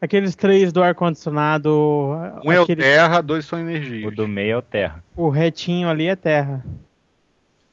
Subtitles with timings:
[0.00, 1.70] Aqueles três do ar-condicionado.
[2.44, 4.06] Um é o aquele- terra, dois são energia.
[4.06, 5.02] O do meio é o terra.
[5.16, 6.64] o retinho ali é terra.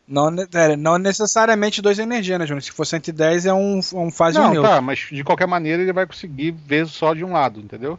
[0.08, 2.62] Não, é, não necessariamente dois energia, né, Júnior?
[2.62, 4.70] Se for 110 é um, um fase Não, neutro.
[4.70, 7.98] tá, mas de qualquer maneira ele vai conseguir ver só de um lado, entendeu?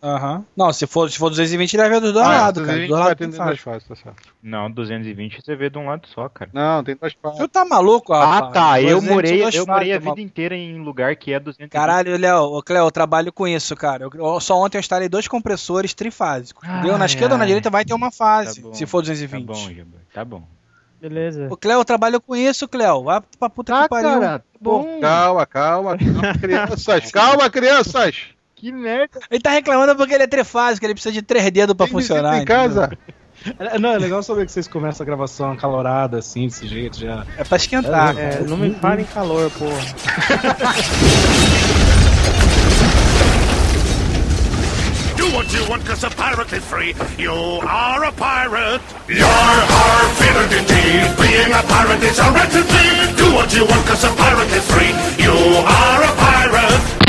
[0.00, 0.44] Aham.
[0.56, 2.52] Não, se for, se for 220 ele vai ver dos dois Ah, cara.
[2.52, 4.16] Do lado tem duas tá certo.
[4.40, 6.48] Não, 220 você vê de um lado só, cara.
[6.54, 7.38] Não, tem duas fases.
[7.40, 8.52] Tu tá maluco, Ah, rapaz?
[8.52, 8.80] tá.
[8.80, 11.72] Eu 200 morei, eu morei a tá vida inteira em lugar que é 220.
[11.72, 14.08] Caralho, Léo, ô, Cleo, eu trabalho com isso, cara.
[14.14, 16.62] Eu- só ontem eu instalei dois compressores trifásicos.
[16.68, 16.92] entendeu?
[16.96, 17.48] Na Ai, esquerda ou na ai.
[17.48, 19.44] direita vai ter uma fase, Tá bom, se for Tá 220.
[19.46, 19.96] bom, Jabba.
[20.14, 20.42] Tá bom.
[21.00, 21.48] Beleza.
[21.50, 23.02] Ô, Cleo, eu trabalho com isso, Cleo.
[23.04, 24.20] Vai pra puta Tá, que pariu.
[24.20, 24.44] cara.
[24.60, 25.00] Bom.
[25.00, 27.10] Calma, calma, calma, crianças.
[27.12, 28.16] Calma, crianças.
[28.58, 29.20] Que merda.
[29.30, 32.42] Ele tá reclamando porque ele é trifásico, ele precisa de três dedos pra Tem funcionar.
[32.42, 32.90] em casa.
[33.58, 37.24] É, Não, é legal saber que vocês começam a gravação acalorada, assim, desse jeito, já.
[37.36, 38.18] É pra esquentar.
[38.18, 40.88] É, não me fale em calor, porra.
[45.16, 46.94] Do what you want, cause a pirate is free.
[47.18, 48.80] You are a pirate.
[49.08, 51.16] You're our feathered indeed.
[51.18, 52.86] Being a pirate is a right to be.
[53.16, 54.92] Do what you want, cause a pirate is free.
[55.24, 57.07] You are a pirate.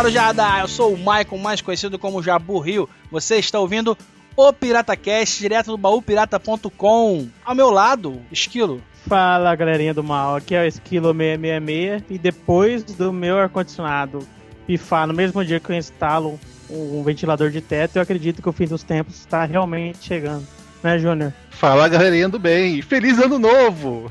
[0.00, 0.60] Yo, Marujada!
[0.60, 2.88] Eu sou o Michael, mais conhecido como Jabu Rio.
[3.10, 3.96] Você está ouvindo
[4.34, 7.28] o PirataCast, direto do baúpirata.com.
[7.44, 8.80] Ao meu lado, Esquilo.
[9.06, 10.36] Fala, galerinha do mal.
[10.36, 14.26] Aqui é o Esquilo 666 e depois do meu ar-condicionado
[14.66, 18.52] pifar no mesmo dia que eu instalo um ventilador de teto, eu acredito que o
[18.52, 20.46] fim dos tempos está realmente chegando.
[20.82, 21.32] Né, Júnior?
[21.50, 22.80] Fala, galerinha do bem.
[22.80, 24.10] Feliz ano novo.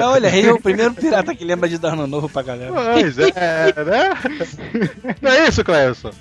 [0.00, 2.72] Olha, aí o primeiro pirata que lembra de dar ano novo pra galera.
[2.72, 5.14] Pois é, né?
[5.20, 6.12] Não é isso, Cleison?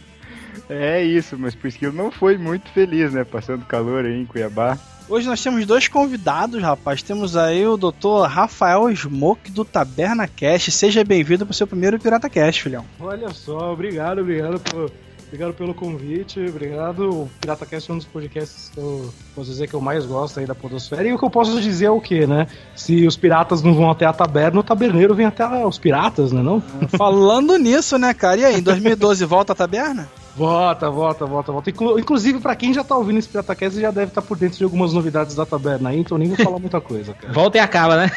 [0.69, 3.23] É isso, mas por isso que eu não foi muito feliz, né?
[3.23, 4.77] Passando calor aí em Cuiabá.
[5.07, 7.03] Hoje nós temos dois convidados, rapaz.
[7.03, 8.25] Temos aí o Dr.
[8.27, 10.71] Rafael Smoke do Taberna Cast.
[10.71, 12.85] Seja bem-vindo pro seu primeiro Pirata Cast, filhão.
[12.99, 14.89] Olha só, obrigado, obrigado por.
[15.33, 17.09] Obrigado pelo convite, obrigado.
[17.09, 20.45] O PirataCast é um dos podcasts que eu posso dizer que eu mais gosto aí
[20.45, 21.07] da Podosfera.
[21.07, 22.45] E o que eu posso dizer é o quê, né?
[22.75, 26.43] Se os piratas não vão até a taberna, o taberneiro vem até os piratas, né?
[26.43, 26.61] Não?
[26.95, 28.41] Falando nisso, né, cara?
[28.41, 30.07] E aí, em 2012 volta a Taberna?
[30.37, 31.69] Volta, volta, volta, volta.
[31.71, 34.63] Inclu- inclusive, pra quem já tá ouvindo esse PirataCast, já deve estar por dentro de
[34.63, 37.33] algumas novidades da taberna aí, então nem vou falar muita coisa, cara.
[37.33, 38.11] Volta e acaba, né?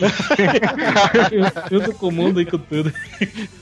[1.70, 2.90] Junto com o mundo e com tudo.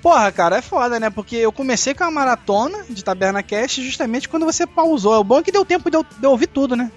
[0.00, 1.10] Porra, cara, é foda, né?
[1.10, 5.20] Porque eu comecei com a maratona de Taberna Cast justamente quando você pausou.
[5.20, 6.90] O bom é que deu tempo de eu, de eu ouvir tudo, né?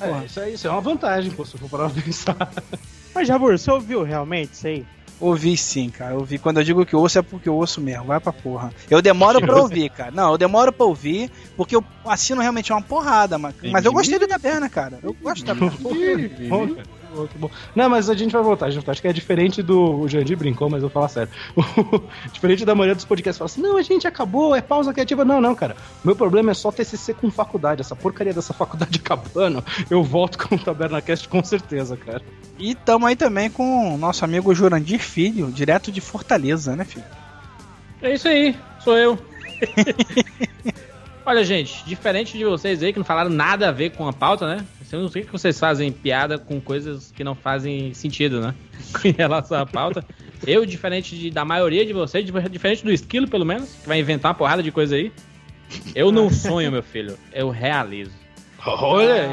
[0.00, 2.36] É, isso, é, isso é uma vantagem, pô, se for parar pra pensar.
[3.14, 4.84] Mas, Jabur, você ouviu realmente isso aí?
[5.20, 6.16] Ouvi sim, cara.
[6.16, 6.36] Ouvi.
[6.36, 8.06] Quando eu digo que ouço é porque eu ouço mesmo.
[8.06, 8.72] Vai pra porra.
[8.90, 10.10] Eu demoro pra ouvir, cara.
[10.10, 14.18] Não, eu demoro pra ouvir porque eu assino realmente uma porrada, mas, mas eu gostei
[14.18, 14.98] do Taberna, cara.
[15.00, 15.78] Eu gosto da Taberna.
[17.14, 17.50] Bom, que bom.
[17.74, 18.92] Não, mas a gente vai voltar, a gente vai voltar.
[18.92, 20.00] Acho que é diferente do.
[20.00, 21.30] O Jandir brincou, mas eu vou falar sério.
[22.32, 25.24] diferente da maioria dos podcasts, fala assim: não, a gente acabou, é pausa criativa.
[25.24, 25.76] Não, não, cara.
[26.02, 27.82] Meu problema é só TCC com faculdade.
[27.82, 32.22] Essa porcaria dessa faculdade acabando, eu volto com o Tabernacast com certeza, cara.
[32.58, 37.04] E tamo aí também com o nosso amigo Jurandir Filho, direto de Fortaleza, né, filho?
[38.00, 39.18] É isso aí, sou eu.
[41.24, 44.46] Olha, gente, diferente de vocês aí que não falaram nada a ver com a pauta,
[44.56, 44.64] né?
[44.90, 48.54] Eu não sei que vocês fazem piada com coisas que não fazem sentido, né?
[49.04, 50.04] em relação à pauta.
[50.46, 54.32] Eu, diferente de- da maioria de vocês, diferente do Esquilo, pelo menos, que vai inventar
[54.32, 55.12] uma porrada de coisa aí,
[55.94, 58.10] eu não sonho, meu filho, eu realizo.
[58.64, 59.28] Olha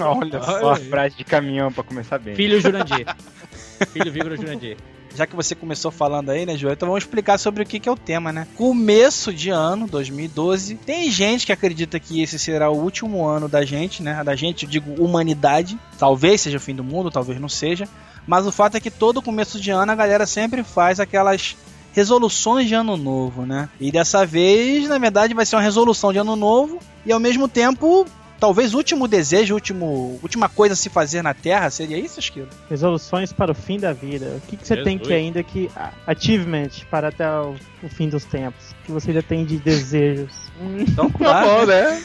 [0.00, 2.34] Olha só a frase de caminhão pra começar bem.
[2.34, 3.04] Filho Jurandir.
[3.92, 4.76] Filho vírgula Jurandir.
[5.14, 6.72] Já que você começou falando aí, né, João?
[6.72, 8.48] Então vamos explicar sobre o que, é o tema, né?
[8.56, 10.74] Começo de ano, 2012.
[10.74, 14.24] Tem gente que acredita que esse será o último ano da gente, né?
[14.24, 15.78] Da gente, eu digo humanidade.
[15.98, 17.88] Talvez seja o fim do mundo, talvez não seja.
[18.26, 21.56] Mas o fato é que todo começo de ano a galera sempre faz aquelas
[21.92, 23.68] resoluções de ano novo, né?
[23.80, 27.46] E dessa vez, na verdade, vai ser uma resolução de ano novo e ao mesmo
[27.46, 28.04] tempo,
[28.44, 32.46] talvez o último desejo, último, última coisa a se fazer na Terra, seria isso, Esquilo?
[32.68, 34.36] Resoluções para o fim da vida.
[34.36, 35.08] O que, que você tem Jesus.
[35.08, 35.70] que ainda que.
[36.06, 38.72] Achievement para até o, o fim dos tempos.
[38.72, 40.30] O que você ainda tem de desejos.
[40.60, 41.48] Então, Tá claro.
[41.48, 42.02] bom, né?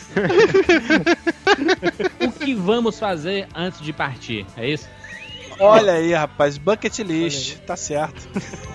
[2.25, 4.45] O que vamos fazer antes de partir?
[4.55, 4.87] É isso?
[5.59, 8.27] Olha aí, rapaz, bucket list, tá certo.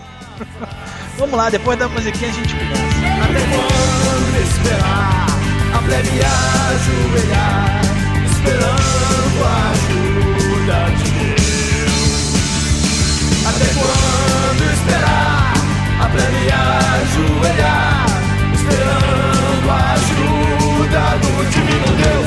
[1.18, 2.82] Vamos lá, depois da musiquinha a gente começa.
[3.24, 5.33] Até quando esperar?
[5.74, 7.80] a plebe ajoelhar,
[8.30, 12.24] esperando a ajuda de Deus.
[13.48, 15.52] Até quando esperar
[16.00, 16.44] a plebe
[17.02, 18.06] ajoelhar,
[18.54, 22.23] esperando a ajuda do divino Deus?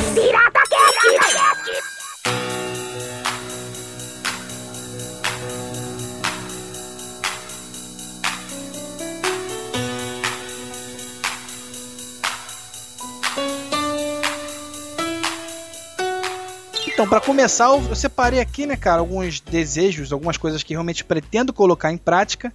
[17.06, 21.52] Pra começar, eu eu separei aqui, né, cara, alguns desejos, algumas coisas que realmente pretendo
[21.52, 22.52] colocar em prática.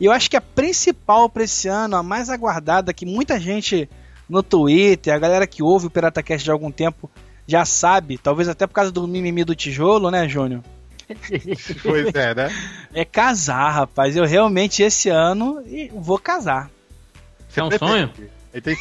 [0.00, 3.88] E eu acho que a principal pra esse ano, a mais aguardada, que muita gente
[4.28, 7.10] no Twitter, a galera que ouve o PirataCast de algum tempo
[7.46, 10.62] já sabe, talvez até por causa do mimimi do tijolo, né, Júnior?
[11.82, 12.50] Pois é, né?
[12.94, 14.16] É casar, rapaz.
[14.16, 16.70] Eu realmente esse ano e vou casar.
[17.54, 18.10] É um sonho?
[18.52, 18.76] Ele tem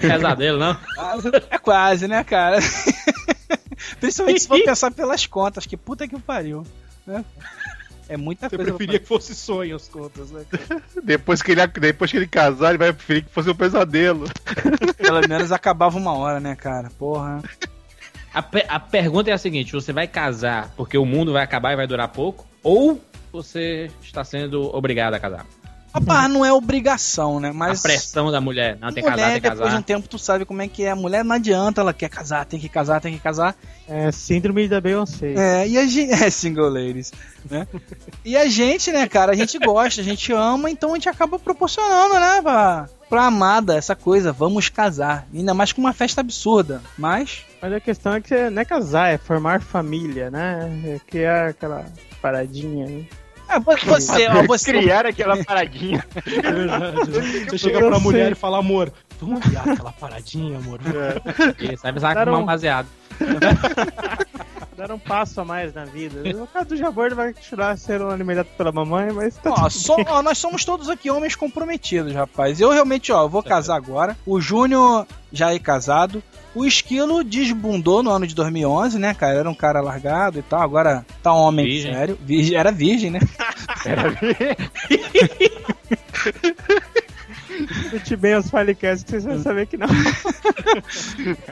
[0.00, 0.76] Pesadelo, não?
[1.50, 2.58] É quase, né, cara?
[4.00, 6.64] Principalmente se for pensar pelas contas, que puta que pariu.
[7.06, 7.24] né?
[8.08, 8.72] É muita Você coisa.
[8.74, 10.44] preferia que fosse sonho as contas, né?
[11.02, 14.26] Depois que, ele, depois que ele casar, ele vai preferir que fosse um pesadelo.
[14.98, 16.90] Pelo menos acabava uma hora, né, cara?
[16.98, 17.42] Porra.
[18.34, 21.72] A, pe- a pergunta é a seguinte: você vai casar porque o mundo vai acabar
[21.72, 22.46] e vai durar pouco?
[22.62, 23.00] Ou
[23.32, 25.46] você está sendo obrigado a casar?
[25.94, 27.52] Rapaz, não é obrigação, né?
[27.52, 27.78] Mas.
[27.78, 28.76] A pressão da mulher.
[28.80, 29.82] Não, tem que casar, mulher, tem que depois de um casar.
[29.84, 30.90] tempo, tu sabe como é que é.
[30.90, 33.54] A mulher não adianta, ela quer casar, tem que casar, tem que casar.
[33.86, 35.34] É síndrome da Beyoncé.
[35.36, 36.12] É, e a gente.
[36.24, 37.12] É, single ladies,
[37.50, 37.66] né?
[38.24, 41.38] E a gente, né, cara, a gente gosta, a gente ama, então a gente acaba
[41.38, 45.26] proporcionando, né, pra, pra amada essa coisa, vamos casar.
[45.34, 46.80] Ainda mais com uma festa absurda.
[46.96, 47.44] Mas.
[47.60, 50.82] Mas a questão é que você não é casar, é formar família, né?
[50.84, 51.84] É criar aquela
[52.20, 53.08] paradinha aí.
[53.48, 54.72] É, vo- você, ó, você.
[54.72, 56.04] Criar aquela paradinha.
[56.26, 57.10] É verdade.
[57.10, 57.46] né?
[57.48, 60.80] Você chega pra mulher e fala, amor, vamos criar aquela paradinha, amor.
[61.60, 62.86] Isso, vai precisar Deram- fumar um baseado.
[64.76, 66.22] Dar um passo a mais na vida.
[66.34, 69.70] No caso do Jabor, ele vai continuar sendo alimentado pela mamãe, mas tá Ó, tudo
[69.70, 72.60] só, ó, nós somos todos aqui homens comprometidos, rapaz.
[72.60, 74.16] Eu realmente, ó, vou casar agora.
[74.26, 76.22] O Júnior já é casado.
[76.54, 79.38] O Esquilo desbundou no ano de 2011, né, cara?
[79.38, 80.60] Era um cara largado e tal.
[80.60, 81.92] Agora tá um homem Virgem.
[81.92, 82.18] sério.
[82.20, 83.20] Virgem, era virgem, né?
[87.70, 89.86] Escute bem os Filecasts que vocês vão saber que não.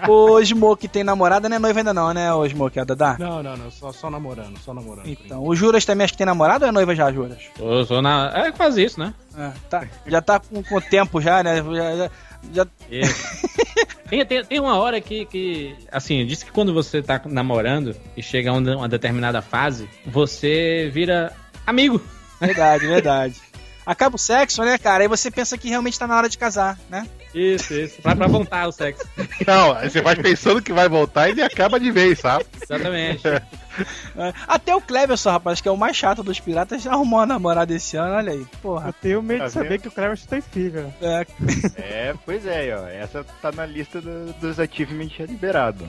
[0.09, 1.59] O Smoke tem namorada, né?
[1.59, 3.17] Noiva ainda não, né, o Smoke, a Dadá?
[3.19, 5.07] Não, não, não, só, só namorando, só namorando.
[5.09, 7.39] Então, o Juras também acho que tem namorada ou é noiva já, Juras?
[7.59, 8.31] Eu sou na.
[8.35, 9.15] É quase isso, né?
[9.37, 11.57] É, tá, já tá com, com tempo já, né?
[11.63, 12.11] Já, já-
[12.53, 12.67] já-
[14.11, 15.75] tem, tem, tem uma hora que, que.
[15.91, 21.33] Assim, diz que quando você tá namorando e chega a uma determinada fase, você vira
[21.67, 22.01] amigo.
[22.41, 23.41] verdade, verdade.
[23.85, 25.03] Acaba o sexo, né, cara?
[25.03, 27.07] Aí você pensa que realmente tá na hora de casar, né?
[27.35, 28.01] Isso, isso.
[28.03, 29.05] Pra, pra voltar o sexo.
[29.47, 32.45] Não, aí você vai pensando que vai voltar e ele acaba de vez, sabe?
[32.63, 33.27] Exatamente.
[33.27, 33.43] É.
[34.47, 37.73] Até o Cleverson, rapaz, que é o mais chato dos piratas, já arrumou uma namorada
[37.75, 38.41] esse ano, olha aí.
[38.41, 38.93] Eu Porra.
[39.01, 39.81] tenho medo Tá de saber vendo?
[39.81, 40.93] que o Cleverson tem filho.
[41.01, 41.27] É,
[41.77, 42.87] É, pois é, ó.
[42.87, 45.87] Essa tá na lista do- dos achievement já liberado.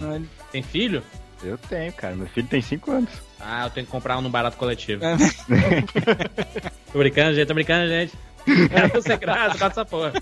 [0.52, 1.04] Tem filho?
[1.44, 2.16] Eu tenho, cara.
[2.16, 3.10] Meu filho tem 5 anos.
[3.46, 5.04] Ah, eu tenho que comprar um no barato coletivo.
[5.04, 5.18] É.
[6.92, 8.14] tô brincando, gente, tô brincando, gente.
[8.72, 10.14] Era pra ser graça, essa porra.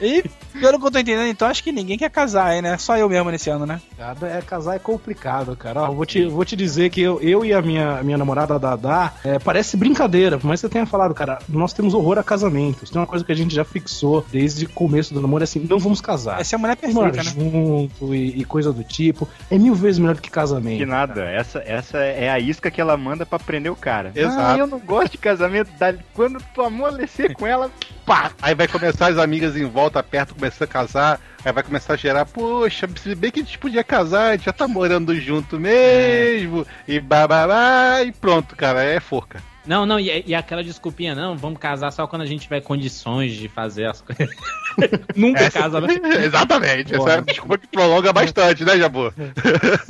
[0.00, 0.22] E,
[0.60, 2.76] pelo que eu tô entendendo, então acho que ninguém quer casar aí, né?
[2.78, 3.80] Só eu mesmo nesse ano, né?
[4.22, 5.82] É, casar é complicado, cara.
[5.82, 8.58] Ó, vou, te, vou te dizer que eu, eu e a minha, minha namorada a
[8.58, 12.22] Dadá, é, parece brincadeira, por mais que você tenha falado, cara, nós temos horror a
[12.22, 12.90] casamentos.
[12.90, 15.66] Tem uma coisa que a gente já fixou desde o começo do namoro, é assim,
[15.68, 16.40] não vamos casar.
[16.40, 17.22] Essa é a mulher perfeita, né?
[17.22, 19.28] junto e, e coisa do tipo.
[19.50, 20.78] É mil vezes melhor do que casamento.
[20.78, 21.24] Que nada.
[21.24, 24.12] Essa, essa é a isca que ela manda pra prender o cara.
[24.14, 24.40] Exato.
[24.40, 25.70] Ah, eu não gosto de casamento.
[25.78, 27.70] dá- Quando tu amolecer com ela,
[28.04, 28.32] Pá!
[28.42, 31.20] Aí vai começar as amigas em volta, perto, começar a casar.
[31.44, 34.46] Aí vai começar a gerar, poxa, se bem que a gente podia casar, a gente
[34.46, 36.66] já tá morando junto mesmo.
[36.86, 39.42] E bababá, e pronto, cara, é forca.
[39.64, 43.32] Não, não, e, e aquela desculpinha, não, vamos casar só quando a gente tiver condições
[43.32, 44.28] de fazer as coisas.
[45.14, 45.88] Nunca casa, né?
[46.24, 47.12] Exatamente, essa Porra.
[47.12, 49.12] é uma desculpa que prolonga bastante, né, Jabu?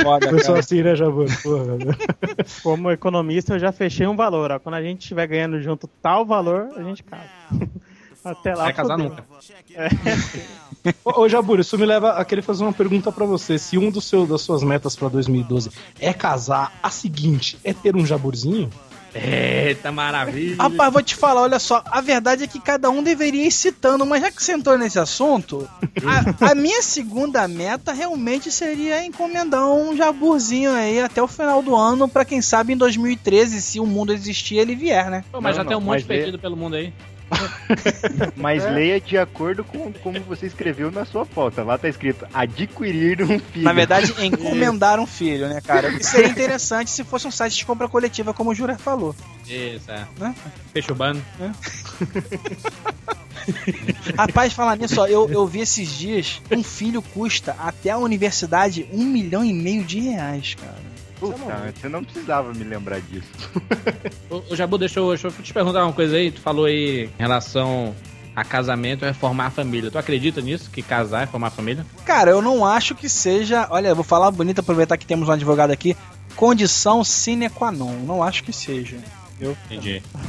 [0.02, 1.24] Foda, Eu sou assim, né, Jabu?
[1.42, 1.94] Porra, né?
[2.62, 4.50] Como economista, eu já fechei um valor.
[4.50, 4.58] Ó.
[4.58, 7.24] Quando a gente estiver ganhando junto tal valor, a gente casa.
[8.24, 8.64] Até lá.
[8.64, 9.10] Vai casar fodeu.
[9.10, 9.24] nunca.
[11.04, 13.58] Ô, ô Jabur, isso me leva a querer fazer uma pergunta pra você.
[13.58, 17.96] Se um dos seus, das suas metas pra 2012 é casar, a seguinte é ter
[17.96, 18.70] um jaburzinho?
[19.14, 20.56] Eita, maravilha.
[20.58, 24.06] Rapaz, vou te falar, olha só, a verdade é que cada um deveria ir citando,
[24.06, 25.68] mas já que você entrou nesse assunto,
[26.04, 31.76] a, a minha segunda meta realmente seria encomendar um jaburzinho aí até o final do
[31.76, 35.24] ano, pra quem sabe em 2013, se o mundo existir, ele vier, né?
[35.30, 36.92] Pô, mas Não, já tem um não, monte perdido pelo mundo aí.
[38.36, 41.62] mas leia de acordo com como você escreveu na sua foto.
[41.62, 43.64] Lá tá escrito adquirir um filho.
[43.64, 45.88] Na verdade, encomendar um filho, né, cara?
[45.88, 49.14] O que seria interessante se fosse um site de compra coletiva, como o Jura falou.
[49.46, 50.06] Isso, é.
[50.18, 50.34] Né?
[50.90, 51.22] O bando.
[54.16, 58.88] Rapaz, falar nisso, ó, eu, eu vi esses dias, um filho custa até a universidade
[58.92, 60.91] um milhão e meio de reais, cara.
[61.30, 63.28] Puta, você não precisava me lembrar disso.
[64.28, 66.32] Ô, ô, Jabu, deixa eu, deixa eu te perguntar uma coisa aí.
[66.32, 67.94] Tu falou aí em relação
[68.34, 69.90] a casamento é formar família.
[69.90, 70.70] Tu acredita nisso?
[70.70, 71.86] Que casar é formar família?
[72.04, 73.68] Cara, eu não acho que seja.
[73.70, 75.96] Olha, eu vou falar bonito, aproveitar que temos um advogado aqui.
[76.34, 77.92] Condição sine qua non.
[78.04, 78.96] Não acho que seja.
[79.40, 80.00] Eu, Entendi.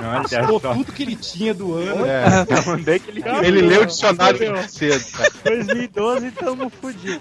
[0.00, 0.28] Olha
[0.58, 0.72] só.
[0.74, 2.06] tudo que ele tinha do ano.
[2.06, 2.24] É,
[2.70, 5.30] Onde é que ele ele leu o dicionário de cedo, cara.
[5.44, 7.20] 2012 tamo fudido.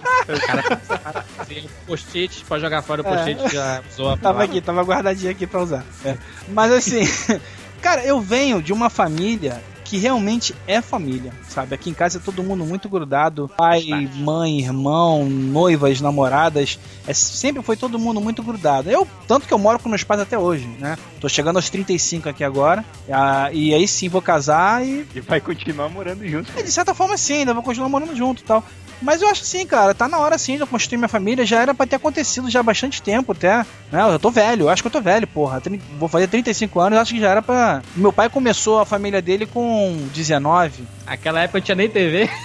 [1.47, 3.09] Tem post-it, pode jogar fora o É.
[3.09, 5.83] post-it, já usou a Tava aqui, tava guardadinho aqui pra usar.
[6.05, 6.17] É.
[6.47, 7.01] Mas assim,
[7.81, 9.61] cara, eu venho de uma família
[9.93, 11.75] que realmente é família, sabe?
[11.75, 17.61] Aqui em casa é todo mundo muito grudado, pai, mãe, irmão, noivas, namoradas, é, sempre
[17.61, 18.89] foi todo mundo muito grudado.
[18.89, 20.97] Eu, tanto que eu moro com meus pais até hoje, né?
[21.21, 25.39] Tô chegando aos 35 aqui agora, ah, e aí sim vou casar e E vai
[25.39, 26.51] continuar morando junto.
[26.57, 28.63] é, de certa forma, sim, ainda vou continuar morando junto e tal.
[29.03, 31.45] Mas eu acho assim, cara, tá na hora sim de eu construir minha família.
[31.45, 33.57] Já era pra ter acontecido já há bastante tempo até.
[33.91, 34.01] Né?
[34.13, 35.61] Eu tô velho, eu acho que eu tô velho, porra.
[35.99, 37.81] Vou fazer 35 anos, acho que já era pra.
[37.95, 40.85] Meu pai começou a família dele com 19.
[41.05, 42.29] Aquela época não tinha nem TV.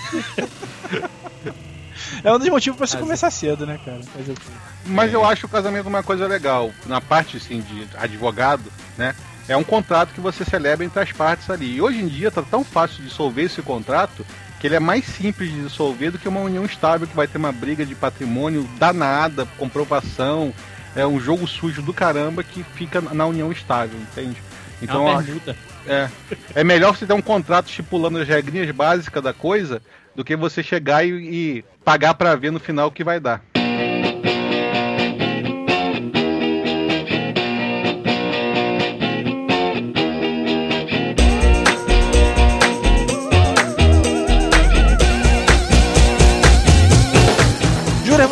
[2.25, 4.01] É um dos motivos pra você Mas- começar cedo, né, cara?
[4.17, 4.51] Fazer o quê?
[4.87, 6.71] Mas eu acho o casamento uma coisa legal.
[6.87, 9.15] Na parte assim, de advogado, né?
[9.49, 11.77] É um contrato que você celebra entre as partes ali.
[11.77, 14.27] E hoje em dia tá tão fácil de dissolver esse contrato
[14.61, 17.39] que ele é mais simples de dissolver do que uma união estável que vai ter
[17.39, 20.53] uma briga de patrimônio danada, comprovação.
[20.97, 24.37] É um jogo sujo do caramba que fica na união estável, entende?
[24.81, 25.57] é Então acho- permuta.
[25.87, 26.09] é,
[26.57, 29.81] é melhor você ter um contrato estipulando as regrinhas básicas da coisa
[30.17, 33.41] do que você chegar e, e pagar pra ver no final o que vai dar.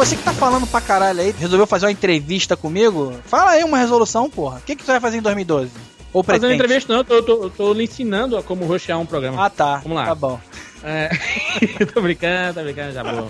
[0.07, 3.13] Você que tá falando pra caralho aí, resolveu fazer uma entrevista comigo?
[3.25, 4.59] Fala aí uma resolução, porra.
[4.59, 5.73] O que, que tu vai fazer em 2012?
[6.13, 6.55] Ou Fazendo pretende?
[6.63, 9.45] entrevista, não, eu tô, tô, tô lhe ensinando a como rochear um programa.
[9.45, 9.79] Ah, tá.
[9.79, 10.07] Vamos lá.
[10.07, 10.39] Tá bom.
[10.85, 11.11] É,
[11.93, 13.29] tô brincando, tô brincando, já vou.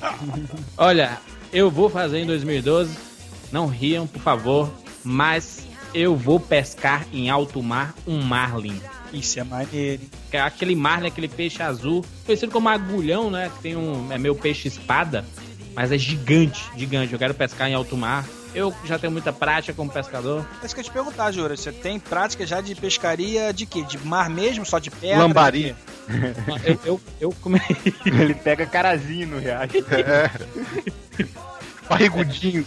[0.77, 1.19] Olha,
[1.51, 2.95] eu vou fazer em 2012.
[3.51, 4.71] Não riam, por favor.
[5.03, 8.79] Mas eu vou pescar em alto mar um marlin.
[9.15, 10.03] Isso é maneiro.
[10.45, 13.51] Aquele marlin, aquele peixe azul, conhecido como agulhão, né?
[13.57, 14.13] Que tem um.
[14.13, 15.25] É meu peixe espada,
[15.77, 17.13] mas é gigante, gigante.
[17.13, 18.25] Eu quero pescar em alto mar.
[18.55, 20.45] Eu já tenho muita prática como pescador.
[20.63, 21.55] É isso que eu ia te perguntar, Jura.
[21.55, 23.83] Você tem prática já de pescaria de quê?
[23.83, 24.65] De mar mesmo?
[24.65, 25.19] Só de pedra?
[25.19, 25.77] Lambari.
[26.65, 27.61] Eu, eu, eu come-
[28.07, 29.77] Ele pega carazinho no riacho.
[29.91, 30.31] É.
[31.89, 32.65] Barrigudinho.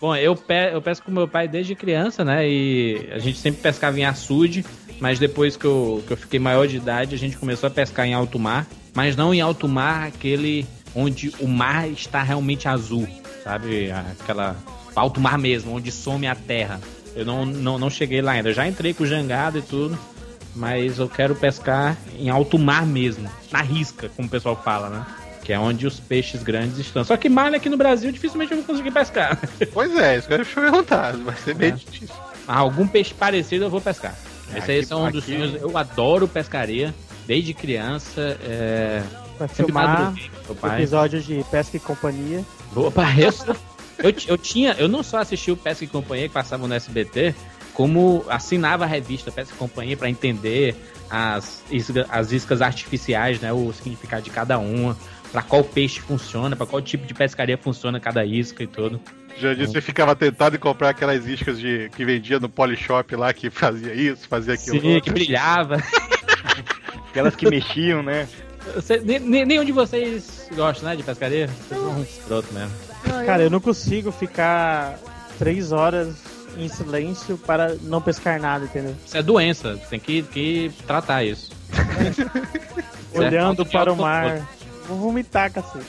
[0.00, 2.46] Bom, eu, pe eu pesco com meu pai desde criança, né?
[2.48, 4.64] E a gente sempre pescava em açude,
[5.00, 8.04] mas depois que eu, que eu fiquei maior de idade, a gente começou a pescar
[8.06, 13.06] em alto mar, mas não em alto mar aquele onde o mar está realmente azul,
[13.44, 13.90] sabe?
[14.20, 14.56] Aquela
[14.94, 16.80] alto mar mesmo, onde some a terra.
[17.14, 18.50] Eu não, não, não cheguei lá ainda.
[18.50, 19.98] Eu já entrei com jangada e tudo,
[20.54, 25.06] mas eu quero pescar em alto mar mesmo, na risca, como o pessoal fala, né?
[25.44, 27.02] Que é onde os peixes grandes estão.
[27.04, 29.38] Só que mar aqui no Brasil dificilmente eu vou conseguir pescar.
[29.72, 31.16] Pois é, isso que eu perguntar.
[31.16, 32.14] Vai ser bem difícil.
[32.46, 34.14] Mas algum peixe parecido eu vou pescar.
[34.54, 35.54] Esse aí Aqui- são um dos aqui- sonhos.
[35.60, 36.94] Eu adoro pescaria.
[37.26, 38.36] Desde criança.
[38.44, 39.02] É...
[39.38, 40.80] Vai Sempre madruguei com meu pai.
[40.80, 42.44] episódios de Pesca e Companhia.
[42.74, 43.56] Opa, eu, sou-
[43.98, 44.72] eu, eu tinha.
[44.78, 47.34] Eu não só assisti o Pesca e Companhia que passava no SBT,
[47.74, 50.74] como assinava a revista Pesca e Companhia para entender
[51.10, 53.52] as, isga- as iscas artificiais, né?
[53.52, 54.96] O significado de cada uma.
[55.30, 59.00] Pra qual peixe funciona, pra qual tipo de pescaria funciona cada isca e tudo.
[59.38, 63.32] Já disse, você ficava tentado em comprar aquelas iscas de, que vendia no Polishop lá,
[63.32, 64.76] que fazia isso, fazia aquilo.
[64.76, 65.14] Sim, que outro.
[65.14, 65.78] brilhava.
[67.08, 68.28] Aquelas que mexiam, né?
[68.74, 71.48] Você- ne- ne- nenhum de vocês gosta, né, de pescaria?
[71.68, 72.70] Vocês são um escroto mesmo.
[73.26, 74.98] Cara, eu não consigo ficar
[75.38, 76.14] três horas
[76.56, 78.94] em silêncio para não pescar nada, entendeu?
[79.04, 81.50] Isso é doença, tem que, que tratar isso.
[83.14, 84.48] Olhando para o mar.
[84.88, 85.84] Vou vomitar, cacete.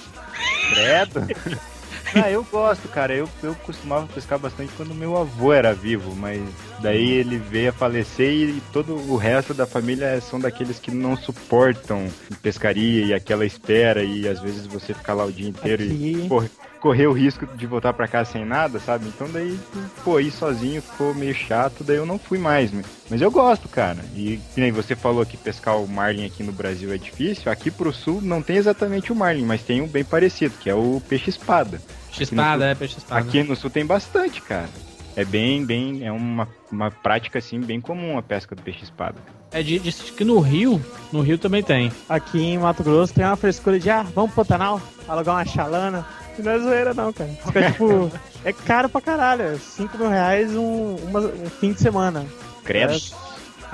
[0.74, 1.28] Credo.
[2.24, 3.14] Ah, eu gosto, cara.
[3.14, 6.42] Eu, eu costumava pescar bastante quando meu avô era vivo, mas
[6.80, 11.18] daí ele veio a falecer e todo o resto da família são daqueles que não
[11.18, 12.08] suportam
[12.42, 16.28] pescaria e aquela espera e às vezes você ficar lá o dia inteiro e Aqui,
[16.28, 19.08] correr, correr o risco de voltar pra casa sem nada, sabe?
[19.08, 19.58] Então daí,
[20.04, 23.70] pô, ir sozinho ficou meio chato, daí eu não fui mais, mas, mas eu gosto,
[23.70, 24.04] cara.
[24.16, 27.94] E nem você falou que pescar o marlin aqui no Brasil é difícil, aqui pro
[27.94, 31.30] sul não tem exatamente o marlin, mas tem um bem parecido, que é o peixe
[31.30, 31.82] espada.
[32.18, 33.22] Peixe espada, é peixe espada.
[33.22, 34.70] Aqui no sul tem bastante, cara.
[35.16, 39.16] É bem, bem, é uma, uma prática assim bem comum a pesca do peixe espada.
[39.52, 41.92] É de, diz que no Rio, no Rio também tem.
[42.10, 46.06] aqui em Mato Grosso tem uma frescura de, ah, vamos pro Pantanal, alugar uma chalana.
[46.38, 47.30] E não é zoeira não, cara.
[47.46, 48.12] Fica tipo,
[48.44, 49.60] é caro pra caralho.
[49.60, 52.26] 5 mil reais um, uma- um fim de semana.
[52.64, 52.94] Credo.
[52.94, 53.00] É,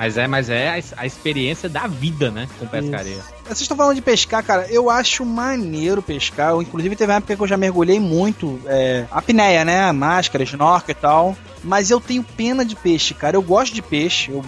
[0.00, 2.48] Mas é, mas é a, a experiência da vida, né?
[2.58, 3.18] Com pescaria.
[3.44, 4.66] Vocês estão falando de pescar, cara.
[4.70, 6.52] Eu acho maneiro pescar.
[6.52, 8.58] Eu, inclusive, teve uma época que eu já mergulhei muito.
[8.64, 9.92] É, apneia, né?
[9.92, 11.36] Máscara, snorkel e tal.
[11.62, 13.36] Mas eu tenho pena de peixe, cara.
[13.36, 14.30] Eu gosto de peixe.
[14.30, 14.42] Eu,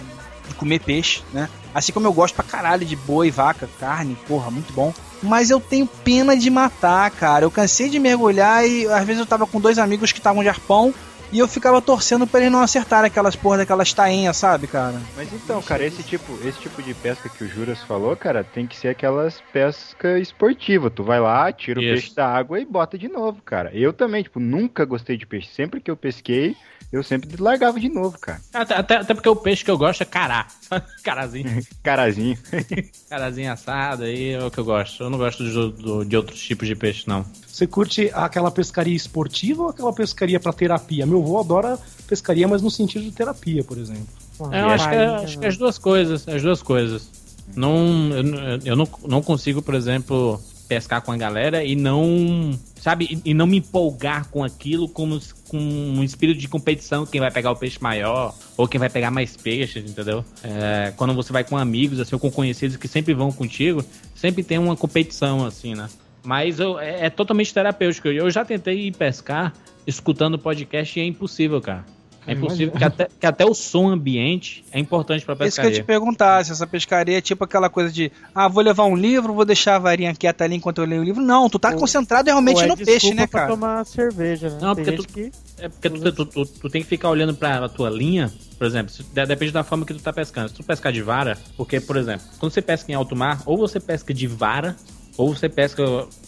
[0.47, 1.47] de comer peixe, né?
[1.73, 4.91] Assim como eu gosto pra caralho de boi, vaca, carne, porra, muito bom.
[5.21, 7.45] Mas eu tenho pena de matar, cara.
[7.45, 10.49] Eu cansei de mergulhar e às vezes eu tava com dois amigos que estavam de
[10.49, 10.93] arpão
[11.33, 15.01] e eu ficava torcendo pra eles não acertarem aquelas porra daquelas tainhas, sabe, cara?
[15.17, 18.67] Mas então, cara, esse tipo, esse tipo de pesca que o Juras falou, cara, tem
[18.67, 20.91] que ser aquelas pesca esportiva.
[20.91, 21.93] Tu vai lá, tira o Isso.
[21.93, 23.71] peixe da água e bota de novo, cara.
[23.73, 25.47] Eu também, tipo, nunca gostei de peixe.
[25.47, 26.55] Sempre que eu pesquei,
[26.91, 28.41] eu sempre largava de novo, cara.
[28.53, 30.47] Até, até, até porque o peixe que eu gosto é cará.
[31.03, 31.65] Carazinho.
[31.83, 32.37] Carazinho.
[33.09, 35.03] Carazinho assado aí é o que eu gosto.
[35.03, 37.25] Eu não gosto de, de outros tipos de peixe, não.
[37.47, 41.05] Você curte aquela pescaria esportiva ou aquela pescaria pra terapia?
[41.05, 44.07] Meu avô adora pescaria, mas no sentido de terapia, por exemplo.
[44.51, 47.09] É, eu acho que, é, acho que é as duas coisas, as duas coisas.
[47.55, 53.21] Não, eu, eu não, não consigo, por exemplo, pescar com a galera e não, sabe,
[53.23, 57.51] e, não me empolgar com aquilo como com um espírito de competição, quem vai pegar
[57.51, 60.25] o peixe maior ou quem vai pegar mais peixes, entendeu?
[60.43, 63.83] É, quando você vai com amigos, assim, ou com conhecidos que sempre vão contigo,
[64.15, 65.87] sempre tem uma competição, assim, né?
[66.23, 68.07] Mas eu- é, é totalmente terapêutico.
[68.07, 69.53] Eu já tentei ir pescar
[69.85, 71.85] escutando podcast e é impossível, cara.
[72.25, 75.47] É impossível, que até, que até o som ambiente é importante pra Isso que eu
[75.49, 75.71] pescaria.
[75.73, 79.33] te perguntar, se essa pescaria é tipo aquela coisa de, ah, vou levar um livro,
[79.33, 81.21] vou deixar a varinha quieta ali enquanto eu leio o livro.
[81.21, 83.51] Não, tu tá Ou- concentrado realmente é no peixe, né, pra cara?
[83.53, 84.57] tomar cerveja, né?
[84.61, 85.31] Não, porque tu- que...
[85.59, 88.91] É porque tu, tu- tu- tu tem que ficar olhando pra tua linha, por exemplo,
[88.91, 90.49] se- de- depende da forma que tu tá pescando.
[90.49, 93.57] Se tu pescar de vara, porque, por exemplo, quando você pesca em alto mar, ou
[93.57, 94.75] você pesca de vara,
[95.17, 95.83] ou você pesca,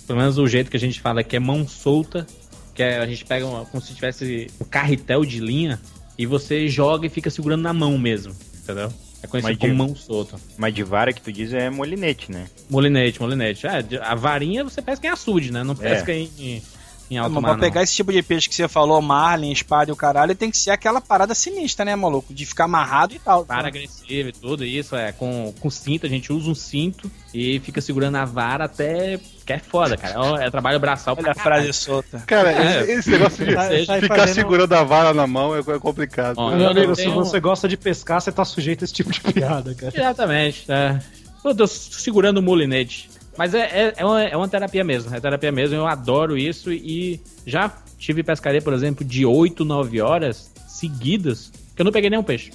[0.05, 2.27] pelo menos o jeito que a gente fala, que é mão solta,
[2.75, 5.79] que é, a gente pega uma- como se tivesse o carretel de linha,
[6.17, 8.91] e você joga e fica segurando na mão mesmo, entendeu?
[9.23, 10.37] É conhecido Mas como de- mão solta.
[10.57, 12.45] Mas de vara que tu diz é molinete, né?
[12.69, 13.65] Molinete, molinete.
[13.65, 15.63] É, a varinha você pesca em açude, né?
[15.63, 16.61] Não pesca em, em,
[17.09, 17.59] em alto mar, pra não.
[17.59, 20.57] pegar esse tipo de peixe que você falou, marlin, espada e o caralho, tem que
[20.57, 22.33] ser aquela parada sinistra, né, maluco?
[22.33, 23.45] De ficar amarrado e tal.
[23.45, 27.59] Vara agressiva e tudo isso, é com, com cinto, a gente usa um cinto e
[27.59, 29.19] fica segurando a vara até.
[29.45, 30.15] que é foda, cara.
[30.15, 32.23] É, um- é trabalho braçal Olha a frase solta.
[32.25, 32.81] Cara, É.
[32.81, 33.51] esse, esse negócio de
[34.01, 36.37] ficar fazendo- segurando a vara na mão é, é complicado.
[36.49, 36.55] Né?
[36.55, 39.11] Meu eu amigo, se tenho- você gosta de pescar, você tá sujeito a esse tipo
[39.11, 39.93] de piada, cara.
[39.95, 40.99] Exatamente, é.
[41.43, 43.07] Eu tô segurando o molinete.
[43.37, 46.71] Mas é, é, é, uma, é uma terapia mesmo, é terapia mesmo, eu adoro isso
[46.71, 52.09] e já tive pescaria, por exemplo, de 8, 9 horas seguidas, que eu não peguei
[52.09, 52.51] nenhum peixe.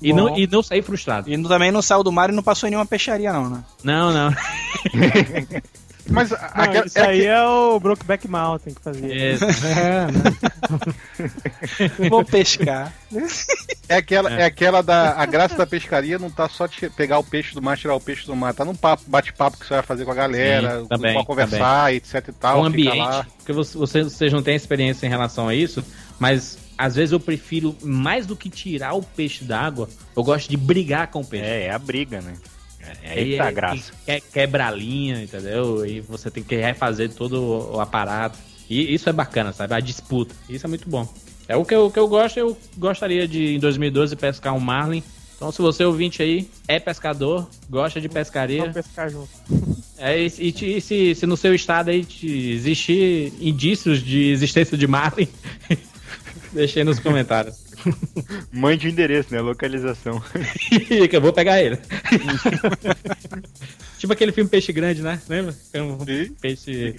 [0.00, 0.16] E Bom.
[0.16, 1.32] não, e não saí frustrado.
[1.32, 3.64] E também não saiu do mar e não passou em nenhuma peixaria, não, né?
[3.82, 4.30] Não, não.
[6.08, 9.06] Mas Não, aquela- isso aí é o Brokeback Mountain que fazia.
[9.12, 10.06] É, É,
[11.98, 12.08] né?
[12.08, 12.92] Vou pescar.
[13.88, 14.44] É aquela, é.
[14.44, 15.12] aquela da.
[15.16, 18.00] A graça da pescaria não tá só de pegar o peixe do mar, tirar o
[18.00, 18.54] peixe do mar.
[18.54, 21.94] Tá num papo, bate-papo que você vai fazer com a galera, Sim, também, pra conversar,
[21.94, 22.60] etc e tal.
[22.62, 23.26] um fica ambiente, lá.
[23.38, 25.84] porque você- vocês, vocês não têm experiência em relação a isso,
[26.18, 30.56] mas às vezes eu prefiro, mais do que tirar o peixe d'água, eu gosto de
[30.56, 31.46] brigar com o peixe.
[31.46, 32.34] É, é a briga, né?
[33.02, 33.92] É aí que tá a graça.
[34.04, 35.84] Que, quebra a linha, entendeu?
[35.86, 38.38] E você tem que refazer todo o, o aparato.
[38.68, 39.74] E isso é bacana, sabe?
[39.74, 40.34] A disputa.
[40.48, 41.08] Isso é muito bom.
[41.48, 42.38] É o que eu, que eu gosto.
[42.38, 45.02] Eu gostaria de, em 2012, pescar um Marlin.
[45.36, 49.28] Então, se você ouvinte aí é pescador, gosta de pescaria, Vamos pescar junto.
[49.98, 54.78] é, e, e e se, se no seu estado aí te existir indícios de existência
[54.78, 55.28] de Marlin,
[56.52, 57.65] deixe aí nos comentários.
[58.52, 59.40] Mande o endereço, né?
[59.40, 60.22] Localização.
[61.08, 61.78] que eu vou pegar ele.
[63.98, 65.20] tipo aquele filme Peixe Grande, né?
[65.28, 65.54] Lembra?
[65.74, 66.34] Um Sim.
[66.40, 66.94] peixe.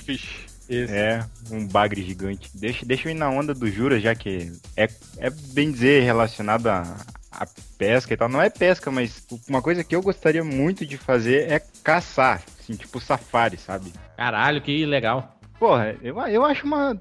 [0.69, 0.93] Isso.
[0.93, 2.50] É, um bagre gigante.
[2.54, 6.67] Deixa, deixa eu ir na onda do Jura, já que é, é bem dizer relacionado
[6.67, 6.97] a,
[7.32, 7.47] a
[7.78, 8.28] pesca e tal.
[8.28, 12.43] Não é pesca, mas uma coisa que eu gostaria muito de fazer é caçar.
[12.60, 13.93] Assim, tipo safari, sabe?
[14.17, 15.39] Caralho, que legal.
[15.58, 17.00] Porra, eu, eu acho uma.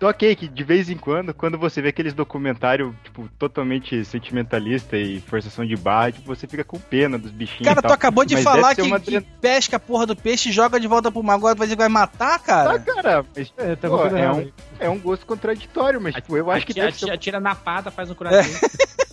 [0.00, 5.20] Ok, que de vez em quando, quando você vê aqueles documentários, tipo, totalmente sentimentalista e
[5.20, 7.64] forçação de barra, tipo, você fica com pena dos bichinhos.
[7.64, 10.50] Cara, e tu acabou de Mas falar que, uma que pesca a porra do peixe
[10.50, 11.34] e joga de volta pro mar.
[11.34, 12.74] Agora vai dizer que vai matar, cara?
[12.74, 16.48] Ah, cara, mas, É, tá pô, é, um, é um gosto contraditório, mas tipo, eu
[16.48, 18.68] acho que atira, deve ser atira, atira na pata, faz um coração.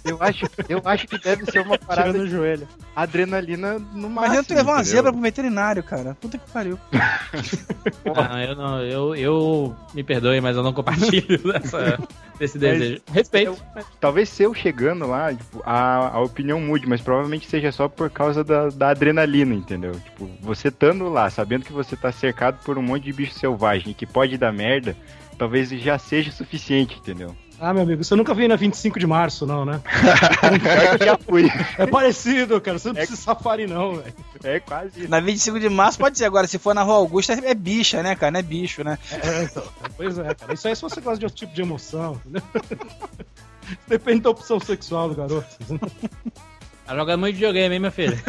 [0.06, 2.68] Eu acho, eu acho que deve ser uma parada no joelho.
[2.96, 4.26] adrenalina no máximo.
[4.26, 4.96] Imagina tu levar uma entendeu?
[4.98, 6.15] zebra pro veterinário, cara.
[6.22, 6.80] Puta que pariu.
[8.06, 12.00] Não, eu não, eu, eu me perdoe, mas eu não compartilho dessa,
[12.39, 13.02] desse desejo.
[13.12, 13.58] Respeito.
[14.00, 18.10] Talvez se eu chegando lá, tipo, a, a opinião mude, mas provavelmente seja só por
[18.10, 19.91] causa da, da adrenalina, entendeu?
[19.94, 23.91] Tipo, você estando lá, sabendo que você tá cercado por um monte de bicho selvagem
[23.91, 24.96] e que pode dar merda,
[25.38, 27.36] talvez já seja suficiente, entendeu?
[27.60, 29.82] Ah, meu amigo, você nunca veio na 25 de março, não, né?
[31.00, 31.50] Eu já fui.
[31.78, 32.78] É parecido, cara.
[32.78, 34.13] Você não precisa safari, não, velho.
[34.44, 35.10] É quase isso.
[35.10, 36.26] Na 25 de março pode ser.
[36.26, 38.32] Agora, se for na Rua Augusta, é bicha, né, cara?
[38.32, 39.00] Não é bicho, né?
[39.12, 39.63] É, então.
[39.96, 40.54] Pois é, cara.
[40.54, 42.41] Isso aí é se você gosta de outro tipo de emoção, entendeu?
[43.88, 45.48] Depende da opção sexual do garoto.
[46.86, 48.15] Tá jogando muito videogame, hein, meu filho?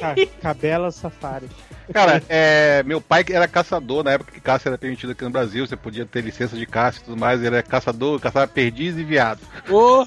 [0.00, 1.48] Ca- Cabela Safari.
[1.92, 5.66] Cara, é, meu pai era caçador na época que caça era permitido aqui no Brasil,
[5.66, 9.04] você podia ter licença de caça e tudo mais, ele era caçador, caçava perdiz e
[9.04, 9.40] viado.
[9.68, 10.04] Ô,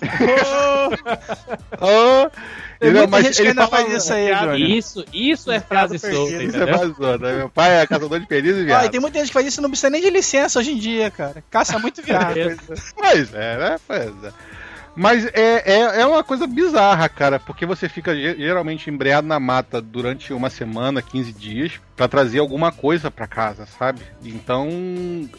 [1.80, 2.30] Oh,
[2.80, 4.60] tem ele, muita mas gente que ele ainda fala- faz isso aí, Júnior.
[4.60, 6.78] Isso, isso é frase solta, Isso é entendeu?
[6.78, 7.34] mais zona.
[7.34, 8.86] Meu pai é caçador de perdiz e Ah, viado.
[8.86, 10.78] e tem muita gente que faz isso e não precisa nem de licença hoje em
[10.78, 11.44] dia, cara.
[11.50, 12.36] Caça muito viado.
[12.96, 13.80] Pois é, né?
[13.88, 14.32] Pois é.
[14.96, 19.40] Mas é, é, é uma coisa bizarra, cara, porque você fica ge- geralmente embreado na
[19.40, 24.02] mata durante uma semana, 15 dias, pra trazer alguma coisa pra casa, sabe?
[24.24, 24.68] Então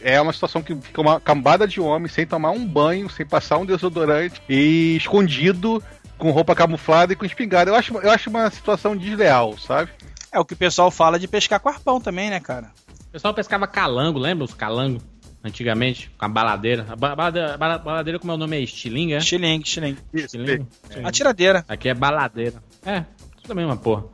[0.01, 3.59] é uma situação que fica uma cambada de homem sem tomar um banho, sem passar
[3.59, 5.83] um desodorante e escondido
[6.17, 7.71] com roupa camuflada e com espingarda.
[7.71, 9.91] Eu acho, eu acho uma situação desleal, sabe?
[10.33, 12.71] É o que o pessoal fala de pescar com arpão também, né, cara?
[13.09, 15.03] O pessoal pescava calango, lembra os calangos?
[15.45, 16.87] Antigamente, com a baladeira.
[16.89, 18.57] A ba- baladeira, bala- baladeira como é o nome?
[18.57, 19.21] É estilingue, é?
[19.21, 19.99] Xilingue, xilingue.
[20.15, 20.67] Estilingue?
[20.91, 21.05] É.
[21.05, 21.65] Atiradeira.
[21.69, 22.63] Aqui é baladeira.
[22.87, 23.05] É,
[23.43, 24.05] tudo a mesma porra.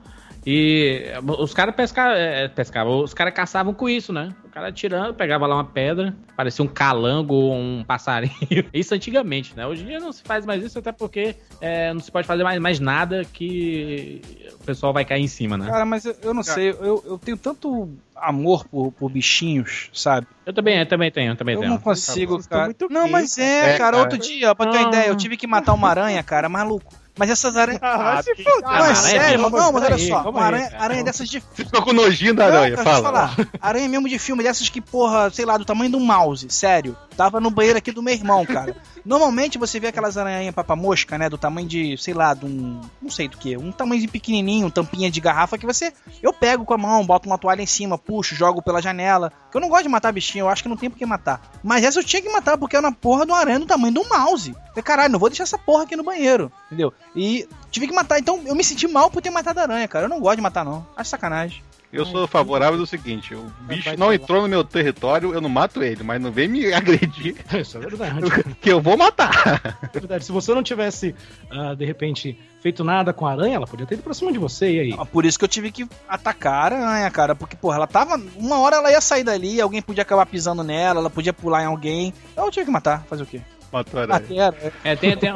[0.51, 1.03] E
[1.39, 4.35] os caras pescavam, é, pescavam, os caras caçavam com isso, né?
[4.47, 8.33] O cara tirando, pegava lá uma pedra, parecia um calango ou um passarinho.
[8.73, 9.67] Isso antigamente, né?
[9.67, 12.45] Hoje em dia não se faz mais isso, até porque é, não se pode fazer
[12.45, 14.23] mais, mais nada que
[14.59, 15.67] o pessoal vai cair em cima, né?
[15.67, 20.27] Cara, mas eu, eu não sei, eu, eu tenho tanto amor por, por bichinhos, sabe?
[20.47, 21.73] Eu também, eu também tenho, eu também Eu tenho.
[21.73, 22.75] não consigo, estão cara.
[22.89, 23.79] Não, mas é, É, cara.
[23.79, 23.99] cara.
[23.99, 26.95] Outro dia, pra ter uma ideia, eu tive que matar uma aranha, cara, maluco.
[27.19, 27.81] Mas essas aranhas.
[27.83, 28.61] Ah, vai se Ah.
[28.63, 31.29] Não, é aranha, sério, calma, não, mas olha peraí, só, uma aí, aranha, aranha dessas
[31.29, 33.03] de Você ficou com nojinho da Não, aranha, eu fala.
[33.03, 33.37] falar.
[33.61, 36.97] Aranha mesmo de filme, dessas que, porra, sei lá, do tamanho de um mouse, sério.
[37.17, 38.77] Tava no banheiro aqui do meu irmão, cara.
[39.09, 43.11] Normalmente você vê aquelas aranhas papa-mosca, né, do tamanho de, sei lá, de um, não
[43.11, 46.79] sei do que, um tamanho pequenininho, tampinha de garrafa que você, eu pego com a
[46.79, 49.33] mão, boto uma toalha em cima, puxo, jogo pela janela.
[49.51, 51.41] Que eu não gosto de matar bichinho, eu acho que não tem por que matar.
[51.65, 53.99] Mas essa eu tinha que matar porque era uma porra uma aranha do tamanho de
[53.99, 54.55] um mouse.
[54.69, 56.93] Falei, caralho, não vou deixar essa porra aqui no banheiro, entendeu?
[57.17, 60.05] E tive que matar, então eu me senti mal por ter matado a aranha, cara.
[60.05, 60.87] Eu não gosto de matar, não.
[60.95, 61.63] Acho sacanagem.
[61.91, 65.83] Eu sou favorável do seguinte: o bicho não entrou no meu território, eu não mato
[65.83, 68.21] ele, mas não vem me agredir, Isso é verdade.
[68.61, 69.79] que eu vou matar.
[69.83, 70.25] É verdade.
[70.25, 71.15] Se você não tivesse,
[71.51, 74.39] ah, de repente, feito nada com a aranha, ela podia ter ido pra cima de
[74.39, 74.97] você, e aí?
[74.99, 77.35] Ah, Por isso que eu tive que atacar a aranha, cara.
[77.35, 78.21] Porque, porra, ela tava.
[78.37, 81.67] Uma hora ela ia sair dali, alguém podia acabar pisando nela, ela podia pular em
[81.67, 82.13] alguém.
[82.33, 83.05] Então eu tive que matar.
[83.09, 83.41] Fazer o quê?
[83.73, 84.21] Matou a aranha.
[84.21, 84.73] Matei a aranha.
[84.85, 85.35] É, tem, tem,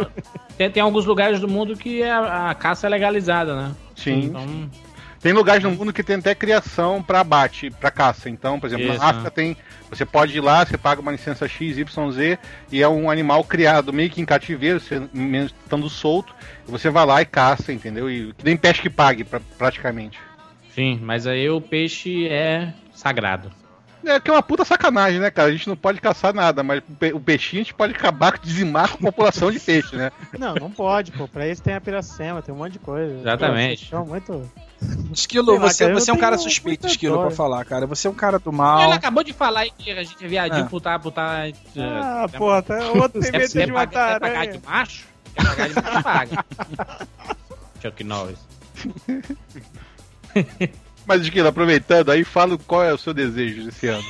[0.57, 3.75] tem, tem alguns lugares do mundo que a, a caça é legalizada, né?
[3.97, 4.25] Sim.
[4.25, 4.71] Então,
[5.23, 8.29] Tem lugares no mundo que tem até criação pra abate, pra caça.
[8.29, 9.57] Então, por exemplo, Isso, na África tem.
[9.89, 12.39] Você pode ir lá, você paga uma licença XYZ
[12.73, 15.01] e é um animal criado meio que em cativeiro, você,
[15.47, 16.35] estando solto,
[16.67, 18.11] você vai lá e caça, entendeu?
[18.11, 20.19] E que nem pesca que pague, pra- praticamente.
[20.75, 23.53] sim, mas aí o peixe é sagrado.
[24.05, 25.49] É que é uma puta sacanagem, né, cara?
[25.49, 28.37] A gente não pode caçar nada, mas o pe- o peixinho a gente pode acabar,
[28.43, 30.11] dizimar com a população de peixe, né?
[30.37, 31.29] Não, não pode, pô.
[31.29, 33.15] Pra isso tem a piracema, tem um monte de coisa.
[33.21, 33.89] Exatamente.
[33.91, 34.51] São muito.
[35.13, 37.87] Esquilo, lá, você, cara, você é um cara suspeito, Esquilo, pra falar, cara.
[37.87, 38.93] Você é um cara do Ele mal.
[38.93, 40.69] acabou de falar aí que a gente é viadinho Ah.
[40.69, 44.13] por tá, por tá, é, Ah, é, porra, tá, outro tem medo de pagar, matar
[44.13, 45.07] quer pagar de macho?
[45.35, 46.45] Quer pagar de macho, paga.
[47.83, 48.39] Chuck Norris.
[51.07, 54.05] Mas, Esquilo, aproveitando aí, fala qual é o seu desejo esse ano.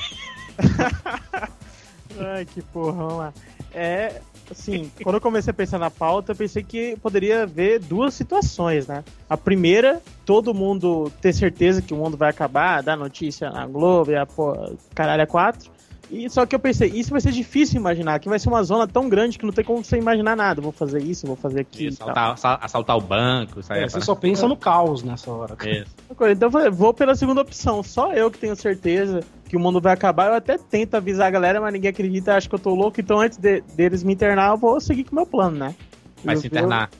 [2.20, 3.32] Ai, que porra, vamos lá.
[3.72, 8.14] É, assim, quando eu comecei a pensar na pauta, eu pensei que poderia haver duas
[8.14, 9.02] situações, né?
[9.28, 14.10] A primeira, todo mundo ter certeza que o mundo vai acabar, dar notícia na Globo
[14.10, 15.71] e a porra, caralho, é quatro.
[16.14, 18.86] E só que eu pensei, isso vai ser difícil imaginar, que vai ser uma zona
[18.86, 20.60] tão grande que não tem como você imaginar nada.
[20.60, 21.90] Vou fazer isso, vou fazer aquilo.
[21.90, 21.94] e.
[21.94, 25.30] Assaltar, assa- assaltar o banco, isso aí É, é, você só pensa no caus nessa
[25.30, 25.56] hora.
[25.66, 25.90] Isso.
[26.10, 27.82] Então eu falei, vou pela segunda opção.
[27.82, 30.26] Só eu que tenho certeza que o mundo vai acabar.
[30.28, 33.00] Eu até tento avisar a galera, mas ninguém acredita, acha que eu tô louco.
[33.00, 35.74] Então antes de- deles me internar, eu vou seguir com o meu plano, né?
[36.22, 36.90] Vai Eu se internar.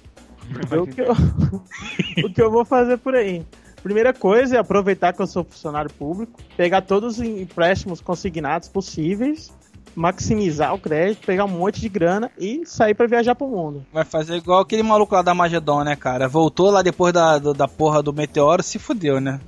[0.81, 1.13] o, que eu,
[2.25, 3.45] o que eu vou fazer por aí.
[3.83, 9.53] Primeira coisa é aproveitar que eu sou funcionário público, pegar todos os empréstimos consignados possíveis,
[9.95, 13.85] maximizar o crédito, pegar um monte de grana e sair pra viajar pro mundo.
[13.93, 16.29] Vai fazer igual aquele maluco lá da Magedon, né, cara?
[16.29, 19.41] Voltou lá depois da, da porra do meteoro, se fudeu, né?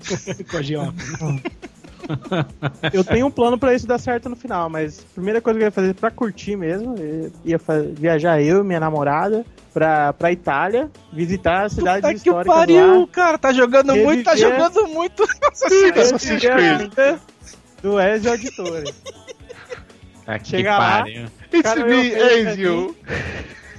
[0.50, 0.94] Com a Giona.
[2.92, 5.64] Eu tenho um plano pra isso dar certo no final, mas a primeira coisa que
[5.64, 7.60] eu ia fazer pra curtir mesmo, eu ia
[7.94, 13.00] viajar eu e minha namorada pra, pra Itália, visitar as cidades Puta que históricas pariu,
[13.02, 13.06] lá.
[13.10, 13.38] cara.
[13.38, 15.22] Tá jogando muito, tá jogando muito.
[15.52, 16.92] Assassin's Creed.
[17.82, 18.94] do Ezio Auditore.
[20.26, 20.98] Ah, que Chega lá.
[20.98, 21.26] pariu.
[21.52, 22.96] It's Cara, me, eu- eu-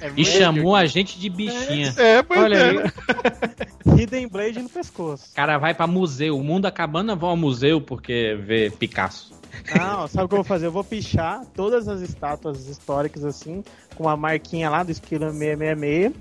[0.08, 0.14] you.
[0.16, 1.94] E chamou a gente de bichinha.
[1.96, 2.70] É, pois Olha é.
[2.70, 4.00] aí.
[4.00, 5.30] Hidden Blade no pescoço.
[5.32, 6.36] O cara vai pra museu.
[6.36, 9.32] O mundo acabando, vão ao museu porque vê Picasso.
[9.76, 10.66] Não, sabe o que eu vou fazer?
[10.66, 13.62] Eu vou pichar todas as estátuas históricas assim,
[13.94, 16.12] com uma marquinha lá do esquilo 666.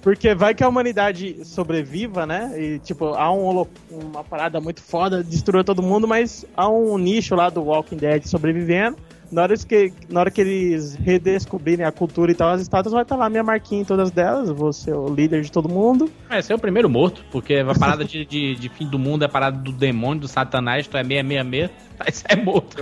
[0.00, 2.54] Porque vai que a humanidade sobreviva, né?
[2.56, 7.34] E, tipo, há um uma parada muito foda, destruiu todo mundo, mas há um nicho
[7.34, 8.96] lá do Walking Dead sobrevivendo.
[9.30, 13.02] Na hora que, na hora que eles redescobrirem a cultura e tal, as estátuas vai
[13.02, 14.48] estar lá minha marquinha em todas delas.
[14.48, 16.10] Eu vou ser o líder de todo mundo.
[16.28, 19.26] Vai ser o primeiro morto, porque a parada de, de, de fim do mundo é
[19.26, 22.76] a parada do demônio, do satanás, tu é 666, aí você é morto.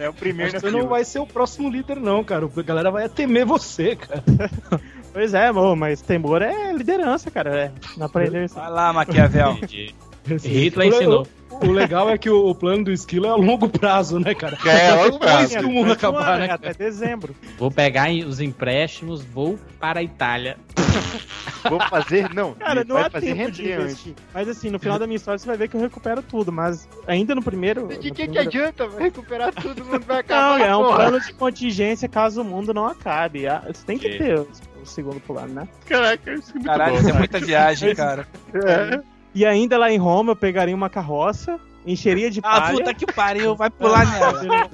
[0.00, 2.48] É o primeiro Mas você não vai ser o próximo líder, não, cara.
[2.54, 4.22] A galera vai temer você, cara.
[5.16, 7.58] Pois é, amor, mas temor é liderança, cara.
[7.58, 8.54] É, não aprender isso.
[8.54, 9.56] Vai lá, Maquiavel.
[10.42, 11.26] Hitler O- ensinou.
[11.48, 14.58] O, legal é que o, plano do esquilo é a longo prazo, né, cara?
[14.66, 15.58] É, a longo Depois prazo.
[15.58, 16.50] que o mundo acabar, né?
[16.50, 17.34] Até dezembro.
[17.56, 20.58] Vou pegar os empréstimos, vou para a Itália.
[21.68, 22.54] Vou fazer, não.
[22.54, 23.92] Cara, não há fazer tempo de render antes.
[24.06, 24.14] investir.
[24.32, 26.88] Mas assim, no final da minha história você vai ver que eu recupero tudo, mas
[27.08, 27.88] ainda no primeiro.
[27.88, 28.86] De que, que primeiro- adianta?
[28.86, 30.60] Vai recuperar tudo, o mundo vai Não, acabar.
[30.60, 30.96] é um porra.
[30.96, 33.48] plano de contingência caso o mundo não acabe.
[33.48, 34.18] Ah, Você tem que Que?
[34.18, 34.48] ter o,
[34.84, 35.68] segundo plano, né?
[35.86, 37.00] Caraca, isso é muito Caralho, bom.
[37.00, 38.28] isso é muita viagem, cara.
[38.54, 39.00] É.
[39.36, 43.04] E ainda lá em Roma eu pegaria uma carroça, encheria de Ah, palha, puta que
[43.12, 44.70] pariu, vai pular nela.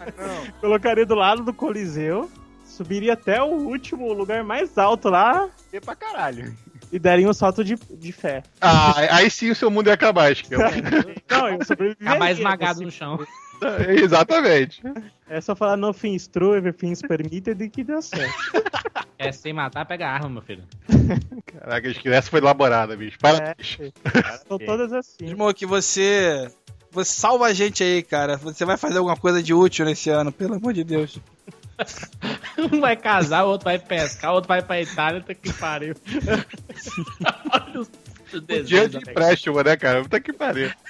[0.60, 2.30] colocaria do lado do Coliseu,
[2.64, 6.56] subiria até o último lugar mais alto lá É pra caralho.
[6.90, 8.42] e daria um salto de, de fé.
[8.58, 10.60] Ah, aí sim o seu mundo ia acabar, acho que eu.
[11.30, 12.10] Não, eu sobreviveria.
[12.10, 12.84] Acabar esmagado assim.
[12.86, 13.18] no chão.
[14.02, 14.82] Exatamente.
[15.28, 18.34] É só falar no fins true, fins permitted e que deu certo.
[19.18, 20.62] É sem matar, pega a arma, meu filho.
[21.46, 23.18] Caraca, acho que essa foi elaborada, bicho.
[23.18, 23.48] Para.
[23.48, 23.54] É,
[24.46, 25.28] são todas assim.
[25.28, 26.50] Smoke, você.
[26.90, 28.36] Você salva a gente aí, cara.
[28.36, 31.18] Você vai fazer alguma coisa de útil nesse ano, pelo amor de Deus.
[32.58, 35.94] Um vai casar, o outro vai pescar, o outro vai pra Itália, tá que pariu.
[37.52, 37.90] Olha os-
[38.34, 40.02] o Dia de empréstimo, né, cara?
[40.02, 40.70] Puta que pariu.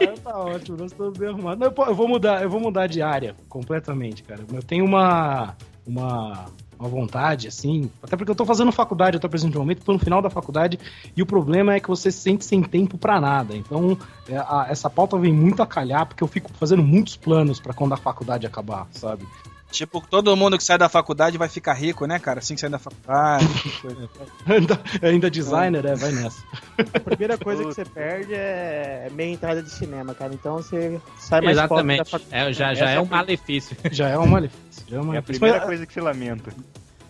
[0.00, 1.58] Ah, tá ótimo, nós estamos bem arrumados.
[1.76, 4.40] Não, eu vou mudar, eu vou mudar de área completamente, cara.
[4.50, 5.54] Eu tenho uma,
[5.86, 6.46] uma,
[6.78, 9.92] uma vontade, assim, até porque eu tô fazendo faculdade, eu tô presente no momento, tô
[9.92, 10.78] no final da faculdade,
[11.14, 13.54] e o problema é que você se sente sem tempo pra nada.
[13.54, 13.98] Então,
[14.28, 17.74] é, a- essa pauta vem muito a calhar, porque eu fico fazendo muitos planos pra
[17.74, 19.26] quando a faculdade acabar, sabe?
[19.70, 22.40] Tipo, todo mundo que sai da faculdade vai ficar rico, né, cara?
[22.40, 23.46] Assim que sai da faculdade.
[23.80, 24.08] coisa.
[24.46, 26.42] ainda, ainda designer, é, vai nessa.
[26.94, 30.34] A primeira coisa que você perde é meia entrada de cinema, cara.
[30.34, 32.10] Então você sai mais pobre da Exatamente.
[32.10, 32.50] faculdade.
[32.50, 33.16] É, já já é um a primeira.
[33.16, 33.76] malefício.
[33.92, 34.84] Já é um malefício.
[34.88, 36.52] Já é um É a primeira Mas, coisa que se lamenta.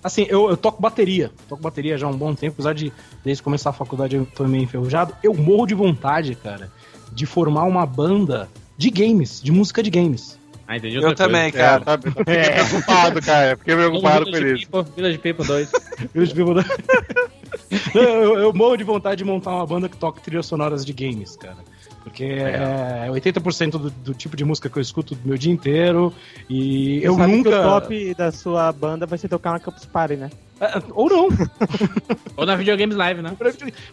[0.02, 1.30] Assim, eu, eu toco bateria.
[1.48, 2.92] Toco bateria já há um bom tempo, apesar de
[3.24, 5.14] desde começar a faculdade eu tô meio enferrujado.
[5.22, 6.70] Eu morro de vontade, cara,
[7.12, 10.38] de formar uma banda de games, de música de games.
[10.70, 11.80] Ah, entendi Eu também, É, cara.
[11.80, 13.56] tá, fiquei preocupado, cara.
[13.56, 14.70] Fiquei preocupado com Village isso.
[14.70, 15.72] People, Village People 2.
[16.14, 16.64] Eu, vivo da-
[17.92, 20.92] eu, eu- eu morro de vontade de montar uma banda que toque trilhas sonoras de
[20.92, 21.56] games, cara.
[22.02, 26.12] Porque é 80% do, do tipo de música que eu escuto do meu dia inteiro.
[26.48, 27.50] E Você eu sabe nunca.
[27.50, 30.30] que o top da sua banda vai ser tocar na Campus Party, né?
[30.60, 31.28] É, Ou não.
[32.36, 33.34] Ou na Videogames Live, né?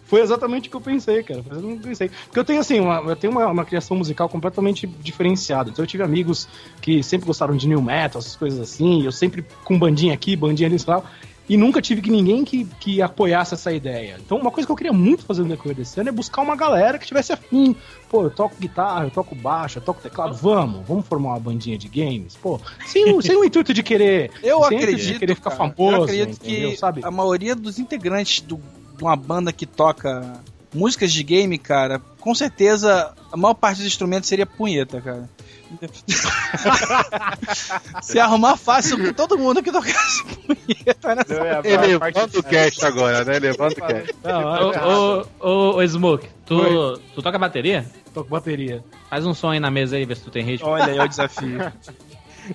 [0.04, 1.42] Foi exatamente o que eu pensei, cara.
[1.42, 2.10] Foi exatamente o que eu pensei.
[2.26, 5.70] Porque eu tenho, assim, uma, eu tenho uma, uma criação musical completamente diferenciada.
[5.70, 6.46] Então eu tive amigos
[6.80, 9.02] que sempre gostaram de new metal, essas coisas assim.
[9.02, 11.04] Eu sempre com bandinha aqui, bandinha ali e tal.
[11.48, 14.16] E nunca tive que ninguém que, que apoiasse essa ideia.
[14.20, 16.54] Então, uma coisa que eu queria muito fazer no decorrer desse ano é buscar uma
[16.54, 17.74] galera que tivesse afim.
[18.10, 20.34] Pô, eu toco guitarra, eu toco baixo, eu toco teclado.
[20.34, 22.36] Vamos, vamos formar uma bandinha de games.
[22.36, 24.30] Pô, sem, o- sem o intuito de querer.
[24.42, 25.12] Eu acredito.
[25.14, 25.96] De querer ficar cara, famoso.
[25.96, 26.70] eu acredito entendeu?
[26.72, 27.00] que sabe?
[27.04, 28.60] a maioria dos integrantes do-
[28.96, 30.40] de uma banda que toca
[30.74, 35.28] músicas de game, cara, com certeza a maior parte dos instrumentos seria punheta, cara.
[38.02, 41.22] Se arrumar fácil com todo mundo que tocasse punheta, né?
[41.28, 43.38] Não, é a Ele levanta o cast agora, né?
[43.38, 44.14] Levanta o cast.
[44.24, 47.86] Não, Ô, ô, ô, Smoke, tu, tu toca bateria?
[48.14, 48.82] Toco bateria.
[49.10, 50.68] Faz um som aí na mesa aí, vê se tu tem ritmo.
[50.68, 51.60] Olha aí é o desafio.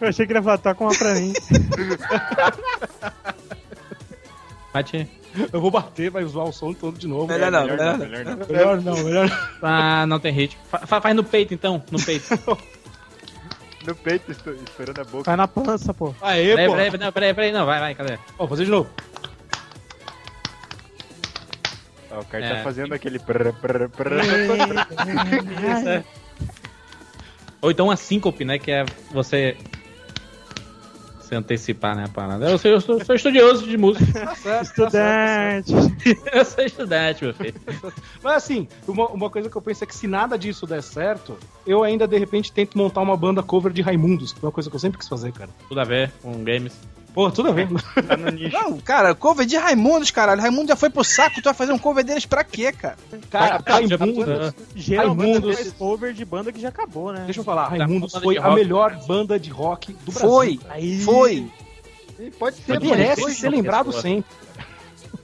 [0.01, 1.33] eu achei que ele ia falar, toca uma pra mim.
[4.73, 5.07] Bate.
[5.51, 7.27] Eu vou bater, vai zoar o som todo de novo.
[7.27, 7.97] Melhor não, melhor não.
[7.97, 8.47] melhor não.
[8.47, 9.37] Melhor não, melhor não.
[9.61, 10.61] Ah, não tem ritmo.
[10.69, 12.25] Fa- faz no peito então, no peito.
[13.85, 15.23] No peito, estou- estourando a boca.
[15.25, 16.15] Vai na pança, pô.
[16.21, 16.73] Aê, Peraí, pô.
[16.75, 18.17] peraí, não, peraí, peraí, não, vai, vai, cadê?
[18.39, 18.89] Ó, fazer de novo.
[22.11, 22.55] Ó, o cara É.
[22.55, 24.21] tá fazendo aquele prr, prr, prr.
[27.61, 29.57] Ou então uma síncope, né, que é você...
[31.33, 32.49] Você antecipar, né, a parada.
[32.49, 34.05] Eu, sou- eu sou, sou estudioso de música.
[34.25, 35.67] Tá certo, tá certo, tá certo.
[35.67, 36.21] Estudante.
[36.33, 37.53] eu sou estudante, meu filho.
[38.21, 41.37] Mas assim, uma, uma coisa que eu penso é que se nada disso der certo,
[41.65, 44.69] eu ainda de repente tento montar uma banda cover de Raimundos, que foi uma coisa
[44.69, 45.49] que eu sempre quis fazer, cara.
[45.67, 46.73] Tudo a ver com games.
[47.13, 47.67] Pô, tudo a ver.
[48.07, 48.53] Tá no nicho.
[48.53, 50.41] Não, cara, cover de Raimundos, caralho.
[50.41, 52.97] Raimundo já foi pro saco, tu vai fazer um cover deles pra quê, cara?
[53.29, 54.53] Cara, Cara, Raimundos.
[54.75, 57.21] Geralmente Raimundos- faz cover de banda que já acabou, né?
[57.25, 60.29] Deixa eu falar, Tá, Raimundos foi a melhor banda de rock do Brasil.
[60.29, 61.51] Foi, Aí- foi.
[62.19, 64.01] E Pode ser, mas, Merece Foi, ser lembrado pessoa.
[64.01, 64.25] sempre.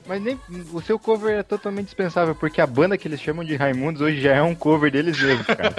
[0.07, 0.39] mas nem
[0.73, 4.19] o seu cover é totalmente dispensável, porque a banda que eles chamam de Raimundos hoje
[4.21, 5.73] já é um cover deles mesmos, cara.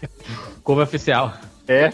[0.64, 1.34] Cover oficial.
[1.68, 1.92] é.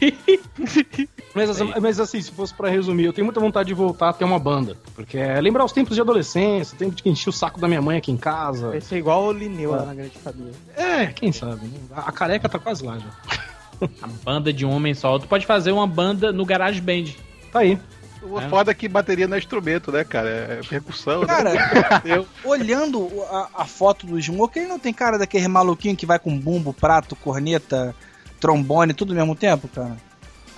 [1.46, 4.12] Mas, assim- mas assim, se fosse pra resumir, eu tenho muita vontade de voltar a
[4.12, 4.76] ter uma banda.
[4.94, 7.68] Porque é lembrar os tempos de adolescência, o tempo de que enchi o saco da
[7.68, 8.70] minha mãe aqui em casa.
[8.70, 10.52] Vai ser igual o Lineu lá na Grande Família.
[10.76, 11.78] É, quem sabe, né?
[11.94, 13.38] A a careca tá quase lá já.
[14.02, 15.16] A banda de um homem só.
[15.20, 17.04] Tu pode fazer uma banda no Garage Band.
[17.52, 17.78] Tá aí.
[18.20, 18.48] O É.
[18.48, 20.28] foda é que bateria não é instrumento, né, cara?
[20.28, 21.52] É percussão, Cara,
[22.04, 22.26] né?
[22.44, 26.36] Olhando a, a foto do Smoke, ele não tem cara daquele maluquinho que vai com
[26.36, 27.94] bumbo, prato, corneta,
[28.40, 29.96] trombone, tudo ao mesmo tempo, cara?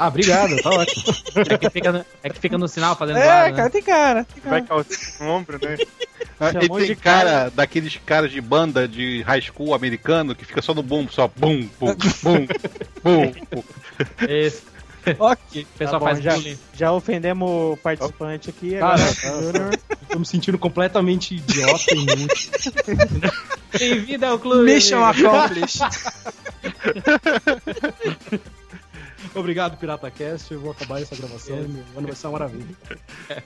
[0.03, 1.15] Ah, obrigado, tá ótimo.
[1.51, 3.57] É que fica no, é que fica no sinal fazendo É, guarda, né?
[3.57, 4.25] cara, tem cara.
[4.25, 4.57] Tem cara.
[4.57, 5.77] Vai calçar no ombro, né?
[6.41, 10.63] Ah, e tem de cara, daqueles caras de banda de high school americano que fica
[10.63, 12.47] só no bumbo, só bum, bum, bum,
[13.03, 13.33] bum.
[13.51, 13.63] bum.
[14.27, 14.63] Esse,
[15.19, 15.63] Ok.
[15.63, 16.59] o pessoal Tá bom, faz já, bullying.
[16.75, 18.79] já ofendemos o participante aqui.
[18.79, 19.43] Cara, Agora, tá.
[19.43, 19.79] Júnior.
[20.09, 22.51] Tô me sentindo completamente idiota e inútil.
[23.79, 24.65] Bem-vindo ao clube.
[24.65, 25.81] Mission accomplished.
[29.35, 30.53] Obrigado, PirataCast.
[30.53, 32.67] Eu vou acabar essa gravação e meu ano vai ser uma maravilha.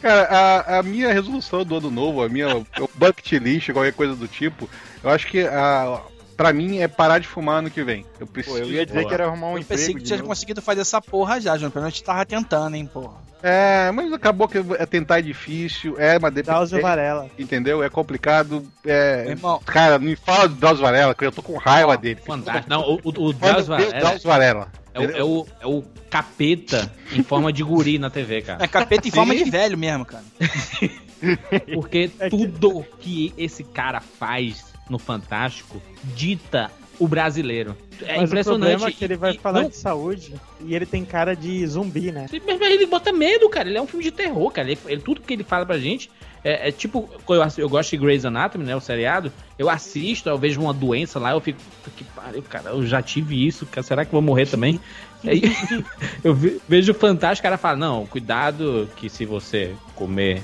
[0.00, 4.28] Cara, a, a minha resolução do ano novo, a minha bucket list, qualquer coisa do
[4.28, 4.68] tipo,
[5.02, 6.00] eu acho que a,
[6.36, 8.06] pra mim é parar de fumar ano que vem.
[8.20, 8.56] Eu preciso.
[8.56, 10.28] Pô, eu ia dizer que era arrumar um Eu pensei emprego que de tinha novo.
[10.28, 11.70] conseguido fazer essa porra já, João.
[11.72, 13.16] Pelo menos a gente tava tentando, hein, porra.
[13.42, 17.30] É, mas acabou que é tentar é difícil, é uma Drauzio dependência, Varela.
[17.36, 17.82] entendeu?
[17.82, 18.64] É complicado.
[18.84, 19.26] É...
[19.30, 22.20] irmão, Cara, não me fala do Drauzio Varela, que eu tô com raiva dele.
[22.24, 22.68] Fantástico.
[22.70, 24.72] Não, o, o, o Drauzio Varela Drauzio Varela.
[25.02, 28.64] É, o, é, o, é o capeta em forma de guri na TV, cara.
[28.64, 30.24] é capeta em forma de velho mesmo, cara.
[31.74, 35.82] Porque tudo que esse cara faz no Fantástico
[36.14, 37.76] dita o brasileiro.
[38.02, 38.60] É Mas o impressionante.
[38.70, 41.66] problema é que ele vai E- falar não, de saúde e ele tem cara de
[41.66, 42.26] zumbi, né?
[42.32, 43.68] Ele bota medo, cara.
[43.68, 44.70] Ele é um filme de terror, cara.
[44.70, 46.10] Ele, ele- tudo que ele fala pra gente
[46.44, 47.08] é, é tipo.
[47.28, 48.74] Eu, eu gosto de Grey's Anatomy, né?
[48.76, 49.32] O seriado.
[49.58, 51.58] Eu assisto, eu vejo uma doença lá, eu fico.
[51.82, 52.70] "Puta Que pariu, cara.
[52.70, 53.82] Eu já tive isso, cara.
[53.82, 54.80] Será que eu vou morrer também?
[55.26, 55.42] Aí,
[56.22, 60.42] eu ve- vejo o Fantástico, o cara fala: Não, cuidado, que se você comer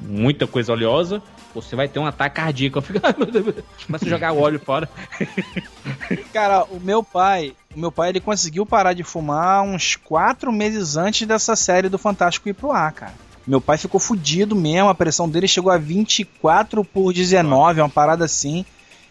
[0.00, 1.22] muita coisa oleosa.
[1.54, 2.78] Você vai ter um ataque cardíaco.
[2.78, 4.88] Eu fico, ai meu Deus, começa a jogar o óleo fora.
[6.32, 10.96] Cara, o meu pai, o meu pai ele conseguiu parar de fumar uns quatro meses
[10.96, 13.14] antes dessa série do Fantástico ir pro ar, cara.
[13.46, 18.24] Meu pai ficou fudido mesmo, a pressão dele chegou a 24 por 19, uma parada
[18.24, 18.64] assim.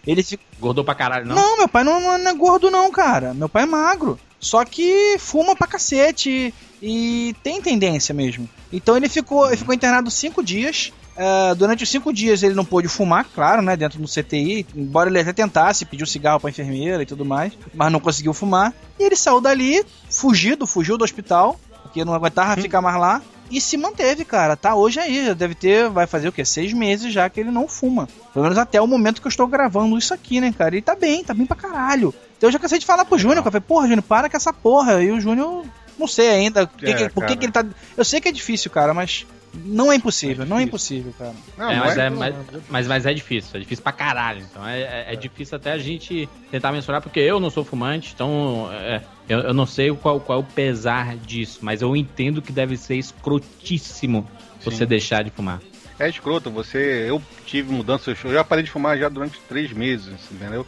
[0.05, 0.45] Ele ficou.
[0.59, 1.35] Gordou pra caralho, não?
[1.35, 3.33] Não, meu pai não, não é gordo, não, cara.
[3.33, 4.19] Meu pai é magro.
[4.39, 8.49] Só que fuma pra cacete e tem tendência mesmo.
[8.71, 10.91] Então ele ficou, ele ficou internado cinco dias.
[11.15, 13.75] É, durante os cinco dias ele não pôde fumar, claro, né?
[13.77, 14.65] Dentro do CTI.
[14.75, 17.53] Embora ele até tentasse, pediu cigarro pra enfermeira e tudo mais.
[17.73, 18.73] Mas não conseguiu fumar.
[18.99, 21.59] E ele saiu dali, fugido, fugiu do hospital.
[21.83, 23.21] Porque não aguentava ficar mais lá.
[23.51, 24.55] E se manteve, cara.
[24.55, 25.25] Tá hoje aí.
[25.27, 26.43] já Deve ter, vai fazer o quê?
[26.43, 28.07] Seis meses já que ele não fuma.
[28.33, 30.73] Pelo menos até o momento que eu estou gravando isso aqui, né, cara?
[30.73, 32.13] Ele tá bem, tá bem pra caralho.
[32.37, 33.49] Então eu já cansei de falar pro Júnior, cara.
[33.49, 35.03] Eu falei, porra, Júnior, para com essa porra.
[35.03, 35.63] E o Júnior,
[35.99, 37.63] não sei ainda É, que- por que, que ele tá.
[37.95, 41.35] Eu sei que é difícil, cara, mas não é impossível, não é impossível, cara.
[41.57, 42.35] Não, É, mas, é- é, mas,
[42.69, 44.45] mas, mas é difícil, é difícil pra caralho.
[44.49, 48.11] Então é, é, é difícil até a gente tentar mensurar, porque eu não sou fumante,
[48.13, 52.41] então é, eu, eu não sei qual, qual é o pesar disso, mas eu entendo
[52.41, 54.27] que deve ser escrotíssimo
[54.63, 54.85] você Sim.
[54.85, 55.61] deixar de fumar.
[55.99, 57.05] É escroto, você.
[57.07, 58.17] Eu tive mudanças.
[58.23, 60.65] Eu já parei de fumar já durante três meses, entendeu?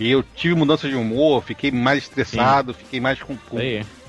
[0.00, 3.58] E eu tive mudança de humor, fiquei mais estressado, fiquei mais com, com,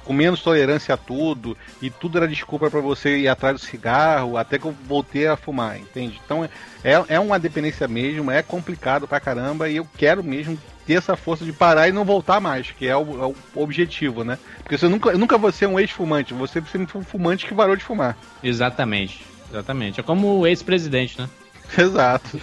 [0.06, 4.38] com menos tolerância a tudo, e tudo era desculpa pra você ir atrás do cigarro,
[4.38, 6.22] até que eu voltei a fumar, entende?
[6.24, 6.45] Então
[6.84, 11.16] é, é uma dependência mesmo, é complicado pra caramba, e eu quero mesmo ter essa
[11.16, 14.38] força de parar e não voltar mais, que é o, é o objetivo, né?
[14.60, 17.56] Porque você nunca, eu nunca vou ser um ex-fumante, você sempre foi um fumante que
[17.56, 18.16] parou de fumar.
[18.43, 19.99] exatamente, exatamente.
[19.99, 21.28] É como o ex-presidente, né?
[21.78, 22.39] Exato.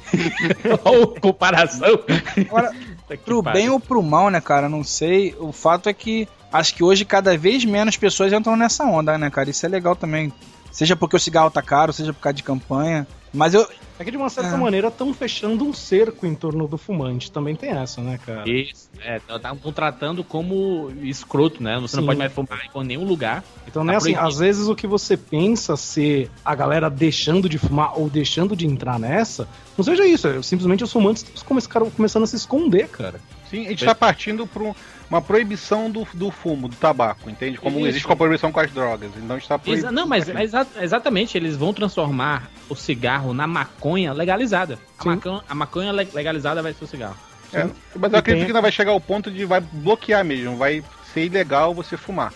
[1.20, 2.00] Comparação.
[2.48, 2.72] Agora,
[3.24, 4.68] pro bem ou pro mal, né, cara?
[4.68, 5.34] Não sei.
[5.38, 9.28] O fato é que acho que hoje cada vez menos pessoas entram nessa onda, né,
[9.30, 9.50] cara?
[9.50, 10.32] Isso é legal também.
[10.70, 13.06] Seja porque o cigarro tá caro, seja por causa de campanha.
[13.32, 14.56] Mas eu, É que de uma certa É.
[14.56, 17.30] maneira estão fechando um cerco em torno do fumante.
[17.30, 18.42] Também tem essa, né, cara?
[18.48, 21.78] Isso, é, estavam tratando como escroto, né?
[21.80, 22.06] Você não Sim.
[22.06, 23.44] pode mais fumar em nenhum lugar.
[23.68, 27.56] Então, Tá né, assim, às vezes o que você pensa ser a galera deixando de
[27.56, 29.48] fumar ou deixando de entrar nessa,
[29.78, 33.20] não seja isso, é simplesmente os fumantes começaram começando a se esconder, cara.
[33.48, 34.74] Sim, a gente tá partindo pra um-
[35.10, 37.58] uma proibição do, do fumo, do tabaco, entende?
[37.58, 37.88] Como Isso.
[37.88, 39.10] existe com a proibição com as drogas.
[39.16, 43.32] Então a gente tá Exa- não, mas é exa- exatamente, eles vão transformar o cigarro
[43.34, 44.78] na maconha legalizada.
[44.98, 47.16] A maconha, a maconha le- legalizada vai ser o cigarro.
[47.52, 50.24] É, mas eu E acredito tem- que ainda vai chegar ao ponto de vai bloquear
[50.24, 50.82] mesmo, vai
[51.12, 52.32] ser ilegal você fumar.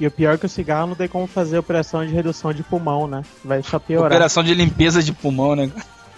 [0.00, 2.62] E o pior é que o cigarro não tem como fazer operação de redução de
[2.62, 3.22] pulmão, né?
[3.44, 4.06] Vai só piorar.
[4.10, 5.70] Operação de limpeza de pulmão, né?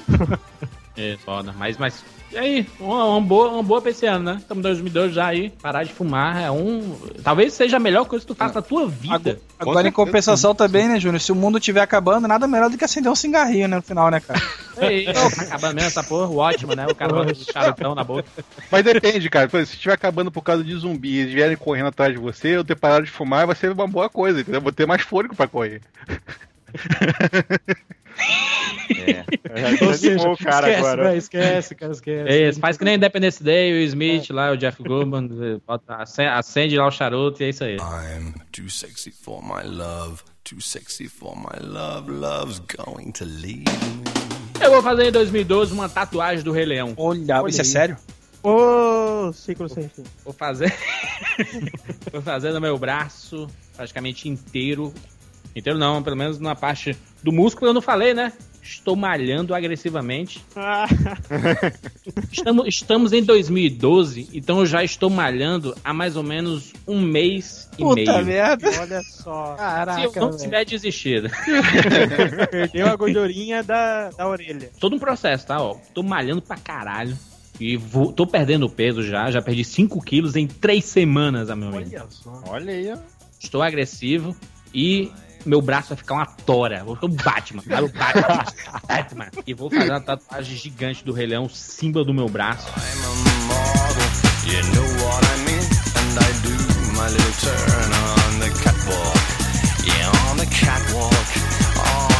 [1.00, 1.54] É, foda.
[1.56, 2.04] Mas, mas.
[2.30, 2.66] E aí?
[2.78, 4.36] Uma, uma boa, uma boa pra esse ano, né?
[4.38, 5.48] Estamos em 2002 já aí.
[5.48, 6.94] Parar de fumar é um.
[7.24, 9.14] Talvez seja a melhor coisa que tu faz na tua vida.
[9.14, 11.20] Agora, Com agora em compensação também, né, Júnior?
[11.20, 14.10] Se o mundo estiver acabando, nada melhor do que acender um cigarrinho, né, no final,
[14.10, 14.40] né, cara?
[14.78, 16.86] Ei, tá acabando mesmo essa porra, o ótimo, né?
[16.86, 18.28] O cara bota o charutão na boca.
[18.70, 19.48] Mas depende, cara.
[19.48, 22.64] Se estiver acabando por causa de zumbi e eles vierem correndo atrás de você, eu
[22.64, 24.60] ter parado de fumar vai ser uma boa coisa, entendeu?
[24.60, 25.80] Vou ter mais fôlego pra correr.
[28.90, 29.24] É,
[29.60, 31.04] já desanimou o cara esquece, agora.
[31.04, 32.28] velho, esquece, cara, esquece.
[32.28, 35.28] É faz que nem Independence Day, o Smith lá, o Jeff Goldman,
[36.32, 37.76] acende, lá o charuto e é isso aí.
[37.76, 42.10] I'm too sexy for my love, too sexy for my love.
[42.10, 43.64] Love's going to leave.
[44.60, 46.92] Eu vou fazer em 2012 uma tatuagem do Rei Leão.
[46.96, 47.68] Olha, isso é aí.
[47.68, 47.96] sério?
[48.42, 50.04] Ô, ciclo sem fim.
[50.24, 50.74] Vou fazer.
[52.12, 54.92] vou fazer no meu braço, praticamente inteiro.
[55.54, 58.32] Inteiro não, pelo menos na parte do músculo eu não falei, né?
[58.62, 60.44] Estou malhando agressivamente.
[60.54, 60.86] Ah,
[62.30, 67.68] Estamos, estamos em 2012, então eu já estou malhando há mais ou menos um mês
[67.78, 68.24] e Puta meio.
[68.26, 68.68] merda.
[68.80, 69.44] olha só.
[69.46, 71.28] Se eu Caraca, não tiver desistido.
[72.50, 74.70] Perdeu a gordurinha da, da orelha.
[74.78, 75.60] Todo um processo, tá?
[75.60, 77.16] Ó, tô malhando pra caralho.
[77.58, 79.30] E vou, tô perdendo peso já.
[79.30, 81.76] Já perdi 5 quilos em 3 semanas, meu amigo.
[81.76, 82.42] Olha só.
[82.46, 82.96] Olha aí, ó.
[83.38, 84.34] Estou agressivo
[84.72, 85.10] e
[85.44, 86.84] meu braço vai ficar uma tora.
[86.84, 87.62] Vou ficar um Batman.
[87.62, 88.44] cara, o Batman.
[88.88, 89.30] Batman.
[89.46, 92.68] E vou fazer uma tatuagem gigante do Rei Leão, símbolo do meu braço.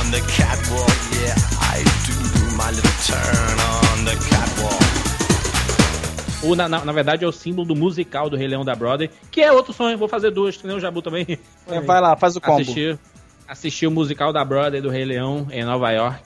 [0.02, 0.90] On the catwalk.
[1.12, 4.79] Yeah, I do my little turn on the catwalk.
[6.42, 9.10] O, na, na, na verdade, é o símbolo do musical do Rei Leão da Broadway,
[9.30, 9.98] que é outro sonho.
[9.98, 11.38] Vou fazer duas, que nem o Jabu também.
[11.68, 12.62] É, Vai lá, faz o combo.
[12.62, 12.98] Assistir,
[13.46, 16.22] assistir o musical da Broadway do Rei Leão em Nova York.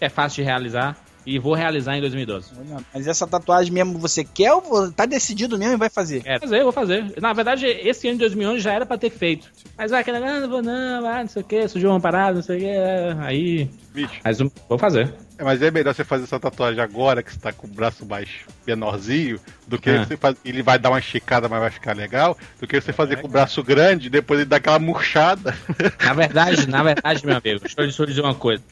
[0.00, 0.96] É fácil de realizar.
[1.26, 2.50] E vou realizar em 2012.
[2.58, 6.20] Olha, Mas essa tatuagem mesmo você quer ou tá decidido mesmo e vai fazer?
[6.26, 7.14] É, fazer, vou fazer.
[7.18, 9.50] Na verdade, esse ano de 2011 já era pra ter feito.
[9.76, 12.34] Mas vai aquela, ah, não vou não, ah, não sei o que, surgiu uma parada,
[12.34, 13.22] não sei o que.
[13.22, 13.70] Aí.
[13.94, 14.20] Bicho.
[14.22, 14.38] Mas
[14.68, 15.14] vou fazer.
[15.36, 18.06] É, mas é melhor você fazer essa tatuagem agora, que você tá com o braço
[18.06, 18.28] mais
[18.66, 20.04] menorzinho, do que Ah.
[20.04, 20.36] você faz...
[20.44, 23.30] ele vai dar uma esticada, mas vai ficar legal, do que você fazer com o
[23.30, 25.56] braço grande e depois ele dá aquela murchada.
[26.04, 28.62] Na verdade, na verdade, meu amigo, deixa eu deixa eu dizer uma coisa.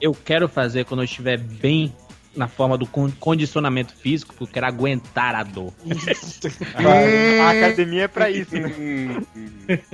[0.00, 1.94] Eu quero fazer quando eu estiver bem
[2.36, 5.72] na forma do con- condicionamento físico, porque eu quero aguentar a dor.
[7.42, 8.70] A academia é pra isso, né?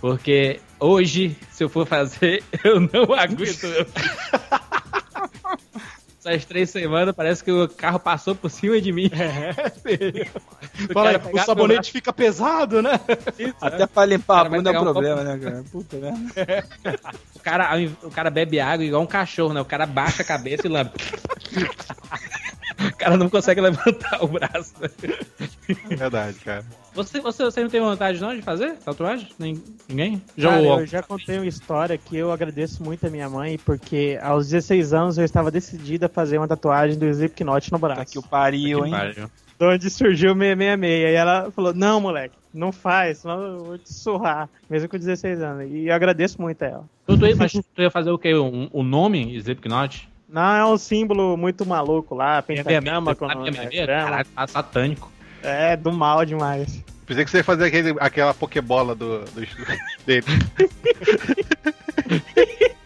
[0.00, 3.58] Porque hoje, se eu for fazer, eu não aguento.
[6.28, 6.36] Filho.
[6.36, 9.10] Essas três semanas parece que o carro passou por cima de mim.
[10.92, 13.00] Fala aí, quero pegar o sabonete fica pesado, né?
[13.60, 15.64] Até pra limpar a bunda é um um problema, né, cara?
[15.70, 16.68] Puta merda.
[17.38, 17.70] O cara,
[18.02, 19.60] o cara bebe água igual um cachorro, né?
[19.60, 20.90] O cara baixa a cabeça e lambe.
[22.78, 24.74] O cara não consegue levantar o braço.
[25.96, 26.64] verdade, cara.
[26.94, 29.28] Você, você, você não tem vontade não de fazer tatuagem?
[29.38, 30.22] Nem, ninguém?
[30.36, 33.58] Já Cara, o- eu já contei uma história que eu agradeço muito a minha mãe,
[33.58, 37.88] porque aos 16 anos eu estava decidida a fazer uma tatuagem do Slipknot no Tá
[37.88, 38.12] braço.
[38.12, 38.90] que o pariu, hein?
[38.92, 39.30] Pariu.
[39.58, 41.10] De onde surgiu o 666.
[41.10, 44.48] E ela falou: Não, moleque, não faz, senão eu vou te surrar.
[44.70, 45.68] Mesmo com 16 anos.
[45.70, 46.84] E eu agradeço muito a ela.
[47.06, 48.34] Tu, tu, ia, mas tu ia fazer o quê?
[48.36, 50.08] Um- O nome Slipknot?
[50.28, 53.28] Não, é um símbolo muito maluco lá, pentagrama com
[53.70, 53.86] que é.
[53.86, 55.10] Caralho, tá satânico.
[55.42, 56.84] É, do mal demais.
[57.06, 59.40] Pensei que você ia fazer aquele, aquela pokebola do, do,
[60.04, 60.26] dele.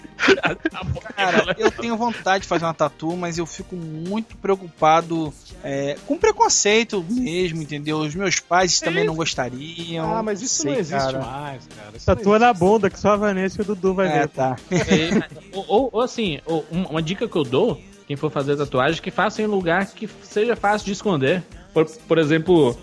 [1.17, 6.17] Cara, eu tenho vontade de fazer uma tatu, mas eu fico muito preocupado é, com
[6.19, 7.99] preconceito mesmo, entendeu?
[7.99, 10.15] Os meus pais também não gostariam.
[10.15, 11.19] Ah, mas isso Sei, não existe cara.
[11.21, 11.97] mais, cara.
[11.97, 14.29] Isso Tatua não na bunda, que só a Vanessa e o Dudu vai É, ver.
[14.29, 14.57] tá.
[14.71, 19.01] É, ou, ou- assim, ou um- uma dica que eu dou, quem for fazer tatuagem,
[19.01, 21.43] que faça em lugar que seja fácil de esconder.
[21.73, 22.77] Por, por exemplo,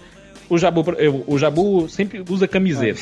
[0.49, 3.01] o Jabu, eu- o Jabu sempre usa camiseta.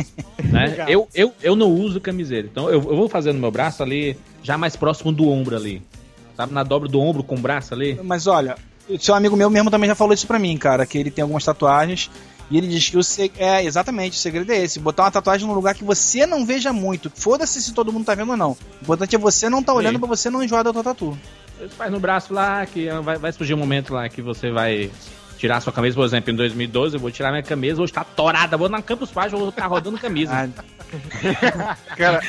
[0.44, 0.84] né?
[0.88, 2.48] Eu, eu, eu não uso camiseta.
[2.50, 5.82] Então eu, eu vou fazer no meu braço ali, já mais próximo do ombro ali.
[6.36, 7.98] Sabe, na dobra do ombro com o braço ali.
[8.02, 8.56] Mas olha,
[8.98, 11.44] seu amigo meu mesmo também já falou isso pra mim, cara, que ele tem algumas
[11.44, 12.10] tatuagens
[12.50, 13.32] e ele diz que o seg...
[13.36, 16.72] é exatamente, o segredo é esse, botar uma tatuagem num lugar que você não veja
[16.72, 17.10] muito.
[17.14, 18.52] Foda-se se todo mundo tá vendo ou não.
[18.52, 19.98] O importante é você não tá olhando Sim.
[20.00, 21.18] pra você não enjoar da tua tatu.
[21.76, 24.90] Faz no braço lá, que vai, vai surgir um momento lá que você vai
[25.38, 28.56] tirar sua camisa, por exemplo, em 2012, eu vou tirar minha camisa, vou estar torada,
[28.56, 30.32] vou na Campus Party, vou estar rodando camisa.
[30.32, 32.20] Ah, Cara,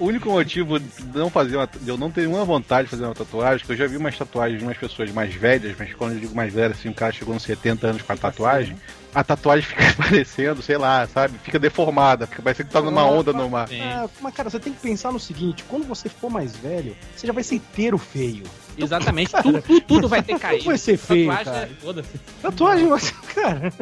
[0.00, 3.04] o único motivo de não fazer uma, de eu não ter nenhuma vontade de fazer
[3.04, 6.14] uma tatuagem, que eu já vi umas tatuagens de umas pessoas mais velhas, mas quando
[6.14, 8.76] eu digo mais velhas, assim, um cara chegou nos 70 anos com a tatuagem,
[9.14, 11.38] a tatuagem fica parecendo, sei lá, sabe?
[11.42, 13.68] Fica deformada, fica parecendo que tá numa onda no mar.
[13.82, 17.26] Ah, mas, cara, você tem que pensar no seguinte: quando você for mais velho, você
[17.26, 18.44] já vai ser inteiro feio.
[18.78, 20.64] Exatamente, tudo, tudo, tudo vai ter caído.
[20.64, 21.66] vai ser feio, Tatuagem, cara.
[21.66, 22.20] é, foda-se.
[22.42, 23.72] Tatuagem, você, cara.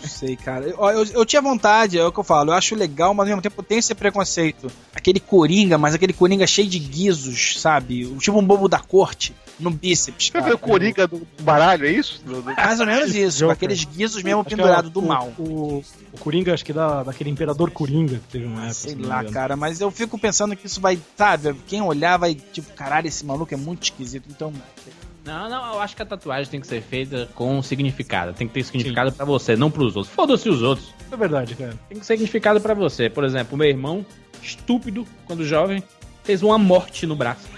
[0.00, 0.64] não sei, cara.
[0.66, 3.28] Eu, eu, eu tinha vontade, é o que eu falo, eu acho legal, mas ao
[3.28, 4.70] mesmo tempo tenho esse preconceito.
[4.94, 8.06] Aquele coringa, mas aquele coringa cheio de guizos, sabe?
[8.18, 10.30] Tipo um bobo da corte no bíceps.
[10.30, 12.22] Você vê o Coringa do baralho, é isso?
[12.56, 15.32] Mais ou menos isso, com aqueles guizos mesmo é pendurados do mal.
[15.38, 18.74] O, o Coringa, acho que da, daquele Imperador Coringa que teve uma época.
[18.74, 21.54] Sei lá, cara, mas eu fico pensando que isso vai, sabe?
[21.66, 24.26] Quem olhar vai, tipo, caralho, esse maluco é muito esquisito.
[24.30, 24.52] Então,
[25.24, 28.32] Não, não, eu acho que a tatuagem tem que ser feita com significado.
[28.32, 30.14] Tem que ter significado pra você, não pros outros.
[30.14, 30.92] Foda-se os outros.
[31.10, 31.74] É verdade, cara.
[31.88, 33.10] Tem que ser significado pra você.
[33.10, 34.04] Por exemplo, o meu irmão,
[34.42, 35.82] estúpido, quando jovem,
[36.24, 37.48] fez uma morte no braço.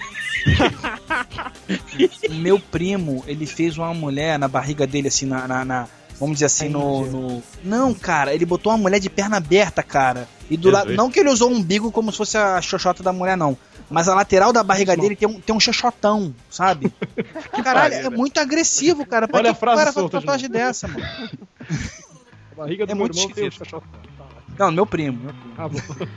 [2.29, 5.47] O meu primo, ele fez uma mulher na barriga dele, assim, na.
[5.47, 5.87] na- na-
[6.19, 10.27] vamos dizer assim, no, no- Não, cara, ele botou uma mulher de perna aberta, cara.
[10.49, 10.93] E do lado.
[10.93, 13.57] Não que ele usou o umbigo como se fosse a xoxota da mulher, não.
[13.89, 16.91] Mas a lateral da barriga dele tem um, tem um xoxotão, sabe?
[17.63, 19.27] Caralho, é muito agressivo, cara.
[19.27, 21.05] Pra Olha que a frase o cara faz solta de tatuagem dessa, mano?
[22.51, 23.69] A barriga do É meu muito irmão tem esquisito.
[23.69, 23.89] xoxotão.
[24.17, 25.19] Tá, Não, meu primo.
[25.23, 25.33] Meu
[25.69, 25.83] primo.
[25.99, 26.07] Ah.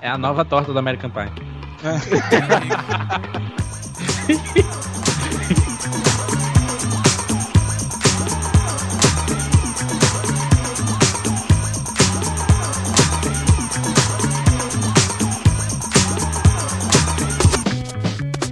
[0.00, 1.59] É a nova torta do American Pie.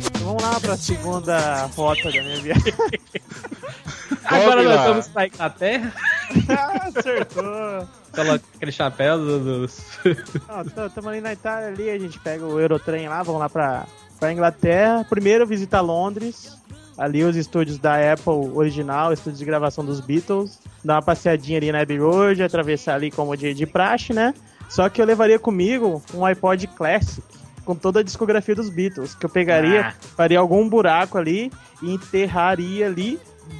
[0.07, 2.75] Então vamos lá pra segunda rota da minha viagem.
[4.25, 5.93] Agora nós vamos pra Inglaterra.
[6.49, 7.89] ah, acertou.
[8.15, 9.79] Coloca aquele chapéu do- dos.
[10.87, 13.87] Estamos ali na Itália, ali a gente pega o Eurotrem lá, vamos lá pra,
[14.19, 15.05] pra Inglaterra.
[15.09, 16.57] Primeiro visita Londres,
[16.97, 20.59] ali os estúdios da Apple original, estúdios de gravação dos Beatles.
[20.85, 24.33] Dar uma passeadinha ali na Abbey Road, atravessar ali como de, de praxe, né?
[24.69, 27.23] Só que eu levaria comigo um iPod Classic,
[27.65, 31.51] com toda a discografia dos Beatles, que eu pegaria, faria algum buraco ali
[31.83, 33.19] e enterraria ali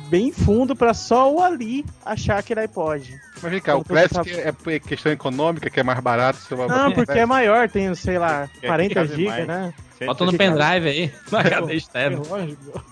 [0.09, 3.15] bem fundo pra só o ali achar aquele iPod.
[3.43, 6.39] Mas vem cá, o Classic é por questão econômica, que é mais barato.
[6.39, 9.75] Você Não, porque é maior, tem, sei lá, É, 40 cabe GB, né?
[10.07, 12.23] Bota no pendrive aí, na HD externa.
[12.29, 12.85] Lógico.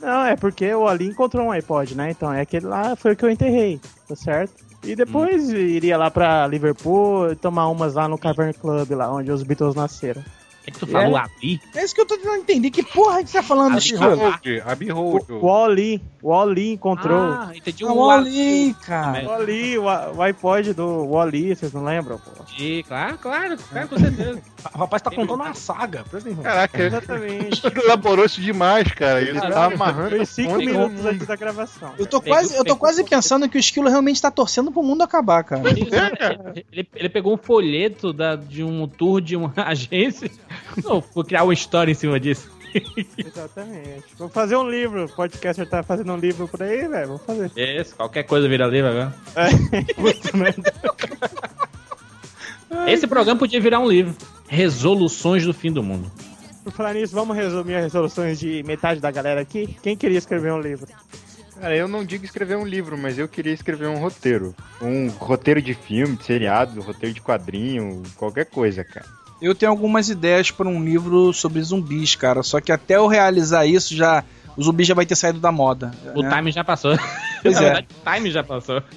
[0.00, 2.10] Não, é porque o Ali encontrou um iPod, né?
[2.10, 4.54] Então é aquele lá foi o que eu enterrei, tá certo?
[4.84, 9.44] E depois iria lá pra Liverpool tomar umas lá no Cavern Club, lá onde os
[9.44, 10.22] Beatles nasceram.
[10.62, 11.22] O que, que tu falou É.
[11.22, 11.60] ali?
[11.74, 12.70] É isso que eu tô tentando entender.
[12.70, 15.26] Que porra que você tá falando Road, Abbey Road.
[15.32, 17.32] O, Ali, o Ali encontrou.
[17.32, 19.26] Ah, entendi o o Ali, cara.
[19.26, 22.18] O Ali, o, o iPod do Ali, vocês não lembram?
[22.18, 22.44] Pô?
[22.48, 22.84] Ali.
[22.84, 24.40] Claro, claro, claro, com certeza.
[24.72, 26.04] O rapaz tá contando uma saga.
[26.40, 27.60] Caraca, Exatamente.
[27.66, 29.20] ele elaborou isso demais, cara.
[29.20, 29.52] Ele Caralho.
[29.54, 31.92] tá amarrando Foi a 5 ponta minutos antes da gravação.
[31.98, 35.02] Eu tô quase, eu tô quase pensando que o esquilo realmente tá torcendo pro mundo
[35.02, 35.62] acabar, cara.
[35.68, 40.30] Ele, ele pegou um folheto da, de um tour de uma agência.
[40.84, 42.50] Não, vou criar uma história em cima disso.
[43.18, 44.04] Exatamente.
[44.16, 45.04] Vou fazer um livro.
[45.04, 47.08] O podcaster tá fazendo um livro por aí, velho.
[47.08, 47.50] Vou fazer.
[47.56, 49.14] Isso, qualquer coisa vira livro agora.
[49.94, 50.72] Puta merda.
[52.88, 54.16] Esse programa podia virar um livro.
[54.48, 56.10] Resoluções do fim do mundo.
[56.64, 59.76] Por falar nisso, vamos resumir as resoluções de metade da galera aqui.
[59.82, 60.86] Quem queria escrever um livro?
[61.60, 64.54] Cara, eu não digo escrever um livro, mas eu queria escrever um roteiro.
[64.80, 69.06] Um roteiro de filme, de seriado, roteiro de quadrinho, qualquer coisa, cara.
[69.42, 72.42] Eu tenho algumas ideias para um livro sobre zumbis, cara.
[72.42, 74.24] Só que até eu realizar isso, já
[74.56, 75.90] o zumbi já vai ter saído da moda.
[76.14, 76.30] O né?
[76.36, 76.96] time já passou.
[77.42, 77.64] Pois Na é.
[77.64, 78.82] verdade, o time já passou.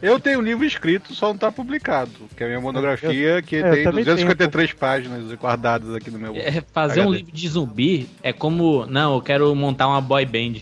[0.00, 2.10] Eu tenho um livro escrito, só não tá publicado.
[2.36, 6.34] Que é a minha monografia, que eu tem também 253 páginas guardadas aqui no meu.
[6.34, 7.18] É, fazer um HD.
[7.18, 8.86] livro de zumbi é como.
[8.86, 10.60] Não, eu quero montar uma boy band.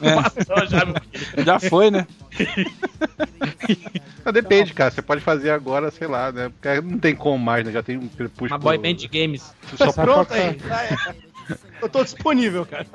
[0.10, 0.14] É.
[0.14, 1.44] Passou já, meu filho.
[1.44, 2.06] Já foi, né?
[4.24, 4.90] Mas depende, cara.
[4.90, 6.48] Você pode fazer agora, sei lá, né?
[6.50, 7.72] Porque não tem como mais, né?
[7.72, 8.50] Já tem um crepúsculo.
[8.50, 9.54] Uma boy band games.
[9.76, 10.40] Só Sabe Pronto aí.
[10.40, 11.29] É.
[11.82, 12.86] Eu tô disponível, cara.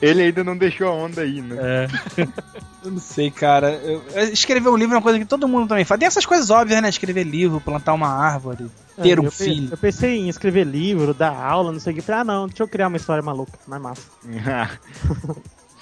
[0.00, 1.56] Ele ainda não deixou a onda aí, né?
[1.60, 2.24] É.
[2.84, 3.72] Eu não sei, cara.
[3.72, 4.02] Eu-
[4.32, 5.98] escrever um livro é uma coisa que todo mundo também faz.
[5.98, 6.88] Tem essas coisas óbvias, né?
[6.88, 8.70] Escrever livro, plantar uma árvore,
[9.02, 9.68] ter É, um eu pe- filho.
[9.70, 12.02] Eu pensei em escrever livro, dar aula, não sei o que.
[12.02, 14.02] Falei, ah, não, deixa eu criar uma história maluca, mais massa.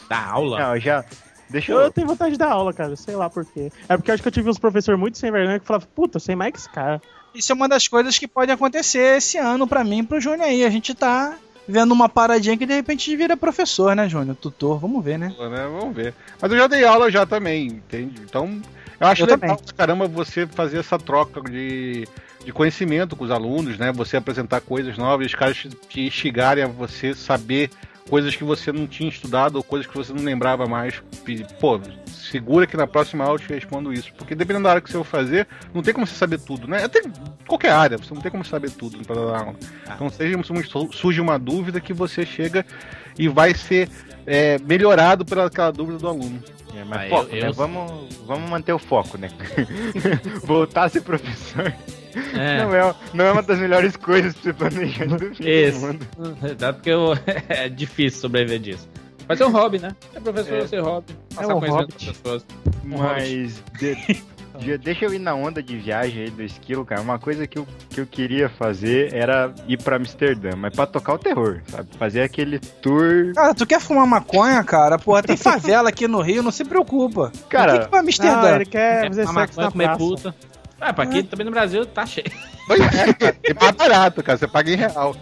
[0.08, 0.58] Da aula.
[0.58, 1.04] Não, já.
[1.50, 1.90] Deixa Eu eu.
[1.90, 3.70] tenho vontade de dar aula, cara, sei lá por quê.
[3.88, 6.16] É porque eu acho que eu tive uns professores muito sem vergonha que falavam, puta,
[6.16, 7.00] eu sei mais que esse cara.
[7.38, 10.48] Isso é uma das coisas que pode acontecer esse ano pra mim e pro Júnior
[10.48, 10.64] aí.
[10.64, 11.36] A gente tá
[11.68, 14.34] vendo uma paradinha que de repente vira professor, né, Júnior?
[14.34, 15.28] Tutor, vamos ver, né?
[15.28, 15.68] né?
[15.70, 16.14] Vamos ver.
[16.42, 18.20] Mas eu já dei aula já também, entende?
[18.22, 18.60] Então,
[18.98, 19.74] eu acho Eu legal também.
[19.76, 22.08] caramba você fazer essa troca de,
[22.44, 23.92] de conhecimento com os alunos, né?
[23.92, 27.70] Você apresentar coisas novas, os caras te instigarem a você saber
[28.08, 31.02] coisas que você não tinha estudado ou coisas que você não lembrava mais.
[31.60, 34.12] Pô, segura que na próxima aula eu te respondo isso.
[34.16, 36.84] Porque dependendo da área que você for fazer, não tem como você saber tudo, né?
[36.84, 37.02] Até
[37.46, 39.56] qualquer área, você não tem como saber tudo para dar aula.
[39.94, 40.36] Então seja,
[40.92, 42.64] surge uma dúvida que você chega
[43.18, 43.88] e vai ser
[44.28, 46.42] é, melhorado pelaquela dúvida do aluno.
[46.76, 47.48] É, mas Ah, foco, eu- né?
[47.48, 49.30] eu- Vamos, vamos manter o foco, né?
[50.44, 51.72] Voltar a ser professor
[52.34, 52.62] É.
[52.64, 55.80] não, é, não é uma das melhores coisas pra você planejar do Isso.
[55.80, 56.06] mundo.
[56.58, 57.14] Dá porque eu-
[57.48, 58.88] é difícil sobreviver disso.
[59.26, 59.94] Mas é um hobby, né?
[60.14, 60.58] É professor, É.
[60.62, 61.12] é ser hobby.
[61.34, 62.06] Passar um conhecimento hobby.
[62.06, 62.46] das pessoas.
[62.84, 64.22] Mas de-
[64.58, 67.00] de- deixa eu ir na onda de viagem aí do esquilo, cara.
[67.00, 71.14] Uma coisa que eu, que eu queria fazer era ir pra Amsterdã, mas pra tocar
[71.14, 71.88] o terror, sabe?
[71.98, 73.32] Fazer aquele tour.
[73.34, 74.98] Cara, tu quer fumar maconha, cara?
[74.98, 77.32] Porra, tem favela aqui no Rio, não se preocupa.
[77.48, 78.54] Cara, Por que, que vai Não, Amsterdã?
[78.56, 79.98] ele quer É, fazer mamar sexo na comer praça.
[79.98, 80.34] puta.
[80.80, 82.30] Ah, pra aqui também no Brasil tá cheio.
[82.66, 83.36] Pois é, cara.
[83.44, 84.38] E mais barato, cara.
[84.38, 85.16] Você paga em real.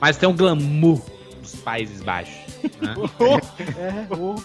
[0.00, 1.00] Mas tem um glamour
[1.40, 2.34] dos Países Baixos.
[2.80, 2.94] né?
[3.78, 4.36] É, o-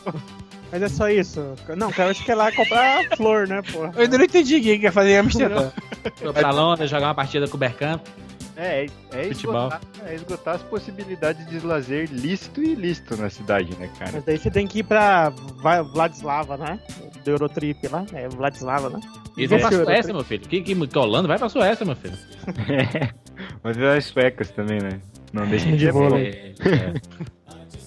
[0.71, 1.53] Mas é só isso.
[1.75, 3.85] Não, cara, acho que é lá comprar flor, né, pô?
[3.85, 5.69] Eu ainda não entendi o que quer fazer em Amsterdã.
[6.33, 8.01] Pra Londres jogar uma partida com o Bergkamp.
[8.55, 9.67] É, é, Futebol.
[9.67, 14.11] esgotar, é esgotar as possibilidades de lazer lícito e ilícito na cidade, né, cara?
[14.13, 15.29] Mas daí você tem que ir pra
[15.63, 16.79] Va- Vladislava, né?
[17.23, 18.05] Do Eurotrip lá.
[18.13, 18.99] É Vladislava, né?
[19.37, 19.83] E vai pra É.
[19.83, 20.47] Suécia, meu filho.
[20.47, 22.17] Que, que, que Holanda vai pra Suécia, meu filho.
[23.63, 24.99] Mas é as suecas também, né?
[25.33, 26.19] Não deixa De boa.
[26.19, 26.93] É, é.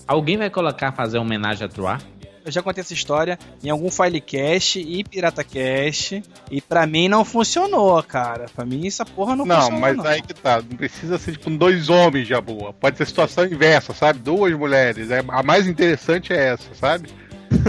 [0.07, 2.01] Alguém vai colocar, fazer uma homenagem a Troar?
[2.45, 6.23] Eu já contei essa história em algum Filecast e PirataCast.
[6.51, 8.47] E pra mim não funcionou, cara.
[8.55, 9.81] Pra mim essa porra não, Não, funcionou.
[9.81, 10.05] mas não.
[10.07, 10.57] aí que tá.
[10.59, 12.73] Não precisa ser tipo dois homens já boa.
[12.73, 14.19] Pode ser situação inversa, sabe?
[14.19, 15.11] Duas mulheres.
[15.11, 17.09] É, a mais interessante é essa, sabe?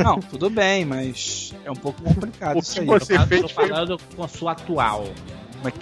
[0.03, 2.85] Não, tudo bem, mas é um pouco complicado O isso que aí.
[2.85, 5.05] você Eu tô fez foi falando com a sua atual.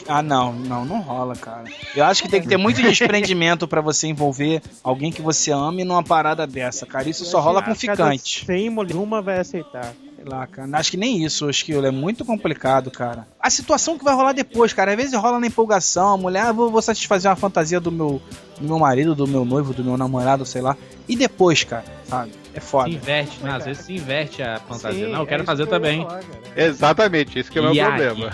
[0.07, 1.63] Ah, não, não, não rola, cara.
[1.95, 5.83] Eu acho que tem que ter muito desprendimento pra você envolver alguém que você ama
[5.83, 7.09] numa parada dessa, cara.
[7.09, 8.45] Isso só rola com ficante.
[8.45, 9.93] Sem mulher, uma vai aceitar.
[10.23, 10.69] Sei lá, cara.
[10.73, 11.85] Acho que nem isso, Esquilo.
[11.85, 13.27] É muito complicado, cara.
[13.39, 14.91] A situação que vai rolar depois, cara.
[14.91, 16.13] Às vezes rola na empolgação.
[16.13, 18.21] A mulher, ah, vou, vou satisfazer uma fantasia do meu,
[18.57, 20.77] do meu marido, do meu noivo, do meu namorado, sei lá.
[21.09, 22.31] E depois, cara, sabe?
[22.55, 22.89] É Se foda.
[22.89, 23.51] inverte, né?
[23.51, 25.05] Às vezes se inverte a fantasia.
[25.07, 26.01] Sim, não, eu quero é fazer isso que eu também.
[26.05, 26.43] falar, cara.
[26.55, 27.79] Exatamente, esse que é o meu aí?
[27.89, 28.31] problema.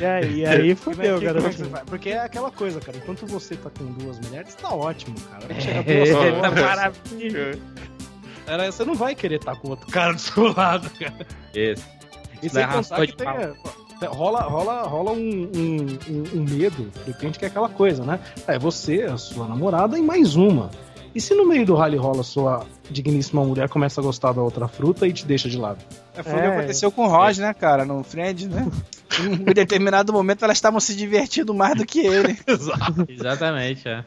[0.00, 1.64] E aí, e aí fudeu, é que garoto.
[1.68, 1.84] vai?
[1.84, 2.98] Porque é aquela coisa, cara.
[2.98, 5.46] Enquanto você tá com duas mulheres, tá ótimo, cara.
[5.46, 6.02] Vai chegar É,
[6.32, 7.58] duas tá maravilha.
[8.46, 11.26] Cara, você não vai querer estar com outro cara do seu lado, cara.
[11.54, 11.84] Isso.
[12.42, 16.44] E sem é contar que tem, é, pô, rola, rola, rola um, um, um- um
[16.44, 18.20] medo, de repente, que é aquela coisa, né?
[18.46, 20.70] É você, a sua namorada e mais uma.
[21.14, 24.68] E se no meio do rally rola sua digníssima mulher começa a gostar da outra
[24.68, 25.78] fruta e te deixa de lado?
[26.14, 26.58] É, foi o que É.
[26.58, 27.86] aconteceu com o Roger, né, cara?
[27.86, 28.66] No Friend, né?
[29.18, 32.38] em determinado momento elas estavam se divertindo mais do que ele.
[33.08, 34.04] Exatamente, é.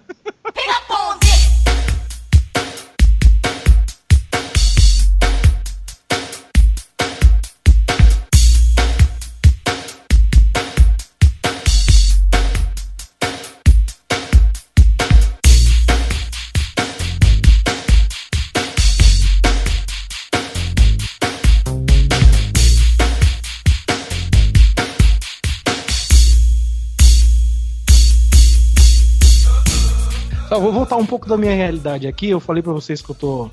[30.90, 32.30] Voltar um pouco da minha realidade aqui.
[32.32, 33.52] Eu falei pra vocês que eu tô.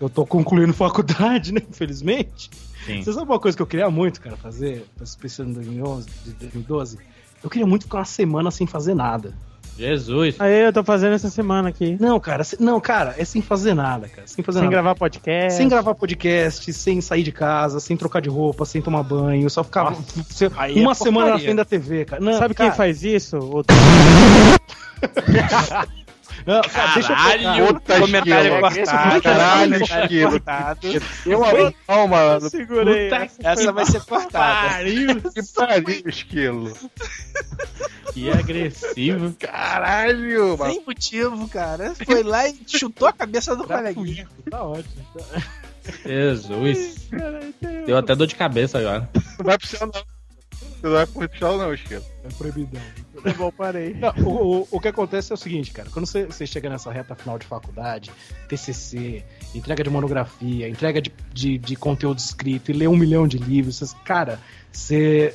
[0.00, 1.60] Eu tô concluindo faculdade, né?
[1.68, 2.48] Infelizmente.
[2.86, 3.02] Sim.
[3.02, 4.86] Você sabe uma coisa que eu queria muito, cara, fazer?
[5.02, 6.98] Especial em 2011, de 2012?
[7.42, 9.34] Eu queria muito ficar uma semana sem fazer nada.
[9.76, 10.36] Jesus.
[10.40, 11.98] Aí eu tô fazendo essa semana aqui.
[12.00, 14.26] Não, cara, se- não, cara, é sem fazer nada, cara.
[14.26, 14.72] Sem fazer Sem nada.
[14.72, 15.52] gravar podcast.
[15.58, 19.62] Sem gravar podcast, sem sair de casa, sem trocar de roupa, sem tomar banho, só
[19.64, 19.92] ficar
[20.56, 22.22] aí é uma semana na frente da TV, cara.
[22.22, 23.36] Não, Sabe cara, quem faz isso?
[23.38, 23.62] O
[26.46, 27.66] não, cara, deixa eu Caralho!
[27.74, 28.60] Puta Comentário esquilo.
[28.60, 29.22] cortado.
[29.22, 30.42] Caralho, esquilo.
[31.26, 32.50] Eu abri mão, mano.
[32.50, 33.08] Segurei.
[33.08, 33.48] Puta essa.
[33.48, 34.68] Essa vai ser cortada.
[34.68, 35.20] Pariu!
[35.22, 36.72] Que pariu, esquilo.
[38.12, 39.34] Que agressivo.
[39.38, 40.72] Caralho, mano.
[40.72, 41.94] Sem motivo, cara.
[42.04, 44.28] Foi lá e chutou a cabeça do coleguinha.
[44.50, 45.04] Tá ótimo.
[46.04, 47.08] Jesus.
[47.86, 49.08] Deu até dor de cabeça agora.
[49.38, 50.13] Não vai pro céu, não.
[50.84, 52.04] Você não vai pro céu, não, Esquilo.
[52.24, 52.82] É proibidão.
[53.22, 53.94] Tá bom, parei.
[53.94, 55.88] Não, o, o, o que acontece é o seguinte, cara.
[55.90, 58.10] Quando você, você chega nessa reta final de faculdade,
[58.48, 59.24] TCC,
[59.54, 63.78] entrega de monografia, entrega de, de, de conteúdo escrito e lê um milhão de livros,
[63.78, 64.38] você- cara,
[64.70, 65.34] você,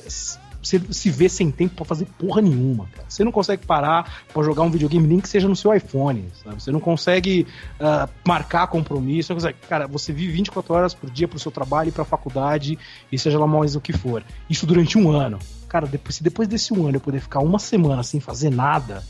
[0.62, 3.06] você se vê sem tempo pra fazer porra nenhuma, cara.
[3.08, 6.62] Você não consegue parar pra jogar um videogame nem que seja no seu iPhone, sabe?
[6.62, 7.46] Você não consegue
[7.78, 11.92] ah, marcar compromisso, consegue- cara, você vive 24 horas por dia pro seu trabalho e
[11.92, 12.78] pra faculdade,
[13.10, 14.22] e seja lá mais o que for.
[14.48, 15.38] Isso durante um ano.
[15.68, 19.02] Cara, depois, se depois desse um ano eu puder ficar uma semana sem fazer nada,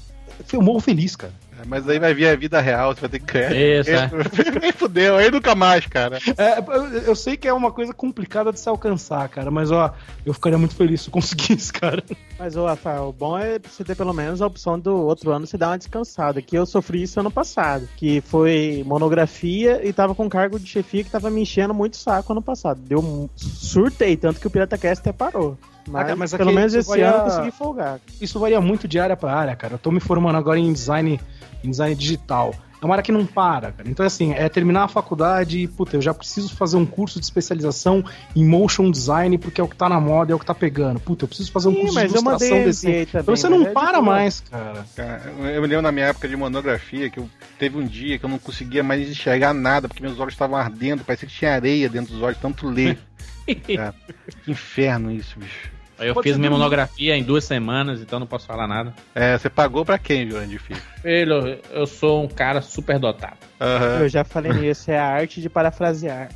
[0.53, 1.33] eu morro feliz, cara.
[1.61, 3.39] É, Mas aí vai vir a vida real, você vai ter que.
[3.39, 4.11] Isso, é.
[4.61, 6.19] Nem fudeu, aí nunca mais, cara.
[6.37, 9.93] É, eu, sei que é uma coisa complicada de se alcançar, cara, mas ó,
[10.25, 12.03] eu ficaria muito feliz se eu conseguisse, cara.
[12.39, 15.47] Mas, ô, Rafael, o bom é você ter pelo menos a opção do outro ano
[15.47, 16.41] você dar uma descansada.
[16.41, 17.89] Que eu sofri isso ano passado.
[17.97, 21.99] Que foi monografia e tava com cargo de chefia que tava me enchendo muito o
[21.99, 22.81] saco ano passado.
[22.81, 25.59] Deu um surtei, tanto que o PirataCast até parou.
[25.89, 28.01] Mas, cara, mas pelo menos isso esse vai ano eu consegui folgar.
[28.21, 29.75] Isso varia muito de área pra área, cara.
[29.75, 31.21] Eu tô me formando agora em design,
[31.63, 32.55] em design digital.
[32.83, 33.89] É uma área que não para, cara.
[33.89, 37.27] Então, assim, é terminar a faculdade e, puta, eu já preciso fazer um curso de
[37.27, 38.03] especialização
[38.35, 40.99] em motion design, porque é o que tá na moda, é o que tá pegando.
[40.99, 42.87] Puta, eu preciso fazer um Sim, curso mas de eu mandei ilustração desse.
[42.87, 43.23] Também.
[43.23, 44.15] Então você mas não é para boa.
[44.15, 44.87] mais, cara.
[44.97, 45.23] Cara,
[45.55, 47.29] eu me lembro na minha época de monografia que eu
[47.59, 51.05] teve um dia que eu não conseguia mais enxergar nada, porque meus olhos estavam ardendo,
[51.05, 52.99] parecia que tinha areia dentro dos olhos, tanto ler.
[53.55, 53.95] Cara,
[54.45, 55.71] que inferno isso, bicho.
[55.99, 58.95] Aí eu Pode fiz minha monografia em duas semanas, então não posso falar nada.
[59.15, 60.81] É, você pagou pra quem, Jurandir Filho?
[61.03, 63.37] Filho, eu sou um cara super dotado.
[63.61, 64.01] Aham.
[64.01, 66.31] Eu já falei nisso, é a arte de parafrasear.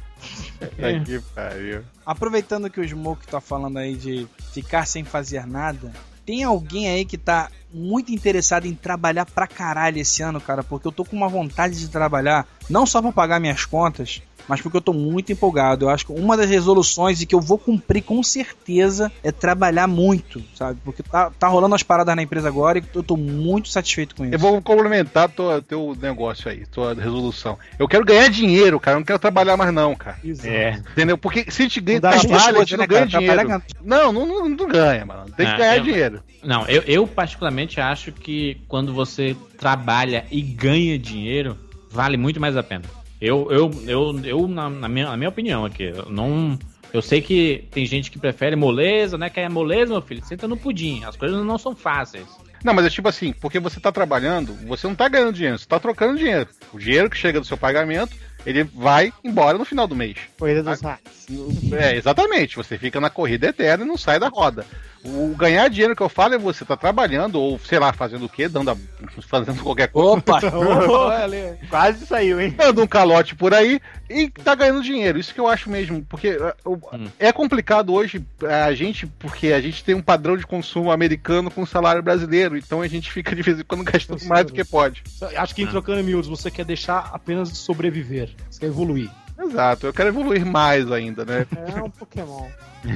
[0.78, 0.96] É.
[0.96, 1.82] Aqui, pariu.
[2.04, 5.90] Aproveitando que o Smoke tá falando aí de ficar sem fazer nada,
[6.26, 10.62] tem alguém aí que tá muito interessado em trabalhar pra caralho esse ano, cara?
[10.62, 14.60] Porque eu tô com uma vontade de trabalhar, não só pra pagar minhas contas, mas
[14.60, 15.84] porque eu tô muito empolgado.
[15.86, 19.86] Eu acho que uma das resoluções e que eu vou cumprir com certeza é trabalhar
[19.86, 20.78] muito, sabe?
[20.84, 24.24] Porque tá, tá rolando as paradas na empresa agora e eu tô muito satisfeito com
[24.24, 24.34] isso.
[24.34, 27.58] Eu vou complementar tua, teu negócio aí, tua resolução.
[27.78, 28.96] Eu quero ganhar dinheiro, cara.
[28.96, 30.18] Eu não quero trabalhar mais, não, cara.
[30.44, 30.78] É.
[30.92, 31.16] Entendeu?
[31.18, 33.62] Porque se a gente ganha Não dá trabalho, a gente não né, ganha dinheiro.
[33.82, 35.24] Não, não, não, não ganha, mano.
[35.36, 36.22] Tem que Ah, ganhar eu- dinheiro.
[36.42, 41.56] Não, eu, eu particularmente acho que quando você trabalha e ganha dinheiro,
[41.90, 42.84] vale muito mais a pena.
[43.24, 46.58] Eu, eu, eu, eu na, na minha, na minha opinião aqui, eu não.
[46.92, 49.30] Eu sei que tem gente que prefere moleza, né?
[49.30, 50.22] Quer moleza, meu filho?
[50.22, 51.02] Senta no pudim.
[51.04, 52.26] As coisas não são fáceis.
[52.62, 55.66] Não, mas é tipo assim, porque você tá trabalhando, você não tá ganhando dinheiro, você
[55.66, 56.46] tá trocando dinheiro.
[56.70, 58.14] O dinheiro que chega do seu pagamento,
[58.46, 60.16] ele vai embora no final do mês.
[60.38, 61.26] Corrida dos ratos.
[61.72, 62.56] É, exatamente.
[62.56, 64.64] Você fica na corrida eterna e não sai da roda.
[65.06, 68.28] O ganhar dinheiro que eu falo é você tá trabalhando, ou sei lá, fazendo o
[68.28, 68.48] quê?
[68.48, 68.76] Dando a-
[69.28, 70.12] fazendo qualquer coisa.
[70.18, 70.40] Opa!
[71.68, 72.50] Quase saiu, hein?
[72.56, 75.18] dando um calote por aí e tá ganhando dinheiro.
[75.18, 77.06] Isso que eu acho mesmo, porque é, Hum.
[77.18, 78.24] é complicado hoje
[78.66, 82.80] a gente, porque a gente tem um padrão de consumo americano com salário brasileiro, então
[82.80, 85.02] a gente fica de vez em quando gastando mais do que pode.
[85.36, 88.30] Acho que em trocando em miúdos, você quer deixar apenas de sobreviver.
[88.50, 89.10] Você quer evoluir.
[89.38, 91.44] Exato, eu quero evoluir mais ainda, né?
[91.76, 92.46] É um Pokémon.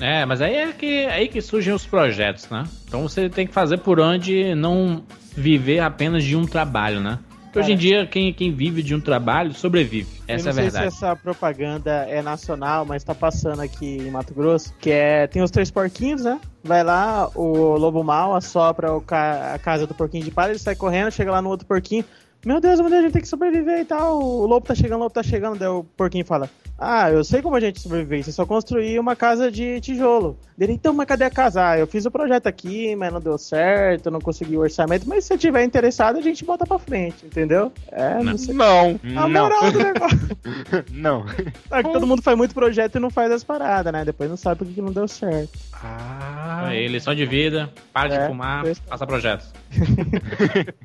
[0.00, 2.64] É, mas aí é que, aí que surgem os projetos, né?
[2.86, 5.02] Então você tem que fazer por onde não
[5.36, 7.18] viver apenas de um trabalho, né?
[7.44, 10.08] Porque hoje em dia, quem, quem vive de um trabalho sobrevive.
[10.28, 10.90] Essa eu é não a sei verdade.
[10.90, 15.42] se essa propaganda é nacional, mas tá passando aqui em Mato Grosso, que é tem
[15.42, 16.38] os três porquinhos, né?
[16.62, 20.58] Vai lá, o lobo mal assopra o ca- a casa do porquinho de palha, ele
[20.58, 22.04] sai correndo, chega lá no outro porquinho.
[22.46, 24.22] Meu Deus, meu Deus, a gente tem que sobreviver e tal.
[24.22, 25.58] O lobo tá chegando, o lobo tá chegando.
[25.58, 26.48] Daí o porquinho fala:
[26.78, 28.22] Ah, eu sei como a gente sobreviver.
[28.22, 30.38] Você só construir uma casa de tijolo.
[30.58, 31.70] Dele, então, mas cadê a casa?
[31.70, 35.08] Ah, eu fiz o projeto aqui, mas não deu certo, não consegui o orçamento.
[35.08, 37.72] Mas se você tiver interessado, a gente bota pra frente, entendeu?
[37.90, 38.54] É, não, sei.
[38.54, 39.00] Não.
[39.16, 40.36] A moral do negócio.
[40.92, 41.24] Não.
[41.70, 44.04] É que todo mundo faz muito projeto e não faz as paradas, né?
[44.04, 45.58] Depois não sabe por que não deu certo.
[45.72, 46.66] Ah.
[46.68, 49.52] Aí, lição de vida, para É, de fumar, pois- faça projetos.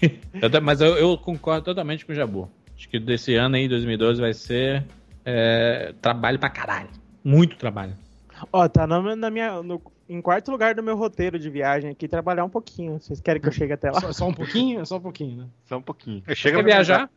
[0.62, 2.48] Mas eu, eu concordo totalmente com o Jabu.
[2.80, 4.86] Acho que desse ano aí, 2012, vai ser
[5.22, 6.88] é, trabalho pra caralho.
[7.22, 7.92] Muito trabalho.
[8.50, 12.08] Ó, tá na, na minha, no- em quarto lugar do meu roteiro de viagem aqui,
[12.08, 12.98] trabalhar um pouquinho.
[12.98, 14.00] Vocês querem que eu chegue até lá?
[14.00, 14.86] Só, só um pouquinho?
[14.86, 15.46] Só um pouquinho, né?
[15.66, 16.22] Só um pouquinho.
[16.34, 17.10] Chega Quer viajar?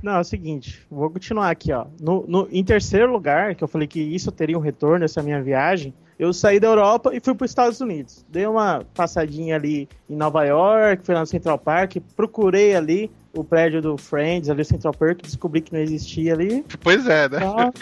[0.00, 1.86] Não, é o seguinte, vou continuar aqui, ó.
[2.00, 5.42] No, no- em terceiro lugar, que eu falei que isso teria um retorno, essa minha
[5.42, 8.24] viagem, eu saí da Europa e fui para os Estados Unidos.
[8.28, 13.44] Dei uma passadinha ali em Nova York, fui lá no Central Park, procurei ali o
[13.44, 16.64] prédio do Friends, ali no Central Park, descobri que não existia ali.
[16.80, 17.40] Pois é, né?
[17.40, 17.72] Tá.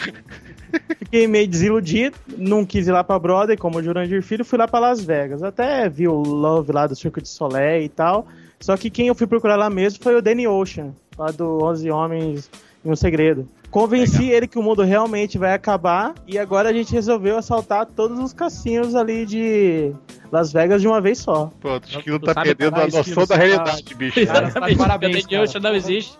[0.97, 4.67] Fiquei meio desiludido, não quis ir lá pra Broadway, como o Jurandir Filho, fui lá
[4.67, 5.43] pra Las Vegas.
[5.43, 8.27] Até vi o Love lá do Circo de Soleil e tal.
[8.59, 11.91] Só que quem eu fui procurar lá mesmo foi o Danny Ocean, lá do 11
[11.91, 12.49] Homens
[12.83, 13.47] em um segredo.
[13.73, 18.19] Convenci ele que o mundo realmente vai acabar e agora a gente resolveu assaltar todos
[18.19, 19.91] os cassinos ali de
[20.31, 21.51] Las Vegas de uma vez só.
[21.59, 24.19] Pronto, o esquilo tá sabe perdendo a noção da você realidade, bicho.
[24.21, 24.77] Exatamente.
[24.77, 26.19] parabéns, The Ocean não existe.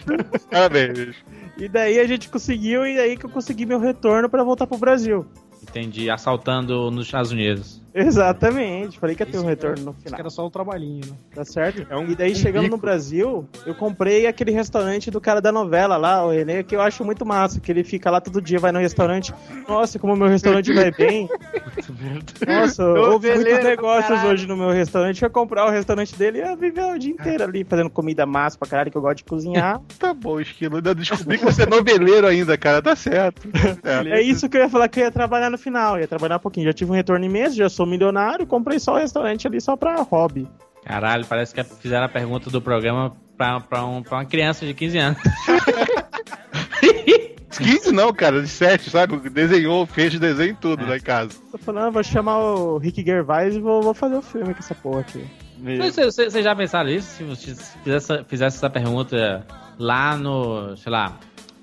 [0.50, 1.14] Parabéns.
[1.58, 4.78] E daí a gente conseguiu e daí que eu consegui meu retorno pra voltar pro
[4.78, 5.26] Brasil.
[5.62, 7.83] Entendi, assaltando nos Estados Unidos.
[7.94, 10.20] Exatamente, falei que ia ter um retorno no Isso que final.
[10.20, 11.12] era só o trabalhinho, né?
[11.34, 11.86] Tá certo?
[11.88, 12.76] É um- e daí, um chegando bico.
[12.76, 16.80] no Brasil, eu comprei aquele restaurante do cara da novela lá, o Renê, que eu
[16.80, 19.32] acho muito massa, que ele fica lá todo dia, vai no restaurante.
[19.68, 21.28] Nossa, como o meu restaurante vai bem.
[22.46, 24.30] Nossa, houve muitos negócios caralho.
[24.30, 25.22] hoje no meu restaurante.
[25.22, 28.26] Eu ia comprar o restaurante dele e ia viver o dia inteiro ali, fazendo comida
[28.26, 29.80] massa pra caralho, que eu gosto de cozinhar.
[29.98, 30.76] Tá bom, esquilo.
[30.76, 32.82] Ainda descobri que você é noveleiro ainda, cara.
[32.82, 33.48] Tá certo.
[33.82, 34.14] É.
[34.18, 36.40] É isso que eu ia falar que eu ia trabalhar no final, ia trabalhar um
[36.40, 36.66] pouquinho.
[36.66, 40.00] Já tive um retorno imenso, já sou milionário, comprei só o restaurante ali só pra
[40.02, 40.48] hobby.
[40.84, 44.74] Caralho, parece que fizeram a pergunta do programa pra, pra, um- pra uma criança de
[44.74, 45.18] 15 anos.
[47.56, 49.16] 15 não, cara, de 7, sabe?
[49.30, 51.30] Desenhou, fez desenho e tudo lá em casa.
[51.52, 54.74] Tô falando, vou chamar o Rick Gervais e vou, vou fazer o filme com essa
[54.74, 55.24] porra aqui.
[55.78, 57.08] Vocês você, já pensaram nisso?
[57.16, 57.54] Se você
[57.84, 59.46] fizesse, fizesse essa pergunta
[59.78, 61.16] lá no, sei lá,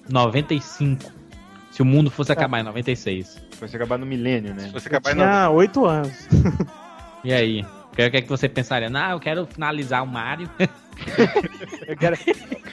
[0.10, 1.12] 95.
[1.72, 3.38] Se o mundo fosse acabar em 96.
[3.62, 4.64] Vai se acabar no milênio, né?
[4.64, 6.28] Se você acabar em Tinha oito anos.
[7.24, 7.62] E aí?
[7.92, 8.90] O que, é que você pensaria?
[8.90, 10.50] Não, eu quero finalizar o Mario.
[11.88, 12.16] Eu quero,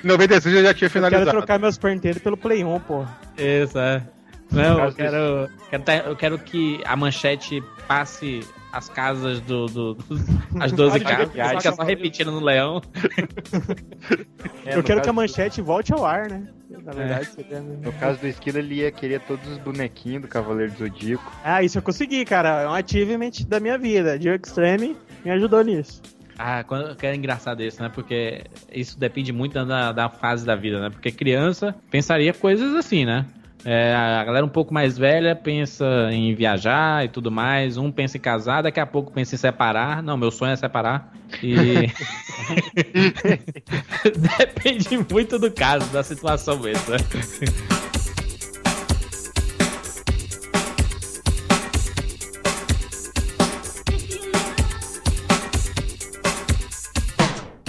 [0.04, 1.30] 96 eu já tinha eu quero finalizado.
[1.30, 3.16] trocar meus Super pelo Play 1, porra.
[3.38, 4.02] Isso, é.
[4.50, 8.40] Não, eu quero, quero, ter- eu quero que a manchete passe
[8.72, 9.66] as casas do.
[9.66, 10.20] do- dos-
[10.60, 11.30] as 12 casas.
[11.30, 12.82] Fica só repetindo no leão.
[14.66, 16.48] É, eu no quero que a manchete volte ao ar, né?
[16.70, 17.60] Na verdade, seria...
[17.60, 21.32] No caso do Esquilo, ele ia querer todos os bonequinhos do Cavaleiro do Zodíaco.
[21.42, 22.62] Ah, isso eu consegui, cara.
[22.62, 24.18] É um achievement da minha vida.
[24.18, 26.02] Dio Extreme me ajudou nisso.
[26.38, 27.90] Ah, quando, que é engraçado isso, né?
[27.92, 30.90] Porque isso depende muito da, da fase da vida, né?
[30.90, 33.26] Porque criança pensaria coisas assim, né?
[33.64, 37.76] É, a galera um pouco mais velha pensa em viajar e tudo mais.
[37.76, 40.02] Um pensa em casar, daqui a pouco pensa em separar.
[40.02, 41.12] Não, meu sonho é separar.
[41.42, 41.90] E.
[44.38, 46.92] Depende muito do caso, da situação mesmo.
[46.92, 46.98] né?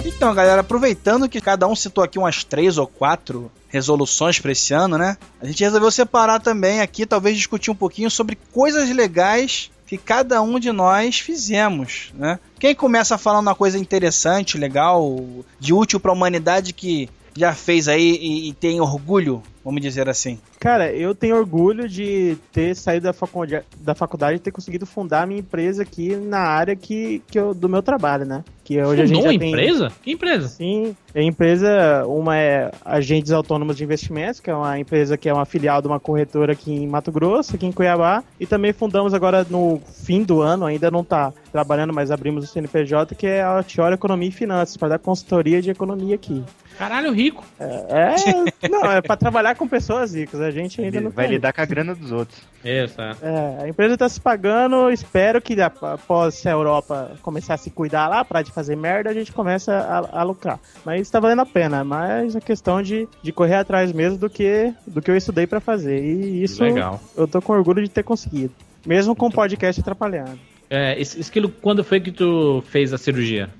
[0.04, 4.74] Então, galera, aproveitando que cada um citou aqui umas três ou quatro resoluções para esse
[4.74, 5.16] ano, né?
[5.40, 10.40] A gente resolveu separar também aqui, talvez discutir um pouquinho sobre coisas legais que cada
[10.40, 12.38] um de nós fizemos, né?
[12.58, 15.24] Quem começa falando uma coisa interessante, legal,
[15.58, 17.08] de útil para a humanidade que
[17.40, 20.38] já fez aí e, e tem orgulho, vamos dizer assim.
[20.58, 25.22] Cara, eu tenho orgulho de ter saído da faculdade, da faculdade e ter conseguido fundar
[25.22, 28.44] a minha empresa aqui na área que, que eu, do meu trabalho, né?
[28.62, 29.48] Que hoje a gente Fundou já uma tem...
[29.48, 29.92] empresa?
[30.02, 30.48] Que empresa?
[30.48, 35.32] Sim, a empresa, uma é Agentes Autônomos de Investimentos, que é uma empresa que é
[35.32, 39.14] uma filial de uma corretora aqui em Mato Grosso, aqui em Cuiabá, e também fundamos
[39.14, 43.40] agora no fim do ano, ainda não está trabalhando, mas abrimos o CNPJ, que é
[43.40, 46.44] a Altiora Economia e Finanças, para dar consultoria de economia aqui.
[46.80, 47.44] Caralho, rico.
[47.60, 51.34] É, não, é para trabalhar com pessoas ricas, a gente ainda Ele não vai tem.
[51.34, 52.40] lidar com a grana dos outros.
[52.64, 53.12] Isso, é.
[53.22, 58.08] É, a empresa está se pagando, espero que após a Europa começar a se cuidar
[58.08, 60.58] lá, parar de fazer merda, a gente começa a, a lucrar.
[60.82, 64.72] Mas está valendo a pena, mas a questão de, de correr atrás mesmo do que,
[64.86, 66.02] do que eu estudei para fazer.
[66.02, 66.98] E isso Legal.
[67.14, 68.54] eu tô com orgulho de ter conseguido.
[68.86, 70.38] Mesmo com o podcast atrapalhando.
[70.70, 73.50] É, es- Esquilo, quando foi que tu fez a cirurgia?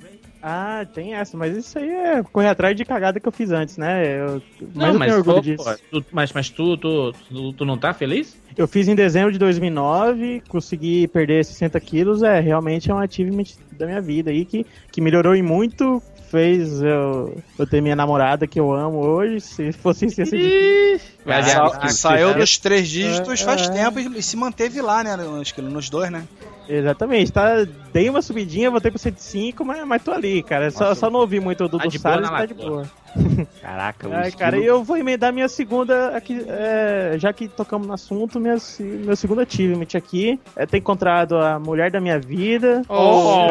[0.43, 3.77] Ah, tem essa, mas isso aí é correr atrás de cagada que eu fiz antes,
[3.77, 4.21] né?
[4.21, 4.43] Eu,
[4.75, 5.77] mas Não, eu mas, tenho orgulho pô, disso.
[5.91, 8.41] pô, tu- mas, mas tu, tu, tu, tu não tá feliz?
[8.61, 13.45] Eu fiz em dezembro de 2009, consegui perder 60 quilos, é realmente é um achievement
[13.73, 18.47] da minha vida aí que, que melhorou em muito, fez eu, eu ter minha namorada
[18.47, 21.01] que eu amo hoje, se fosse isso difícil.
[21.25, 23.73] Aliás, Sa- Esquilo, saiu você- dos três dígitos É, faz é.
[23.73, 25.17] tempo e, e se manteve lá, né?
[25.41, 26.25] Acho que nos dois, né?
[26.69, 31.09] Exatamente, tá, dei uma subidinha, voltei pro 105, mas, mas tô ali, cara, só, só
[31.11, 32.71] não ouvi muito do Tá de boa Salles, tá de lagoa.
[32.71, 32.91] boa.
[33.61, 34.39] Caraca, o Ai, Esquilo...
[34.39, 38.57] cara, e eu vou emendar minha segunda aqui, é, já que tocamos no assunto, minha,
[38.79, 42.83] meu segundo achievement aqui é ter encontrado a mulher da minha vida.
[42.89, 43.47] Oh,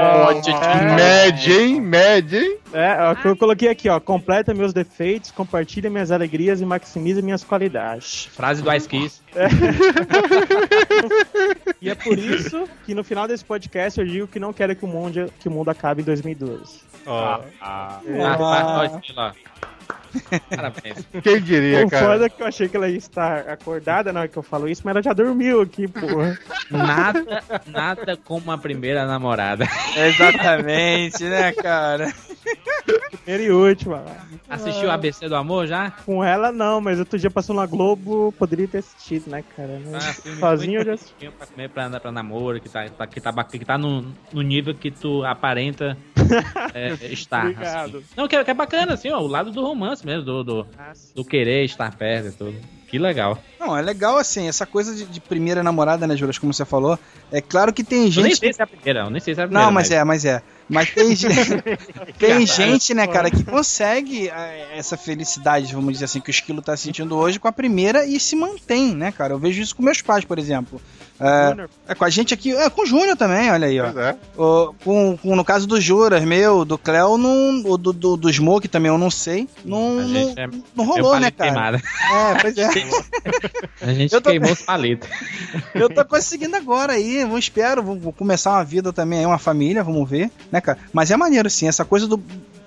[0.96, 1.82] média, hein?
[1.82, 2.58] Média, hein?
[2.74, 4.00] É, ó, eu coloquei aqui, ó.
[4.00, 8.26] Completa meus defeitos, compartilha minhas alegrias e maximiza minhas qualidades.
[8.26, 9.22] Frase do Ice Kiss.
[11.82, 14.84] E é por isso que no final desse podcast eu digo que não quero que
[14.84, 16.89] o mundo, que o mundo acabe em 2012.
[17.10, 18.02] Ó, Ah, Ah.
[18.40, 19.32] ah, ó, Esquilo, ó.
[20.56, 21.06] Parabéns.
[21.24, 22.06] quem diria, O cara?
[22.06, 24.68] foda é que eu achei que ela ia estar acordada na hora que eu falo
[24.68, 26.38] isso, mas ela já dormiu aqui, porra.
[26.70, 29.66] Nada, nada como a primeira namorada.
[29.96, 32.12] Exatamente, né, cara?
[33.24, 34.04] Primeira e última.
[34.50, 35.92] Assistiu o ABC do Amor já?
[35.92, 39.80] Com ela não, mas outro dia passou na Globo, poderia ter assistido, né, cara?
[39.92, 41.30] Mas Ah, sozinho eu já assisti.
[41.32, 44.74] pra comer pra, pra namoro, que tá, tá- que tá, que tá no, no nível
[44.74, 45.98] que tu aparenta
[46.74, 47.46] é, estar.
[47.46, 47.98] Obrigado.
[47.98, 48.06] assim.
[48.16, 50.68] Não, que, é- que é bacana, assim, ó, o lado do romance mesmo, do, do,
[50.78, 52.79] Ah, do querer estar perto e tudo.
[52.90, 53.38] Que legal.
[53.60, 56.98] Não, é legal assim, essa coisa de, de primeira namorada, né, Juras, como você falou.
[57.32, 58.40] É claro que tem Eu nem gente.
[58.40, 59.66] sei se é a primeira, eu nem sei se é a primeira.
[59.68, 60.42] Não, mas é, mas é.
[60.68, 61.16] Mas tem,
[62.18, 66.62] tem gente, né, cara, que consegue eh, essa felicidade, vamos dizer assim, que o esquilo
[66.62, 69.34] tá sentindo hoje com a primeira e se mantém, né, cara?
[69.34, 70.82] Eu vejo isso com meus pais, por exemplo.
[71.20, 73.88] É, é com a gente aqui, é com o Júnior também, olha aí, ó.
[73.88, 74.16] É.
[74.38, 78.32] O- com, com- no caso do Juras, meu, do Cleo, não, o do, do, do
[78.32, 79.48] Smoke também eu não sei.
[79.66, 81.52] Não, não, é- não rolou, né, cara?
[81.52, 81.78] queimada.
[81.78, 82.70] É, pois é.
[83.82, 85.10] A gente Eu tô- queimou os palitos.
[85.76, 89.38] Eu tô conseguindo agora aí, eu espero, vou, vou começar uma vida também aí, uma
[89.38, 90.78] família, vamos ver, né, cara?
[90.94, 92.22] Mas é maneiro sim, essa coisa do,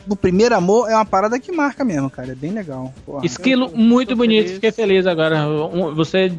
[0.07, 2.93] do primeiro amor é uma parada que marca mesmo, cara, é bem legal.
[3.05, 3.25] Porra.
[3.25, 4.55] Esquilo Eu muito bonito, feliz.
[4.55, 5.47] fiquei feliz agora.
[5.49, 6.33] Um- Você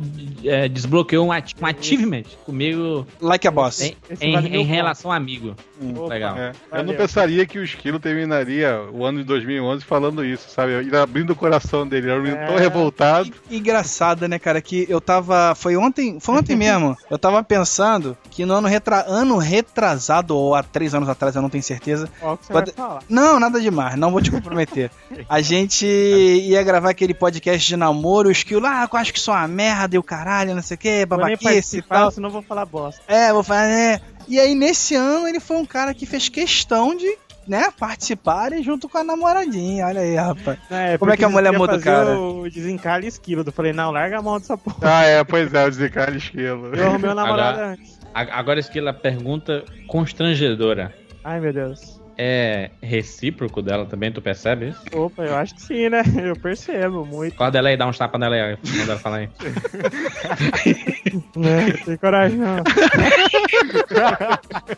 [0.44, 3.82] é, desbloqueou um, ati- um achievement comigo Like a boss.
[3.82, 5.56] em, em- vale em relação a amigo.
[5.96, 6.14] Opa.
[6.14, 6.38] Legal.
[6.38, 6.50] É.
[6.50, 6.86] Eu Valeu.
[6.86, 10.72] não pensaria que o Esquilo terminaria o ano de 2011 falando isso, sabe?
[10.74, 12.60] Ele abrindo o coração dele, ele era um menino tão É.
[12.60, 13.32] revoltado.
[13.50, 15.54] E- Engraçado, né, cara, que eu tava.
[15.56, 16.20] Foi ontem.
[16.20, 16.96] Foi ontem mesmo.
[17.10, 21.42] Eu tava pensando que no ano, retra, ano retrasado, ou há três anos atrás, eu
[21.42, 22.10] não tenho certeza.
[22.20, 23.04] Qual que você Pode- vai falar?
[23.10, 24.90] Não, nada demais, não vou te comprometer.
[25.30, 29.34] A gente ia gravar aquele podcast de namoro, o Skill, ah, eu acho que sou
[29.34, 32.12] uma merda e o caralho, não sei o que, babaquice e tal.
[32.12, 33.02] senão eu vou falar bosta.
[33.08, 34.02] É, vou falar, né?
[34.28, 38.88] E aí, nesse ano, ele foi um cara que fez questão de, né, participarem junto
[38.88, 39.86] com a namoradinha.
[39.86, 40.58] Olha aí, rapaz.
[40.72, 42.18] É, Como é que a mulher muda o cara?
[42.18, 43.44] O desencalhe esquilo.
[43.46, 44.78] Eu falei, não, larga a mão dessa porra.
[44.82, 46.74] Ah, é, pois é, o desencalhe Esquilo.
[46.74, 48.00] Eu arrumei uma namorada antes.
[48.14, 50.94] A- Agora, Esquilo, a pergunta constrangedora.
[51.24, 52.00] Ai, meu Deus.
[52.18, 54.82] É recíproco dela também, tu percebe isso?
[54.94, 56.04] Opa, eu acho que sim, né?
[56.24, 57.34] Eu percebo muito.
[57.34, 59.30] Acorda ela aí, dá uns tapas nela aí, quando ela fala aí.
[61.36, 61.72] Né?
[61.86, 62.58] Tem coragem, não.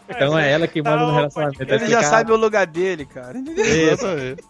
[0.09, 1.57] Então é ela que manda no Não, relacionamento.
[1.57, 3.37] pode tá Ele já sabe o lugar dele, cara.
[3.37, 4.43] Exatamente.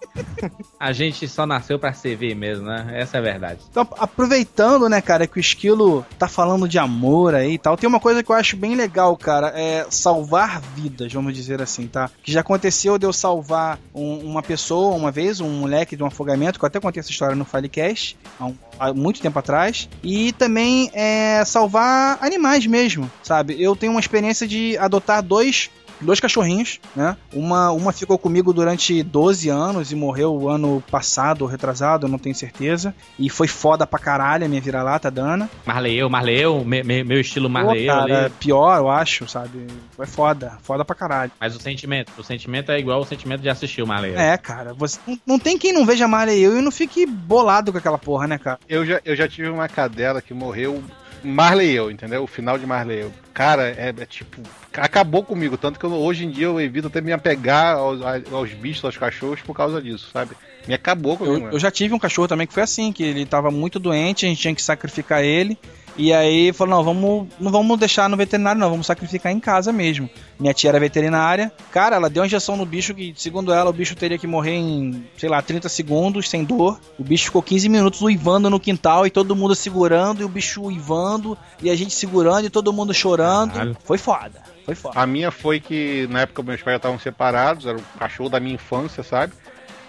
[0.80, 2.88] A gente só nasceu pra servir mesmo, né?
[2.94, 3.60] Essa é a verdade.
[3.70, 7.88] Então, aproveitando, né, cara, que o Esquilo tá falando de amor aí e tal, tem
[7.88, 12.10] uma coisa que eu acho bem legal, cara, é salvar vidas, vamos dizer assim, tá?
[12.24, 16.08] Que já aconteceu de eu salvar um- uma pessoa uma vez, um moleque de um
[16.08, 19.88] afogamento, que eu até contei essa história no Filecast, há, um- há muito tempo atrás,
[20.04, 23.62] e também é salvar animais mesmo, sabe?
[23.62, 25.70] Eu tenho uma experiência de adotar dois
[26.02, 27.16] dois cachorrinhos, né?
[27.34, 32.10] Uma, uma ficou comigo durante 12 anos e morreu o ano passado ou retrasado, eu
[32.10, 32.94] não tenho certeza.
[33.18, 35.50] E foi foda pra caralho a minha vira-lata, Dana.
[35.66, 38.34] Marley eu, Marley eu, me- me- meu estilo Pô, Marley eu cara, ali.
[38.40, 39.68] pior, eu acho, sabe?
[39.96, 41.32] Foi foda, foda pra caralho.
[41.40, 44.20] Mas o sentimento, o sentimento é igual o sentimento de assistir o Marley eu.
[44.20, 47.72] É, cara, você não, não tem quem não veja Marley eu e não fique bolado
[47.72, 48.60] com aquela porra, né, cara?
[48.68, 50.84] Eu já, eu já tive uma cadela que morreu
[51.26, 52.24] Marley eu, entendeu?
[52.24, 53.12] O final de Marley eu.
[53.34, 54.42] Cara, é, é tipo.
[54.74, 58.00] Acabou comigo, tanto que eu- hoje em dia eu evito até me apegar aos,
[58.32, 60.36] aos bichos, aos cachorros por causa disso, sabe?
[60.68, 61.48] Me acabou comigo.
[61.48, 64.26] Eu, eu já tive um cachorro também que foi assim, que ele tava muito doente,
[64.26, 65.58] a gente tinha que sacrificar ele.
[65.98, 69.72] E aí falou, não, vamos, não vamos deixar no veterinário, não, vamos sacrificar em casa
[69.72, 70.10] mesmo.
[70.38, 71.52] Minha tia era veterinária.
[71.72, 74.56] Cara, ela deu uma injeção no bicho que, segundo ela, o bicho teria que morrer
[74.56, 76.80] em, sei lá, 30 segundos, sem dor.
[77.00, 80.64] O bicho ficou 15 minutos uivando no quintal e todo mundo segurando, e o bicho
[80.64, 83.54] uivando, e a gente segurando e todo mundo chorando.
[83.54, 83.78] Caralho.
[83.84, 85.00] Foi foda, foi foda.
[85.00, 88.40] A minha foi que na época meus pais já estavam separados, era o cachorro da
[88.40, 89.34] minha infância, sabe?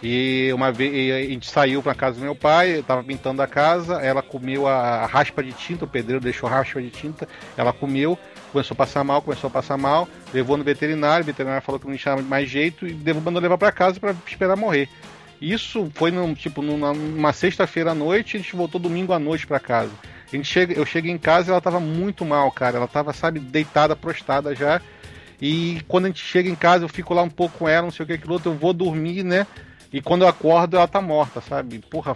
[0.02, 3.46] E uma vez e a gente saiu pra casa do meu pai, tava pintando a
[3.46, 7.26] casa, ela comeu a, raspa de tinta, o pedreiro deixou raspa de tinta,
[7.56, 8.18] ela comeu,
[8.52, 11.88] começou a passar mal, começou a passar mal, levou no veterinário, o veterinário falou que
[11.88, 14.88] não tinha mais jeito e mandou levar pra casa pra esperar morrer.
[15.40, 19.60] Isso foi num, tipo numa, sexta-feira à noite, a gente voltou domingo à noite pra
[19.60, 19.90] casa.
[20.26, 22.78] A gente chega, eu cheguei em casa e ela tava muito mal, cara.
[22.78, 24.80] Ela tava, sabe, deitada, prostrada já.
[25.40, 27.90] E quando a gente chega em casa, eu fico lá um pouco com ela, não
[27.90, 29.46] sei o que, aquilo outro, eu vou dormir, né?
[29.96, 31.78] E quando eu acordo, ela tá morta, sabe?
[31.90, 32.14] Porra,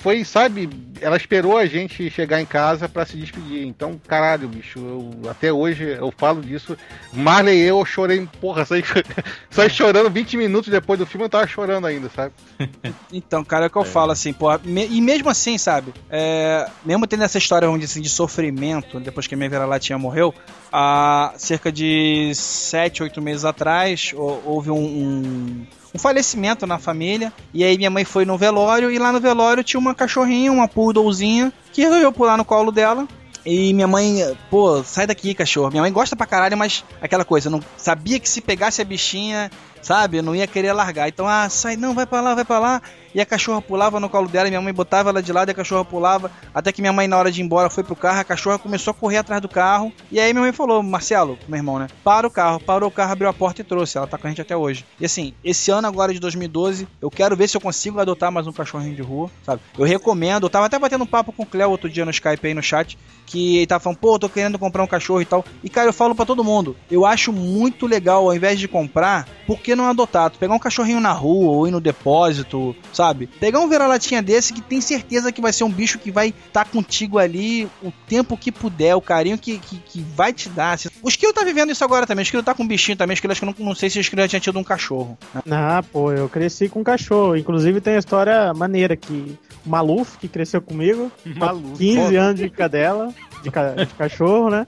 [0.00, 0.68] foi, sabe?
[1.00, 3.64] Ela esperou a gente chegar em casa pra se despedir.
[3.66, 6.76] Então, caralho, bicho, eu- até hoje eu falo disso.
[7.12, 8.82] Marley e eu, eu chorei, porra, saí,
[9.48, 12.34] saí chorando 20 minutos depois do filme, eu tava chorando ainda, sabe?
[13.12, 14.46] Então, cara, é o que eu falo, assim, pô.
[14.64, 15.92] me- e mesmo assim, sabe?
[16.08, 20.34] é, mesmo tendo essa história, dizer assim, de sofrimento, depois que a minha vira-latinha morreu,
[20.72, 27.32] há cerca de 7, 8 meses atrás, hou- houve um, um, um falecimento na família.
[27.52, 30.68] E aí minha mãe foi no velório, e lá no velório tinha uma cachorrinha, uma
[30.68, 33.06] poodlezinha, que resolveu pular no colo dela.
[33.44, 35.70] E minha mãe, pô, sai daqui, cachorro.
[35.70, 39.50] Minha mãe gosta pra caralho, mas aquela coisa, não sabia que se pegasse a bichinha
[39.82, 40.18] sabe?
[40.18, 41.08] Eu não ia querer largar.
[41.08, 42.82] Então, ah, sai, não, vai pra lá, vai pra lá.
[43.14, 45.52] E a cachorra pulava no colo dela, e minha mãe botava ela de lado e
[45.52, 46.30] a cachorra pulava.
[46.54, 48.92] Até que minha mãe, na hora de ir embora, foi pro carro, a cachorra começou
[48.92, 49.92] a correr atrás do carro.
[50.12, 51.88] E aí minha mãe falou, Marcelo, meu irmão, né?
[52.04, 53.98] Para o carro, parou o carro, abriu a porta e trouxe.
[53.98, 54.84] Ela tá com a gente até hoje.
[55.00, 58.46] E assim, esse ano agora de 2012, eu quero ver se eu consigo adotar mais
[58.46, 59.60] um cachorrinho de rua, sabe?
[59.76, 62.46] Eu recomendo, eu tava até batendo um papo com o Cléo outro dia no Skype
[62.46, 65.44] aí no chat, que ele tava falando, pô, tô querendo comprar um cachorro e tal.
[65.64, 69.28] E cara, eu falo para todo mundo, eu acho muito legal, ao invés de comprar,
[69.46, 70.30] por que não adotar?
[70.30, 73.26] Tu pegar um cachorrinho na rua ou ir no depósito, sabe?
[73.26, 76.64] Pegar um vira-latinha desse que tem certeza que vai ser um bicho que vai estar
[76.64, 80.76] tá contigo ali o tempo que puder, o carinho que, que, que vai te dar.
[81.02, 82.22] O Skill tá vivendo isso agora também.
[82.22, 83.14] O Skill tá com um bichinho também.
[83.14, 85.16] O Skill acho que não, não sei se o Skill já tinha tido um cachorro.
[85.34, 85.42] Né?
[85.50, 87.36] Ah, pô, eu cresci com um cachorro.
[87.36, 91.78] Inclusive tem a história maneira que o Maluf, que cresceu comigo, Maluf.
[91.78, 94.66] 15 anos de cadela, de, ca de cachorro, né?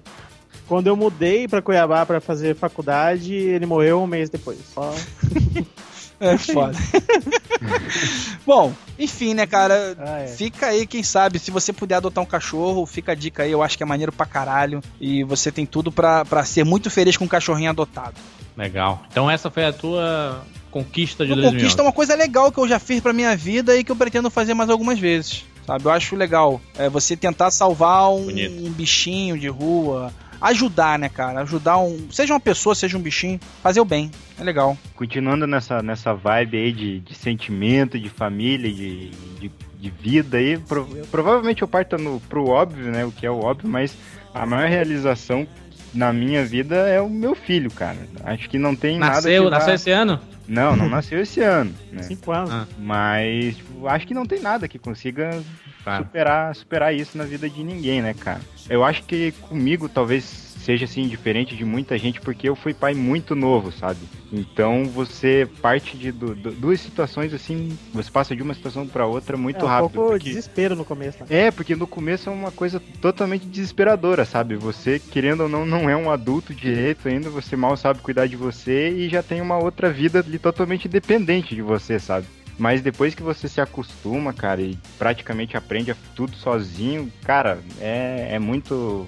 [0.67, 4.59] Quando eu mudei para Cuiabá para fazer faculdade, ele morreu um mês depois.
[4.75, 4.95] Só.
[6.23, 6.79] É foda.
[8.47, 9.97] Bom, enfim, né, cara?
[9.99, 10.29] Ah, é.
[10.29, 13.61] Fica aí, quem sabe, se você puder adotar um cachorro, fica a dica aí, eu
[13.61, 14.81] acho que é maneiro pra caralho.
[15.01, 18.15] E você tem tudo pra, pra ser muito feliz com um cachorrinho adotado.
[18.57, 19.03] Legal.
[19.11, 21.57] Então essa foi a tua conquista de uma 2011.
[21.57, 23.97] Conquista é uma coisa legal que eu já fiz pra minha vida e que eu
[23.97, 25.45] pretendo fazer mais algumas vezes.
[25.67, 26.61] Sabe, eu acho legal.
[26.77, 30.13] É você tentar salvar um, um bichinho de rua,
[30.43, 31.41] ajudar, né, cara?
[31.41, 32.11] Ajudar um.
[32.11, 34.11] Seja uma pessoa, seja um bichinho, fazer o bem.
[34.39, 34.77] É legal.
[34.95, 40.59] Continuando nessa, nessa vibe aí de, de sentimento, de família, de, de, de vida aí,
[40.59, 43.05] pro, provavelmente eu parto no, pro óbvio, né?
[43.05, 43.97] O que é o óbvio, mas
[44.35, 45.47] a maior realização
[45.95, 47.99] na minha vida é o meu filho, cara.
[48.25, 49.51] Acho que não tem nasceu, nada.
[49.51, 50.21] Nasceu, nasceu esse ano?
[50.47, 51.75] Não, não nasceu esse ano.
[51.91, 52.03] Né?
[52.03, 52.51] Cinco anos.
[52.51, 52.67] Ah.
[52.79, 55.43] Mas tipo, acho que não tem nada que consiga
[55.99, 58.41] superar, superar isso na vida de ninguém, né, cara?
[58.69, 60.25] Eu acho que comigo talvez
[60.63, 64.01] seja assim diferente de muita gente porque eu fui pai muito novo, sabe?
[64.33, 69.07] Então você parte de do, do, duas situações assim, você passa de uma situação para
[69.07, 69.93] outra muito é, um rápido.
[69.93, 70.29] pouco porque...
[70.31, 71.19] desespero no começo.
[71.21, 71.27] Né?
[71.29, 74.57] É, porque no começo é uma coisa totalmente desesperadora, sabe?
[74.57, 78.37] Você querendo ou não não é um adulto direito ainda, você mal sabe cuidar de
[78.37, 82.27] você e já tem uma outra vida ali totalmente dependente de você, sabe?
[82.59, 88.39] Mas depois que você se acostuma, cara, e praticamente aprende tudo sozinho, cara, é, é
[88.39, 89.07] muito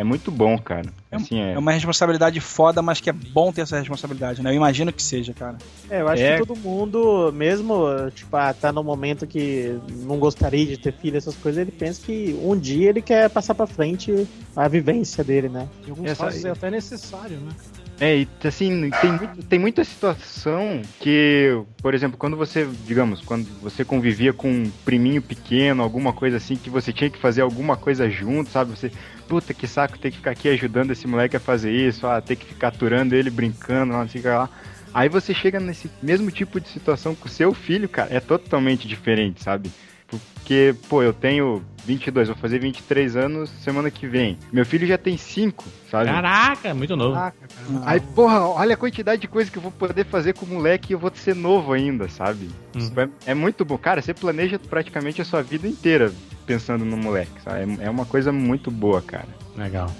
[0.00, 0.88] é muito bom, cara.
[1.10, 1.52] É assim, é...
[1.52, 1.58] é...
[1.58, 4.50] uma responsabilidade foda, mas que é bom ter essa responsabilidade, né?
[4.50, 5.58] Eu imagino que seja, cara.
[5.90, 6.38] É, eu acho é...
[6.38, 7.84] que todo mundo, mesmo,
[8.14, 12.00] tipo, ah, tá no momento que não gostaria de ter filho, essas coisas, ele pensa
[12.04, 14.26] que um dia ele quer passar pra frente
[14.56, 15.68] a vivência dele, né?
[15.86, 16.24] Em alguns essa...
[16.24, 17.52] casos é até necessário, né?
[18.00, 23.84] É, e assim, tem, tem muita situação que, por exemplo, quando você, digamos, quando você
[23.84, 28.08] convivia com um priminho pequeno, alguma coisa assim, que você tinha que fazer alguma coisa
[28.08, 28.70] junto, sabe?
[28.70, 28.90] Você,
[29.28, 32.36] puta que saco ter que ficar aqui ajudando esse moleque a fazer isso, ah, ter
[32.36, 34.48] que ficar aturando ele, brincando, não sei o que lá.
[34.94, 38.88] Aí você chega nesse mesmo tipo de situação com o seu filho, cara, é totalmente
[38.88, 39.70] diferente, sabe?
[40.08, 44.38] Porque, pô, eu tenho 22, vou fazer 23 anos semana que vem.
[44.52, 46.06] Meu filho já tem 5, sabe?
[46.06, 47.14] Caraca, muito novo.
[47.14, 47.36] Caraca,
[47.84, 50.92] Aí, porra, olha a quantidade de coisa que eu vou poder fazer com o moleque
[50.92, 52.48] e eu vou ser novo ainda, sabe?
[52.76, 52.90] Hum.
[53.26, 53.76] É, é, muito bom.
[53.76, 56.12] Cara, você planeja praticamente a sua vida inteira
[56.46, 57.78] pensando no moleque, sabe?
[57.80, 59.28] É, é uma coisa muito boa, cara.
[59.56, 59.90] Legal.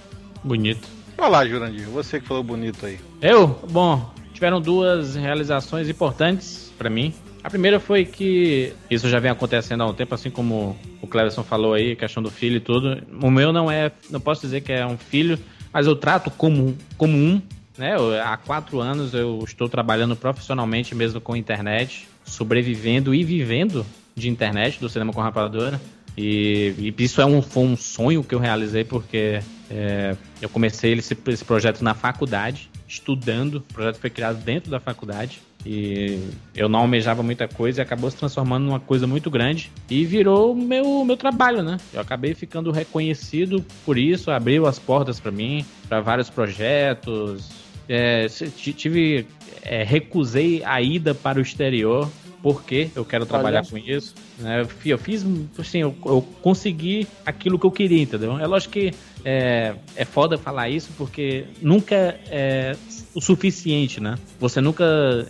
[0.45, 0.87] Bonito.
[1.19, 3.01] Olá, Jurandir, você que falou bonito aí.
[3.21, 3.49] Eu?
[3.69, 7.13] Bom, tiveram duas realizações importantes para mim.
[7.43, 11.43] A primeira foi que isso já vem acontecendo há um tempo, assim como o Cleverson
[11.43, 13.03] falou aí, questão do filho e tudo.
[13.23, 15.39] O meu não é, não posso dizer que é um filho,
[15.73, 17.41] mas eu trato como, como um.
[17.79, 17.97] Né?
[17.97, 24.29] Eu, há quatro anos eu estou trabalhando profissionalmente mesmo com internet, sobrevivendo e vivendo de
[24.29, 25.81] internet, do cinema com rapadura.
[26.17, 29.41] E, e isso é um, foi um sonho que eu realizei porque
[29.71, 33.57] é, eu comecei esse, esse projeto na faculdade, estudando.
[33.57, 35.41] O projeto foi criado dentro da faculdade.
[35.65, 36.19] E
[36.57, 40.55] eu não almejava muita coisa e acabou se transformando numa coisa muito grande e virou
[40.55, 41.77] meu meu trabalho, né?
[41.93, 47.51] Eu acabei ficando reconhecido por isso, abriu as portas para mim, para vários projetos.
[47.89, 49.27] É, tive
[49.63, 52.09] é, recusei a ida para o exterior
[52.43, 53.69] porque eu quero trabalhar Olha.
[53.69, 54.15] com isso.
[54.39, 54.67] Né?
[54.85, 55.27] Eu fiz,
[55.59, 58.39] assim, eu, eu, consegui aquilo que eu queria, entendeu?
[58.39, 58.93] É lógico que
[59.25, 62.75] é, é foda falar isso porque nunca é
[63.15, 64.17] o suficiente, né?
[64.39, 64.85] Você nunca.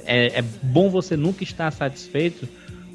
[0.04, 2.48] É, é bom você nunca estar satisfeito.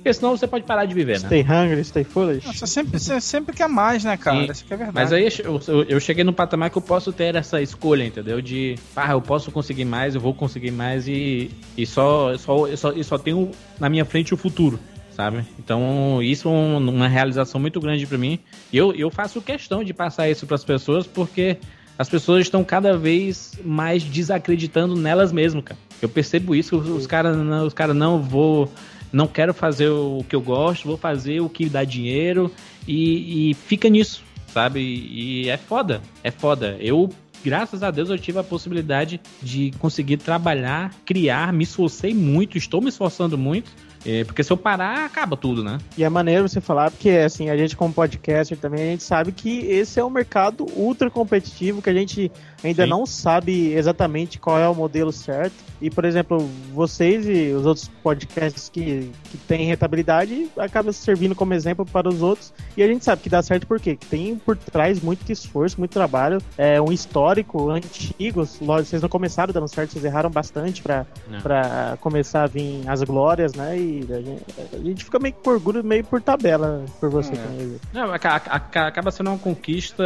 [0.06, 1.50] Porque senão você pode parar de viver, stay né?
[1.50, 2.46] Stay hungry, stay foolish.
[2.46, 4.46] Você sempre, você sempre quer mais, né, cara?
[4.46, 4.52] Sim.
[4.52, 4.96] Isso que é verdade.
[4.96, 8.40] Mas aí eu, eu, eu, cheguei no patamar que eu posso ter essa escolha, entendeu?
[8.40, 12.78] De, ah, eu posso conseguir mais, eu vou conseguir mais e, e só, só, eu
[12.78, 13.50] só, eu só tenho
[13.80, 14.80] na minha frente o futuro
[15.16, 15.46] sabe?
[15.58, 18.38] Então, isso é uma realização muito grande para mim.
[18.72, 21.58] E eu, eu faço questão de passar isso para as pessoas porque
[21.98, 25.80] as pessoas estão cada vez mais desacreditando nelas mesmas, cara.
[26.02, 28.72] Eu percebo isso, os, caras não, os cara não vou,
[29.12, 32.52] não quero fazer o que eu gosto, vou fazer o que dá dinheiro
[32.88, 34.80] e, e fica nisso, sabe?
[34.80, 36.78] E é foda, é foda.
[36.80, 37.10] Eu
[37.44, 42.82] graças a Deus eu tive a possibilidade de conseguir trabalhar, criar, me esforcei muito, estou
[42.82, 43.72] me esforçando muito.
[44.06, 45.80] É, Porque se eu parar, acaba tudo, né?
[45.98, 49.32] E é maneiro você falar, porque assim, a gente como podcaster também, a gente sabe
[49.32, 52.32] que esse é um mercado ultra competitivo, que a gente
[52.66, 52.90] ainda Sim.
[52.90, 55.54] não sabe exatamente qual é o modelo certo.
[55.82, 56.38] E, por exemplo,
[56.74, 62.22] vocês e os outros podcasts que, que têm rentabilidade acabam servindo como exemplo para os
[62.22, 62.54] outros.
[62.78, 63.96] E a gente sabe que dá certo por quê?
[63.96, 68.48] Que tem por trás muito esforço, muito trabalho, é um histórico antigo.
[68.62, 73.54] Lógico, vocês não começaram dando certo, vocês erraram bastante para começar a vir as glórias,
[73.54, 73.78] né?
[73.78, 74.44] E a gente,
[74.74, 77.76] a gente fica meio que por orgulho, meio por tabela por você também.
[77.94, 80.04] Não, aca- aca- acaba sendo uma conquista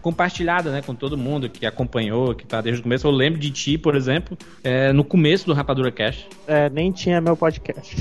[0.00, 1.66] compartilhada, né, com todo mundo que
[1.98, 3.06] acompanhou, que tá desde o começo.
[3.06, 6.26] Eu lembro de ti, por exemplo, é, no começo do Rapadura Cash.
[6.46, 7.96] É, nem tinha meu podcast.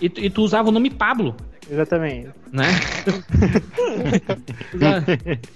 [0.00, 1.34] E, tu- e tu usava o nome Pablo,
[1.70, 2.28] Exatamente.
[2.52, 2.64] né?
[4.74, 5.04] Usava-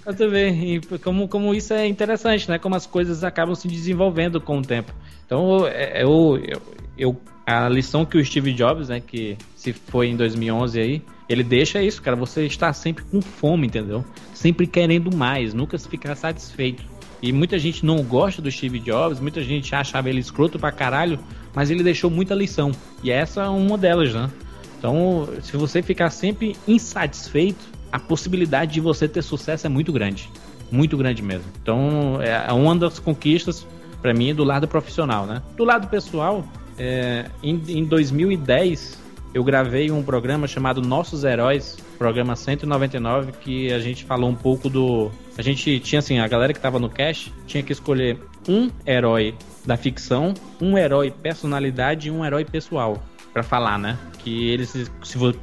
[0.04, 2.58] pra tu ver, e como, como isso é interessante, né?
[2.58, 4.92] Como as coisas acabam se desenvolvendo com o tempo.
[5.26, 6.62] Então, é- eu, eu,
[6.98, 11.42] eu- a lição que o Steve Jobs, né, que se foi em 2011 aí, ele
[11.42, 12.16] deixa isso, cara.
[12.16, 14.04] Você está sempre com fome, entendeu?
[14.34, 16.84] Sempre querendo mais, nunca se ficar satisfeito.
[17.22, 21.20] E muita gente não gosta do Steve Jobs, muita gente achava ele escroto pra caralho,
[21.54, 22.72] mas ele deixou muita lição.
[23.02, 24.28] E essa é uma delas, né?
[24.76, 30.28] Então, se você ficar sempre insatisfeito, a possibilidade de você ter sucesso é muito grande.
[30.72, 31.44] Muito grande mesmo.
[31.62, 33.64] Então, é uma das conquistas,
[34.00, 35.40] pra mim, do lado profissional, né?
[35.56, 36.44] Do lado pessoal,
[36.76, 38.98] é, em, em 2010,
[39.32, 44.68] eu gravei um programa chamado Nossos Heróis, programa 199, que a gente falou um pouco
[44.68, 45.08] do.
[45.38, 48.18] A gente tinha assim, a galera que tava no cast tinha que escolher
[48.48, 53.00] um herói da ficção, um herói personalidade e um herói pessoal.
[53.32, 53.96] Pra falar, né?
[54.18, 54.90] Que eles.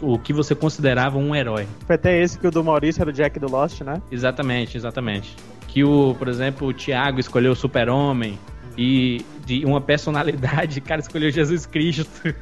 [0.01, 1.65] O que você considerava um herói.
[1.87, 3.99] Foi até esse que o do Maurício era o Jack do Lost, né?
[4.11, 5.35] Exatamente, exatamente.
[5.67, 8.37] Que o, por exemplo, o Thiago escolheu o Super-Homem
[8.77, 12.35] e de uma personalidade, cara, escolheu Jesus Cristo.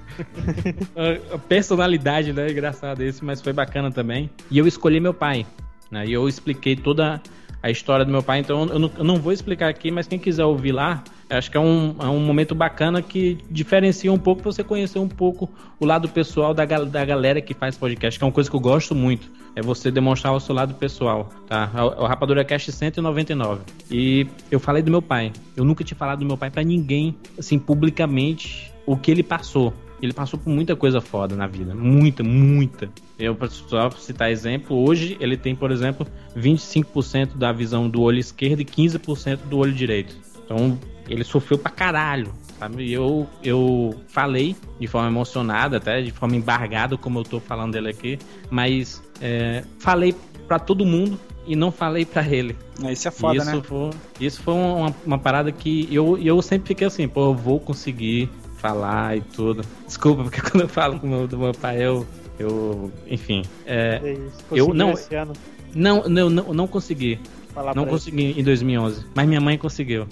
[0.96, 2.52] A- a personalidade, né?
[2.52, 4.30] Engraçado esse, mas foi bacana também.
[4.52, 5.46] E eu escolhi meu pai,
[5.90, 6.06] né?
[6.06, 7.22] E eu expliquei toda
[7.64, 10.20] a história do meu pai, então eu não, eu não vou explicar aqui, mas quem
[10.20, 14.42] quiser ouvir lá, acho que é um, é um momento bacana que diferencia um pouco
[14.42, 15.50] pra você conhecer um pouco
[15.80, 18.60] o lado pessoal da, da galera que faz podcast, que é uma coisa que eu
[18.60, 19.30] gosto muito.
[19.56, 21.72] É você demonstrar o seu lado pessoal, tá?
[21.74, 23.62] É o é o Rapadura Cast 199.
[23.92, 25.34] E eu falei do meu pai.
[25.56, 29.74] Eu nunca tinha falado do meu pai pra ninguém, assim, publicamente, o que ele passou.
[30.00, 31.74] Ele passou por muita coisa foda na vida.
[31.74, 32.90] Muita, muita.
[33.18, 36.06] Eu, pra só citar exemplo, hoje ele tem, por exemplo,
[36.38, 40.16] 25% da visão do olho esquerdo e 15% do olho direito.
[40.46, 40.78] Então,
[41.10, 42.32] ele sofreu pra caralho.
[42.60, 42.84] Sabe?
[42.86, 47.74] E eu, eu falei de forma emocionada, até de forma embargada, como eu tô falando
[47.74, 48.18] dele aqui,
[48.50, 50.16] mas é, falei
[50.48, 52.56] pra todo mundo e não falei pra ele.
[52.92, 53.62] Isso é foda, isso né?
[53.64, 53.90] Foi,
[54.20, 58.28] isso foi uma, uma parada que eu, eu sempre fiquei assim, pô, eu vou conseguir
[58.58, 59.64] falar e tudo.
[59.86, 62.06] Desculpa, porque quando eu falo com o meu, do meu pai, eu.
[62.40, 63.44] eu enfim.
[63.66, 64.22] é, É isso.
[64.52, 65.34] Eu Conseguiu não- esse ano
[65.76, 67.20] não, não, não, não consegui.
[67.54, 69.06] falar Não consegui em 2011.
[69.14, 70.08] Mas minha mãe conseguiu.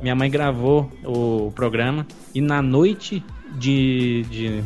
[0.00, 3.22] Minha mãe gravou o programa e na noite
[3.56, 4.64] de, de.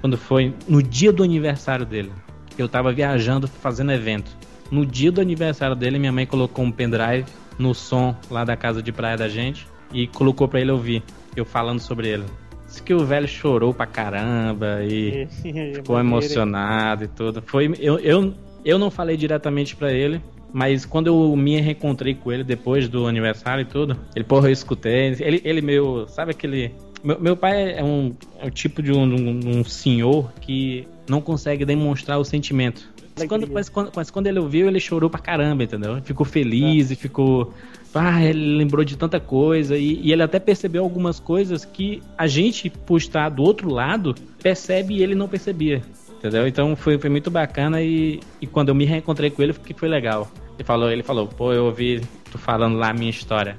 [0.00, 0.54] Quando foi?
[0.68, 2.12] No dia do aniversário dele.
[2.56, 4.30] Eu tava viajando, fazendo evento.
[4.70, 7.24] No dia do aniversário dele, minha mãe colocou um pendrive
[7.58, 11.02] no som lá da casa de praia da gente e colocou pra ele ouvir.
[11.34, 12.24] Eu falando sobre ele.
[12.66, 15.26] Diz que o velho chorou pra caramba e
[15.74, 17.42] ficou emocionado e tudo.
[17.44, 18.32] Foi, eu, eu,
[18.64, 23.06] eu não falei diretamente pra ele, mas quando eu me reencontrei com ele depois do
[23.06, 25.14] aniversário e tudo, ele, porra, eu escutei.
[25.20, 26.72] Ele, ele meio, sabe aquele.
[27.02, 31.20] Meu, meu pai é um, é um tipo de um, um- um senhor que não
[31.20, 32.88] consegue demonstrar o sentimento.
[33.16, 36.00] Mas quando, mas, quando, mas quando ele ouviu, ele chorou pra caramba, entendeu?
[36.02, 37.52] Ficou feliz e ficou.
[37.94, 39.76] Ah, ele lembrou de tanta coisa.
[39.76, 44.14] E, e ele até percebeu algumas coisas que a gente, por estar do outro lado,
[44.42, 45.82] percebe e ele não percebia.
[46.20, 46.46] Entendeu?
[46.46, 49.88] Então foi, foi muito bacana e, e quando eu me reencontrei com ele, que foi
[49.88, 50.30] legal.
[50.54, 53.56] Ele falou, ele falou, pô, eu ouvi tu falando lá a minha história.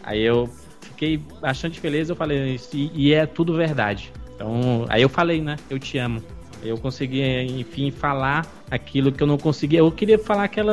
[0.00, 0.48] Aí eu
[0.80, 4.12] fiquei bastante feliz, eu falei, e, e é tudo verdade.
[4.32, 5.56] Então, aí eu falei, né?
[5.68, 6.22] Eu te amo.
[6.62, 7.20] Eu consegui,
[7.58, 9.80] enfim, falar aquilo que eu não conseguia.
[9.80, 10.72] Eu queria falar aquela.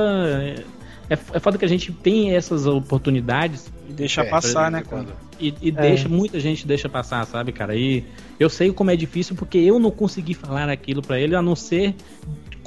[1.10, 5.12] É, é foda que a gente tem essas oportunidades E deixa É, passar, né, quando.
[5.42, 7.76] E, e deixa, muita gente deixa passar, sabe, cara?
[7.76, 8.04] E
[8.40, 11.56] eu sei como é difícil porque eu não consegui falar aquilo pra ele, a não
[11.56, 11.96] ser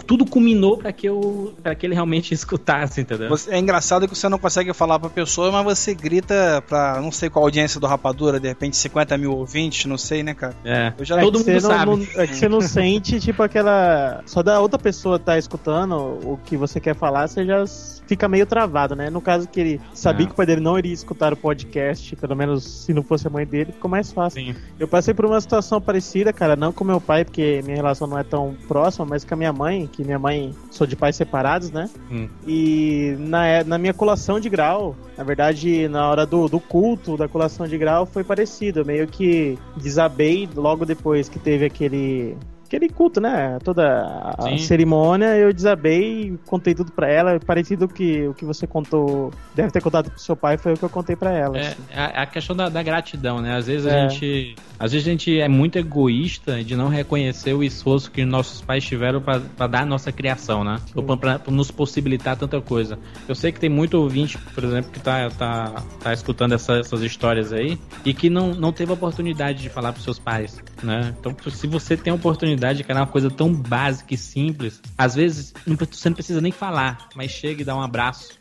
[0.07, 3.35] tudo culminou pra que eu para que ele realmente escutasse, entendeu?
[3.49, 7.31] É engraçado que você não consegue falar pra pessoa, mas você grita pra não sei
[7.31, 10.55] qual audiência do Rapadura, de repente 50 mil ouvintes, não sei, né, cara?
[10.65, 10.93] É.
[10.99, 11.87] Eu já Todo que mundo sabe.
[11.87, 14.21] não- é que você não sente, tipo, aquela.
[14.27, 17.65] Só da outra pessoa tá escutando o que você quer falar, você já
[18.07, 19.11] fica meio travado, né?
[19.11, 20.27] No caso que ele sabia É.
[20.27, 23.31] que o pai dele não iria escutar o podcast, pelo menos se não fosse a
[23.31, 24.43] mãe dele, ficou mais fácil.
[24.43, 24.55] Sim.
[24.79, 28.19] Eu passei por uma situação parecida, cara, não com meu pai, porque minha relação não
[28.19, 31.71] é tão próxima, mas com a minha mãe, que minha mãe sou de pais separados,
[31.71, 31.89] né?
[32.11, 32.29] Hum.
[32.47, 37.29] E na, na minha colação de grau, na verdade, na hora do, do culto da
[37.29, 38.81] colação de grau, foi parecido.
[38.81, 42.37] Eu meio que desabei logo depois que teve aquele.
[42.75, 43.57] Aquele culto, né?
[43.63, 44.59] Toda a Sim.
[44.59, 47.39] cerimônia, eu desabei, contei tudo pra ela.
[47.39, 50.83] Parecido que o que você contou, deve ter contado pro seu pai, foi o que
[50.83, 51.57] eu contei pra ela.
[51.57, 51.77] É, assim.
[51.95, 53.57] a, a questão da, da gratidão, né?
[53.57, 53.95] Às vezes É.
[54.05, 54.57] a gente.
[54.77, 58.83] Às vezes a gente é muito egoísta de não reconhecer o esforço que nossos pais
[58.85, 60.79] tiveram pra pra dar a nossa criação, né?
[60.97, 62.99] Ou pra, pra- pra nos possibilitar tanta coisa.
[63.29, 65.73] Eu sei que tem muito ouvinte, por exemplo, que tá, tá,
[66.03, 69.93] tá escutando essa- essas histórias aí e que não, não teve a oportunidade de falar
[69.93, 71.15] pros seus pais, né?
[71.21, 75.15] Então, se você tem a oportunidade de criar uma coisa tão básica e simples, às
[75.15, 78.39] vezes você não precisa nem falar, mas chega e dá um abraço,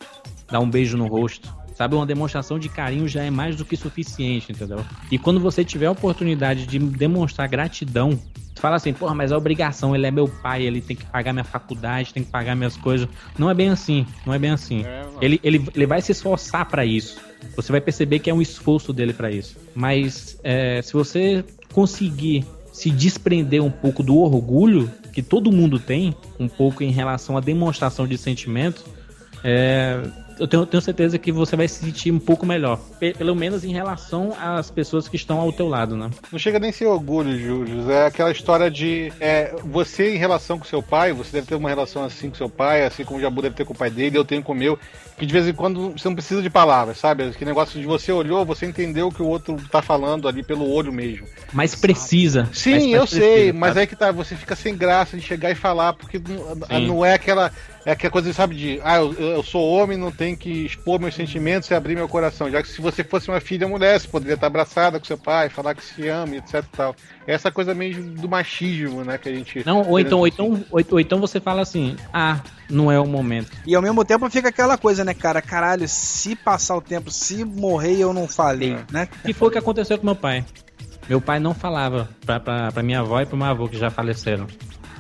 [0.50, 1.64] dá um beijo no rosto.
[1.76, 4.86] Sabe, uma demonstração de carinho já é mais do que suficiente, entendeu?
[5.12, 8.12] E quando você tiver a oportunidade de demonstrar gratidão,
[8.54, 11.34] tu fala assim, porra, mas é obrigação, ele é meu pai, ele tem que pagar
[11.34, 13.08] minha faculdade, tem que pagar minhas coisas.
[13.40, 14.86] Não é bem assim, não é bem assim.
[15.20, 17.20] Ele, ele, ele vai se esforçar pra isso.
[17.56, 19.58] Você vai perceber que é um esforço dele pra isso.
[19.74, 21.44] Mas é, se você
[21.74, 27.38] conseguir se desprender um pouco do orgulho que todo mundo tem, um pouco em relação
[27.38, 28.84] à demonstração de sentimentos,
[29.44, 30.02] é,
[30.40, 32.80] eu tenho, tenho certeza que você vai se sentir um pouco melhor.
[33.00, 36.10] Pe- pelo menos em relação às pessoas que estão ao teu lado, né?
[36.32, 37.90] Não chega nem a ser orgulho, Júlio.
[37.92, 41.70] É aquela história de é, você em relação com seu pai, você deve ter uma
[41.70, 44.18] relação assim com seu pai, assim como o Jabu deve ter com o pai dele,
[44.18, 44.78] eu tenho com o meu,
[45.18, 47.30] que de vez em quando você não precisa de palavras, sabe?
[47.32, 50.70] Que negócio de você olhou, você entendeu o que o outro tá falando ali pelo
[50.70, 51.28] olho mesmo.
[51.52, 52.50] Mas precisa.
[52.52, 53.80] Sim, Mas- mas eu sei, precisa, mas sabe?
[53.82, 56.88] aí que tá, você fica sem graça de chegar e falar, porque Sim.
[56.88, 57.52] não é aquela.
[57.86, 61.16] É aquela coisa, sabe, de ah, eu, eu sou homem, não tenho que expor meus
[61.16, 62.50] sentimentos e abrir meu coração.
[62.50, 65.50] Já que se você fosse uma filha mulher, você poderia estar abraçada com seu pai,
[65.50, 66.96] falar que se ama, etc e tal.
[67.28, 69.66] Essa coisa meio do machismo, né, que a gente.
[69.66, 72.40] Não, ou então, ou, então, ou, ou então você fala assim, ah,
[72.70, 73.52] não é o momento.
[73.66, 75.42] E ao mesmo tempo fica aquela coisa, né, cara?
[75.42, 79.10] Caralho, se passar o tempo, se morrer eu não falei, né?
[79.26, 80.46] E foi o que aconteceu com meu pai.
[81.10, 83.90] Meu pai não falava pra, pra, pra minha avó e pro meu avô que já
[83.90, 84.48] faleceram.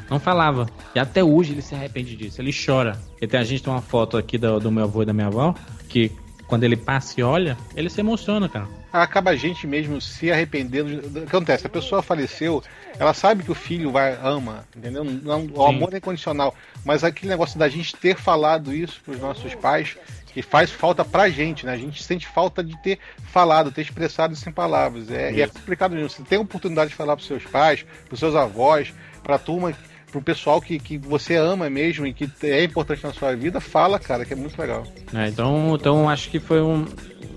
[0.10, 0.68] Não falava.
[0.94, 2.42] E até hoje ele se arrepende disso.
[2.42, 3.00] Ele chora.
[3.22, 5.28] E tem, a gente tem uma foto aqui do, do meu avô e da minha
[5.28, 5.56] avó
[5.88, 6.12] que
[6.48, 8.68] quando ele passa e olha, ele se emociona, cara.
[8.92, 11.08] acaba a gente mesmo se arrependendo.
[11.08, 11.66] O que acontece?
[11.66, 12.62] A pessoa faleceu,
[13.00, 15.04] ela sabe que o filho vai ama, entendeu?
[15.04, 16.54] Não, o amor é incondicional.
[16.86, 19.98] Mas aquele negócio da gente ter falado isso pros nossos pais,
[20.28, 21.74] que faz falta pra gente, né?
[21.74, 23.00] A gente sente falta de ter
[23.32, 25.10] falado, ter expressado isso em palavras.
[25.10, 26.10] É, e é complicado mesmo.
[26.10, 28.94] Você tem a oportunidade de falar pros seus pais, pros seus avós,
[29.24, 29.74] pra turma,
[30.14, 33.99] pro pessoal que, que você ama mesmo e que é importante na sua vida, fala,
[33.99, 34.84] cara, que é muito legal.
[35.14, 36.85] É, então, então acho que foi um-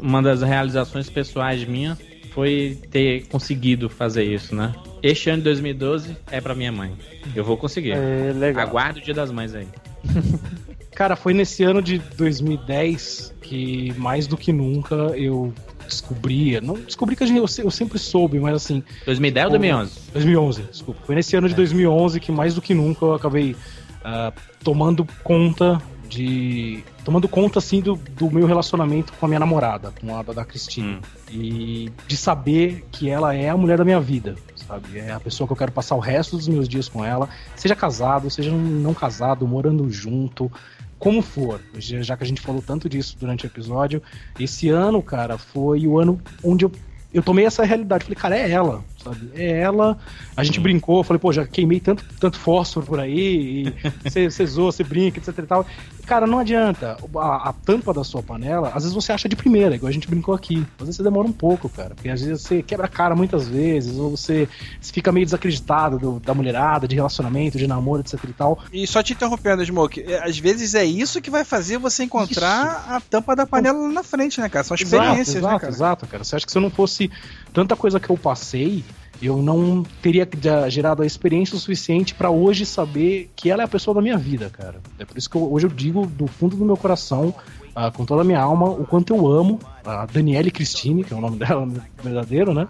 [0.00, 1.96] uma das realizações pessoais minha
[2.32, 4.74] foi ter conseguido fazer isso, né?
[5.02, 6.92] Este ano de 2012 é pra minha mãe.
[7.34, 7.92] Eu vou conseguir.
[7.92, 8.66] É legal.
[8.66, 9.66] Aguardo o dia das mães aí.
[10.94, 15.52] Cara, foi nesse ano de 2010 que mais do que nunca eu
[15.86, 16.60] descobria.
[16.60, 20.00] Não descobri que a gente, eu, eu sempre soube, mas assim, 2010 ou 2011?
[20.12, 21.00] 2011, desculpa.
[21.06, 23.56] Foi nesse ano de 2011 que mais do que nunca eu acabei
[24.04, 24.32] ah,
[24.62, 26.84] tomando conta de.
[27.04, 30.44] tomando conta assim do, do meu relacionamento com a minha namorada, com a da, da
[30.44, 30.98] Cristina.
[30.98, 31.00] Hum.
[31.30, 34.98] E de saber que ela é a mulher da minha vida, sabe?
[34.98, 37.74] É a pessoa que eu quero passar o resto dos meus dias com ela, seja
[37.74, 40.50] casado, seja não casado, morando junto.
[40.98, 44.02] Como for, já que a gente falou tanto disso durante o episódio,
[44.38, 46.72] esse ano, cara, foi o ano onde eu,
[47.12, 48.04] eu tomei essa realidade.
[48.04, 49.30] Falei, cara, é ela, sabe?
[49.34, 49.96] É ela.
[50.36, 53.72] A gente brincou, eu falei, pô, já queimei tanto, tanto fósforo por aí,
[54.04, 55.66] você zoa, você brinca, etc e tal.
[56.04, 56.96] Cara, não adianta.
[57.16, 60.08] A, a tampa da sua panela, às vezes você acha de primeira, igual a gente
[60.08, 60.64] brincou aqui.
[60.78, 61.94] Às vezes você demora um pouco, cara.
[61.94, 64.48] Porque às vezes você quebra a cara muitas vezes, ou você,
[64.80, 68.58] fica meio desacreditado do- da mulherada, de relacionamento, de namoro, etc e tal.
[68.72, 72.84] E só te interrompendo, Smoke, é, às vezes é isso que vai fazer você encontrar
[72.88, 74.64] a tampa da panela lá na frente, né, cara?
[74.64, 75.72] São experiências, exato, né, exato, cara?
[75.72, 76.24] exato, cara.
[76.24, 77.10] Você acha que se eu não fosse
[77.52, 78.84] tanta coisa que eu passei,
[79.22, 80.28] eu não teria
[80.68, 84.18] gerado a experiência o suficiente pra hoje saber que ela é a pessoa da minha
[84.18, 84.80] vida, cara.
[84.98, 87.34] É por isso que eu- hoje eu digo do fundo do meu coração,
[87.74, 91.16] ah, com toda a minha alma, o quanto eu amo a Daniele Cristine, que é
[91.16, 91.66] o nome dela
[92.02, 92.68] verdadeiro, né?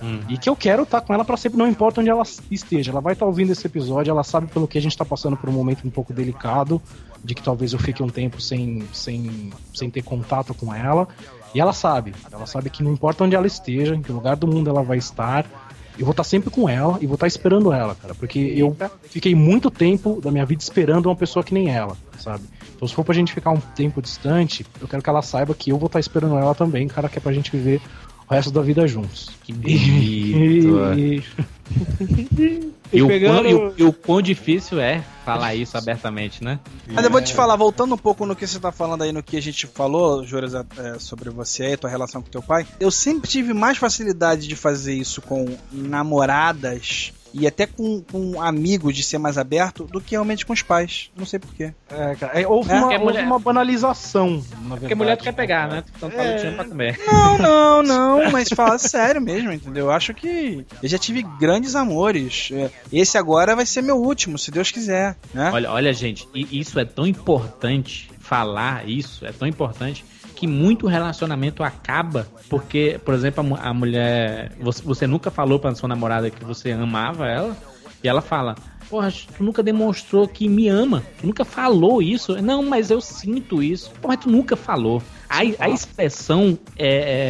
[0.00, 0.20] Hum.
[0.28, 2.92] E que eu quero estar com ela pra sempre, não importa onde ela esteja.
[2.92, 5.48] Ela vai estar ouvindo esse episódio, ela sabe pelo que a gente tá passando por
[5.50, 6.80] um momento um pouco delicado,
[7.24, 11.08] de que talvez eu fique um tempo sem, sem, sem ter contato com ela.
[11.52, 14.46] E ela sabe, ela sabe que não importa onde ela esteja, em que lugar do
[14.46, 15.44] mundo ela vai estar,
[15.98, 18.14] eu vou estar sempre com ela e vou estar esperando ela, cara.
[18.14, 22.44] Porque eu fiquei muito tempo da minha vida esperando uma pessoa que nem ela, sabe?
[22.76, 25.70] Então se for pra gente ficar um tempo distante, eu quero que ela saiba que
[25.70, 27.80] eu vou estar esperando ela também, cara, que é pra gente viver
[28.28, 29.30] o resto da vida juntos.
[29.42, 30.78] Que bonito.
[32.92, 36.42] E, E, o pegando- quão, e, o, e o quão difícil é falar isso abertamente,
[36.42, 36.58] né?
[36.86, 39.22] Mas eu vou te falar, voltando um pouco no que você tá falando aí, no
[39.22, 40.64] que a gente falou, Juras, é,
[40.98, 44.94] sobre você e tua relação com teu pai, eu sempre tive mais facilidade de fazer
[44.94, 50.44] isso com namoradas e até com, com amigos de ser mais aberto do que realmente
[50.46, 51.10] com os pais.
[51.16, 51.72] Não sei porquê.
[51.90, 54.80] é, cara, é, houve, É, uma, porque houve mulher- uma banalização, na verdade.
[54.80, 55.84] Porque mulher tu quer pegar, né?
[55.96, 56.98] Então pra comer.
[57.06, 59.86] Não, não, não, mas fala sério mesmo, entendeu?
[59.86, 62.50] Eu acho que eu já tive grandes amores.
[62.52, 65.50] É, Esse agora vai ser meu último, se Deus quiser, né?
[65.52, 70.04] Olha, olha, gente, isso é tão importante falar isso, é tão importante
[70.38, 75.74] que muito relacionamento acaba porque, por exemplo, a, a mulher, você, você nunca falou pra
[75.74, 77.56] sua namorada que você amava ela
[78.02, 78.54] e ela fala:
[78.88, 81.02] "Porra, tu nunca demonstrou que me ama.
[81.20, 82.40] Tu nunca falou isso".
[82.40, 83.90] Não, mas eu sinto isso.
[84.00, 85.02] Porra, tu nunca falou.
[85.28, 86.88] A, a expressão é,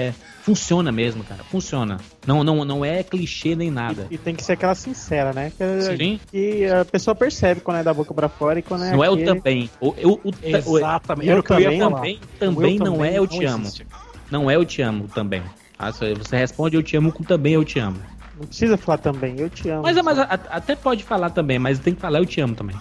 [0.08, 0.14] é-
[0.48, 1.44] funciona mesmo, cara.
[1.44, 1.98] Funciona.
[2.26, 4.06] Não, não, não é clichê nem nada.
[4.10, 5.52] E tem que ser aquela sincera, né?
[5.56, 6.20] Que, Sim.
[6.30, 8.92] que a pessoa percebe quando é da boca pra fora e quando é.
[8.92, 9.70] Não é o aquele- também.
[9.80, 9.92] O, o,
[10.24, 10.32] o, o,
[10.78, 11.28] Exatamente.
[11.28, 13.64] Eu eu ia também, também, também eu não é eu te amo.
[13.64, 13.86] existe.
[14.30, 15.42] Não é eu te amo também.
[15.78, 17.98] Ah, Você você responde eu te amo com também eu te amo.
[18.40, 19.82] Não precisa falar também, eu te amo.
[19.82, 22.54] Mas, mas a- a- até pode falar também, mas tem que falar eu te amo
[22.54, 22.76] também.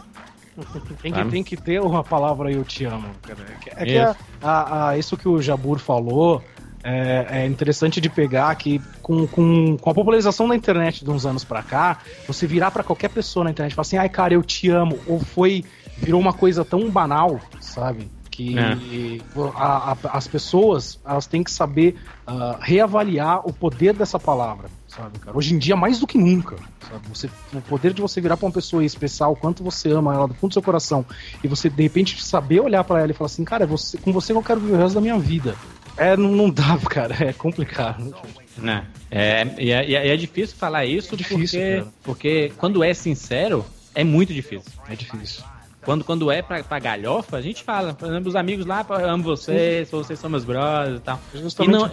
[1.03, 3.39] Tem que, tem que ter uma palavra eu te amo, cara.
[3.75, 4.15] É que Isso.
[4.41, 6.43] a- a- a- isso que o Jabur falou
[6.87, 11.25] é, é interessante de pegar que com, com, com a popularização da internet de uns
[11.25, 14.33] anos pra cá, você virar pra qualquer pessoa na internet e falar assim, ai cara,
[14.33, 15.63] eu te amo, ou foi,
[15.97, 18.09] virou uma coisa tão banal, sabe?
[18.31, 19.21] Que
[19.55, 21.95] a- a- as pessoas elas têm que saber
[22.29, 25.35] ah, reavaliar o poder dessa palavra, sabe, cara?
[25.37, 27.01] Hoje em dia, mais do que nunca, sabe?
[27.09, 30.13] Você, o poder de você virar pra uma pessoa e expressar o quanto você ama
[30.13, 31.05] ela do fundo do seu coração
[31.41, 34.11] e você, de repente, saber olhar pra ela e falar assim, cara, é você, com
[34.11, 35.55] você eu quero viver o resto da minha vida.
[35.97, 38.13] É, não, não dá, cara, é complicado.
[38.57, 38.85] Né?
[39.11, 41.87] É, e é, é- é difícil falar isso É difícil, porque, cara.
[42.03, 44.71] porque quando é sincero, é muito difícil.
[44.89, 45.43] É difícil.
[45.83, 47.93] Quando, quando é pra, pra galhofa, a gente fala.
[47.93, 51.19] Por exemplo, os amigos lá, "Pô, eu amo vocês, vocês são meus brothers e tal.
[51.33, 51.87] E não,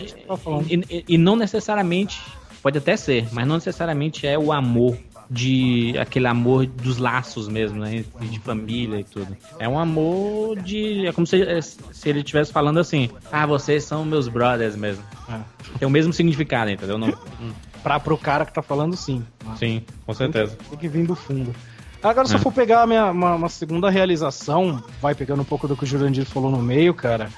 [0.69, 2.21] e, e- e não necessariamente,
[2.63, 4.99] pode até ser, mas não necessariamente é o amor
[5.35, 8.05] de aquele amor dos laços mesmo, né?
[8.21, 9.37] De, família e tudo.
[9.59, 11.07] É um amor de.
[11.07, 11.37] É como se,
[11.93, 15.03] se ele estivesse falando assim: Ah, vocês são meus brothers mesmo.
[15.29, 15.41] É.
[15.79, 16.97] Tem o mesmo significado, entendeu?
[16.97, 17.13] Não,
[17.83, 19.23] Pra, pro cara que tá falando, sim.
[19.59, 20.57] sim, com certeza.
[20.71, 21.55] Tem que vir do fundo.
[22.03, 22.37] Agora, se É.
[22.37, 25.87] eu for pegar minha, uma, uma segunda realização, vai pegando um pouco do que o
[25.87, 27.29] Jurandir falou no meio, cara.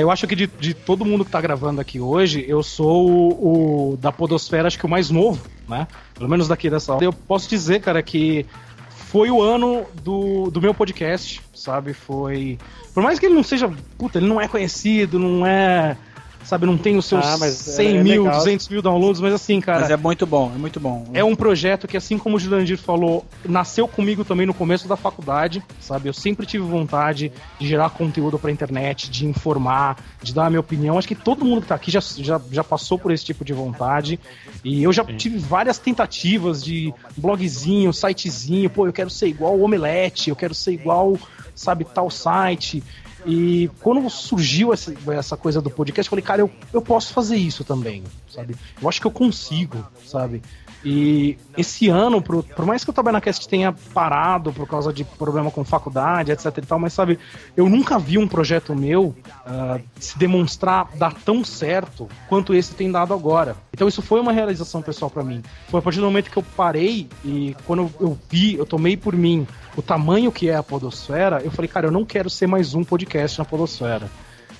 [0.00, 3.92] Eu acho que de, de todo mundo que tá gravando aqui hoje, eu sou o,
[3.92, 5.86] o da Podosfera, acho que o mais novo, né?
[6.14, 7.04] Pelo menos daqui dessa hora.
[7.04, 8.44] Eu posso dizer, cara, que
[8.88, 11.94] foi o ano do, do meu podcast, sabe?
[11.94, 12.58] Foi.
[12.92, 13.72] Por mais que ele não seja.
[13.96, 15.96] Puta, ele não é conhecido, não é.
[16.44, 18.38] Sabe, não tem os seus Ah, mas 100 é mil, legal.
[18.38, 19.80] 200 mil downloads, mas assim, cara.
[19.80, 21.06] Mas é muito bom, é muito bom.
[21.14, 24.96] É um projeto que, assim como o Jurandir falou, nasceu comigo também no começo da
[24.96, 26.08] faculdade, sabe?
[26.08, 30.60] Eu sempre tive vontade de gerar conteúdo pra internet, de informar, de dar a minha
[30.60, 30.98] opinião.
[30.98, 33.52] Acho que todo mundo que tá aqui já, já, já passou por esse tipo de
[33.54, 34.20] vontade.
[34.62, 39.62] E eu já tive várias tentativas de blogzinho, sitezinho, pô, eu quero ser igual o
[39.62, 41.18] Omelete, eu quero ser igual,
[41.54, 42.82] sabe, tal site.
[43.26, 47.36] E quando surgiu essa, essa coisa do podcast, eu falei, cara, eu, eu posso fazer
[47.36, 48.54] isso também, sabe?
[48.80, 50.42] Eu acho que eu consigo, sabe?
[50.84, 55.50] E esse ano, por, por mais que o Tabanacast tenha parado por causa de problema
[55.50, 57.18] com faculdade, etc e tal, mas sabe,
[57.56, 59.16] eu nunca vi um projeto meu
[59.46, 63.56] ah, se demonstrar dar tão certo quanto esse tem dado agora.
[63.72, 65.42] Então isso foi uma realização pessoal pra mim.
[65.68, 69.16] Foi a partir do momento que eu parei e quando eu vi, eu tomei por
[69.16, 69.46] mim
[69.76, 72.84] o tamanho que é a Podosfera, eu falei, cara, eu não quero ser mais um
[72.84, 74.10] podcast na Podosfera.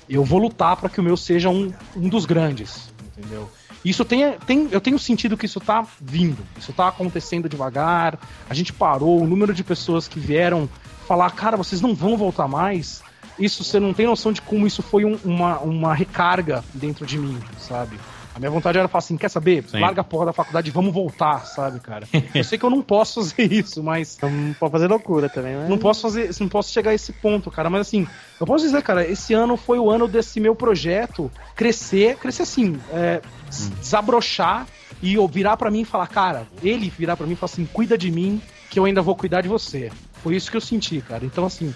[0.09, 3.48] Eu vou lutar para que o meu seja um, um dos grandes, entendeu?
[3.85, 8.19] Isso tem, tem, eu tenho sentido que isso tá vindo, isso tá acontecendo devagar.
[8.48, 10.69] A gente parou, o número de pessoas que vieram
[11.06, 13.02] falar, cara, vocês não vão voltar mais.
[13.39, 17.19] Isso você não tem noção de como isso foi um- uma, uma recarga dentro de
[17.19, 17.98] mim, sabe?
[18.35, 19.65] A minha vontade era falar assim, quer saber?
[19.69, 19.78] Sim.
[19.81, 22.06] Larga a porra da faculdade e vamos voltar, sabe, cara?
[22.35, 25.69] Eu sei que eu não posso fazer isso, mas Não pode fazer loucura também, né?
[25.69, 27.70] não posso fazer, não posso chegar a esse ponto, cara.
[27.70, 28.06] Mas assim,
[28.40, 32.81] eu posso dizer, cara, esse ano foi o ano desse meu projeto crescer, crescer assim,
[32.90, 34.66] é, des- desabrochar
[35.01, 37.66] e eu virar pra mim e falar, cara, ele virar pra mim e falar assim,
[37.66, 39.93] cuida de mim, que eu ainda vou cuidar de você.
[40.23, 41.24] Foi isso que eu senti, cara.
[41.24, 41.73] Então, assim,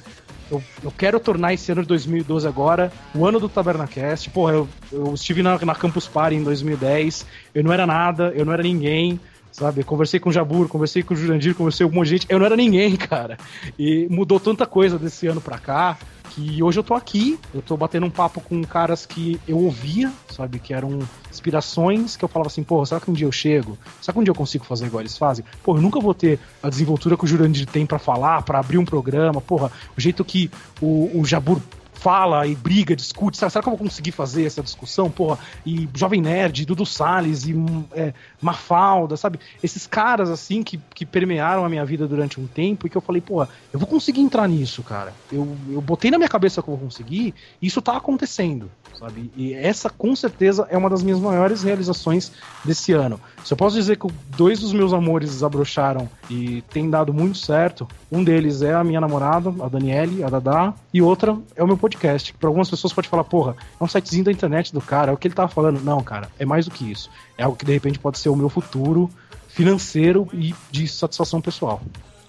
[0.51, 4.31] eu, eu quero tornar esse ano de 2012 agora o ano do Tabernacast.
[4.31, 8.45] Porra, eu, eu estive na, na Campus Party em 2010, eu não era nada, eu
[8.45, 9.21] não era ninguém.
[9.51, 12.27] Sabe, conversei com o Jabur, conversei com o Jurandir, conversei com um monte de gente.
[12.29, 13.39] Eu não era ninguém, cara.
[13.79, 15.99] E mudou tanta coisa desse ano pra cá
[16.29, 20.13] que hoje eu tô aqui, eu tô batendo um papo com caras que eu ouvia,
[20.31, 21.01] sabe, que eram
[21.31, 23.77] inspirações que eu falava assim, porra, será que um dia eu chego?
[24.01, 25.45] Será que um dia eu consigo fazer igual eles fazem?
[25.63, 28.79] Porra, eu nunca vou ter a desenvoltura que o Jurandir tem pra falar, pra abrir
[28.79, 30.51] um programa, porra, o jeito que
[30.81, 31.61] o, o Jabur
[31.99, 33.37] fala e briga, discute.
[33.37, 35.11] Será, será que eu vou conseguir fazer essa discussão?
[35.11, 37.55] Porra, e Jovem Nerd, Dudu Salles e
[37.93, 39.39] é, Mafalda, sabe?
[39.63, 43.01] Esses caras, assim, que, que permearam a minha vida durante um tempo e que eu
[43.01, 45.13] falei, porra, eu vou conseguir entrar nisso, cara.
[45.33, 49.31] Eu, eu botei na minha cabeça que eu vou conseguir e isso tá acontecendo, sabe?
[49.37, 52.33] E essa, com certeza, é uma das minhas maiores realizações
[52.65, 53.21] desse ano.
[53.45, 54.07] Se eu posso dizer que
[54.37, 59.01] dois dos meus amores desabrocharam e tem dado muito certo, um deles é a minha
[59.01, 62.33] namorada, a Daniele, a Dada, e outra é o meu podcast.
[62.35, 65.17] Para algumas pessoas pode falar, porra, é um sitezinho da internet do cara, é o
[65.17, 65.81] que ele tava falando.
[65.83, 67.11] Não, cara, é mais do que isso.
[67.39, 69.09] É algo que de repente pode ser o meu futuro
[69.49, 71.81] financeiro e de satisfação pessoal.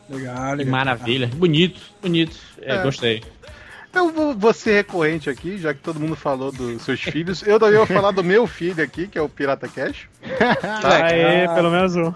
[0.10, 1.27] Legal, Que maravilha.
[1.27, 2.38] Bonito, bonito.
[2.61, 2.84] É, É.
[2.84, 3.23] Gostei.
[3.91, 7.41] Eu vou, vou ser recorrente aqui, já que todo mundo falou dos seus filhos.
[7.45, 10.07] Eu também vou falar do meu filho aqui, que é o Pirata Cash.
[10.84, 12.14] Aê, pelo menos um.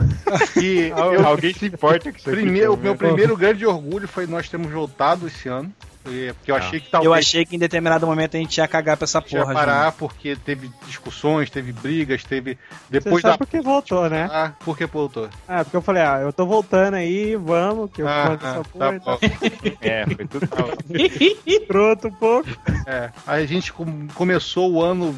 [0.62, 2.42] E eu, Alguém se importa com isso aqui?
[2.42, 5.74] primeiro, o meu primeiro grande orgulho foi nós termos voltado esse ano.
[6.04, 8.98] Porque eu achei que talvez Eu achei que em determinado momento a gente ia cagar
[8.98, 9.54] pra essa ia porra.
[9.54, 12.56] parar, porque teve discussões, teve brigas, teve.
[12.70, 13.38] Você Depois sabe da.
[13.38, 14.30] por que voltou, né?
[14.32, 15.30] Ah, por que voltou?
[15.48, 18.60] Ah, porque eu falei, ah, eu tô voltando aí, vamos, que eu Ah, mando essa
[18.60, 19.20] ah, porra, tá bom.
[19.82, 20.48] É, foi tudo.
[21.68, 22.50] pronto um pouco.
[22.86, 25.16] É, aí a gente com- começou o ano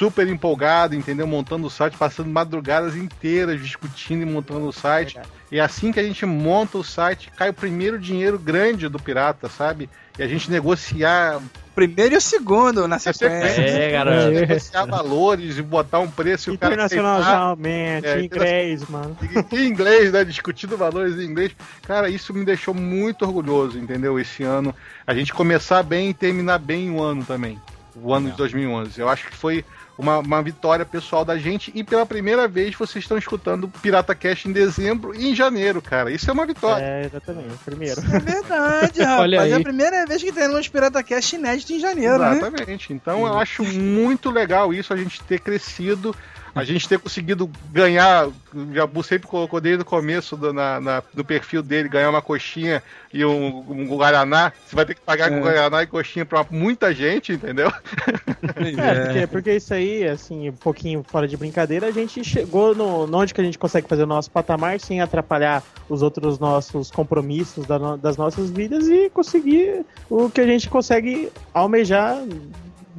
[0.00, 1.26] super empolgado, entendeu?
[1.26, 5.20] Montando o site, passando madrugadas inteiras discutindo e montando o site.
[5.52, 9.46] E assim que a gente monta o site, cai o primeiro dinheiro grande do pirata,
[9.46, 9.90] sabe?
[10.18, 11.38] E a gente negociar,
[11.74, 13.60] Primeiro e o segundo na sequência.
[13.60, 14.30] É, garoto.
[14.30, 16.72] negociar valores e botar um preço e o cara.
[16.72, 19.14] Internacionalmente, É, inglês, mano.
[19.52, 20.24] em inglês, né?
[20.24, 21.54] Discutindo valores em inglês.
[21.82, 24.18] Cara, isso me deixou muito orgulhoso, entendeu?
[24.18, 24.74] Esse ano.
[25.06, 27.60] A gente começar bem e terminar bem o ano também.
[27.94, 28.98] O ano de 2011.
[28.98, 29.64] Eu acho que foi
[30.00, 31.70] uma, uma vitória pessoal da gente.
[31.74, 36.10] E pela primeira vez vocês estão escutando Pirata Cast em dezembro e em janeiro, cara.
[36.10, 36.82] Isso é uma vitória.
[36.82, 38.00] É, exatamente, primeiro.
[38.00, 39.20] É verdade, rapaz.
[39.20, 39.52] Olha aí.
[39.52, 42.36] É a primeira vez que teremos Pirata Cast inédito em janeiro, né?
[42.38, 42.92] Exatamente.
[42.92, 46.16] Então eu acho muito legal isso, a gente ter crescido,
[46.54, 48.26] a gente ter conseguido ganhar.
[48.28, 52.20] O Jabu sempre colocou desde o começo do, na, na- do perfil dele, ganhar uma
[52.22, 52.82] coxinha
[53.12, 54.52] e um, um Guaraná.
[54.66, 55.34] Você vai ter que pagar É.
[55.34, 57.72] com Guaraná e coxinha pra muita gente, entendeu?
[58.78, 63.06] É, porque, porque isso aí, assim, um pouquinho fora de brincadeira, a gente chegou no,
[63.06, 66.90] no onde que a gente consegue fazer o nosso patamar sem atrapalhar os outros nossos
[66.90, 72.16] compromissos da das nossas vidas e conseguir o que a gente consegue almejar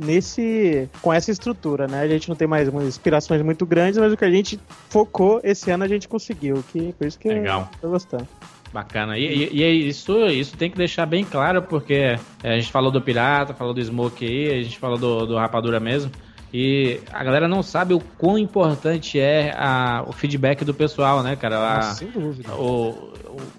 [0.04, 2.02] nesse com essa estrutura, né?
[2.02, 4.60] A gente não tem mais inspirações muito grandes, mas o que a gente
[4.90, 7.70] focou esse ano a gente conseguiu, que por isso que Legal.
[7.76, 8.28] eu tô gostando.
[8.74, 9.18] Bacana.
[9.18, 12.72] E, e- e é isso, isso tem que deixar bem claro, porque é, a gente
[12.72, 16.10] falou do Pirata, falou do Smoke aí, a gente falou do, do Rapadura mesmo.
[16.54, 21.36] E a galera não sabe o quão importante é a- o feedback do pessoal, né,
[21.36, 21.58] cara?
[21.58, 22.54] A- Nossa, sem dúvida.
[22.54, 23.14] o,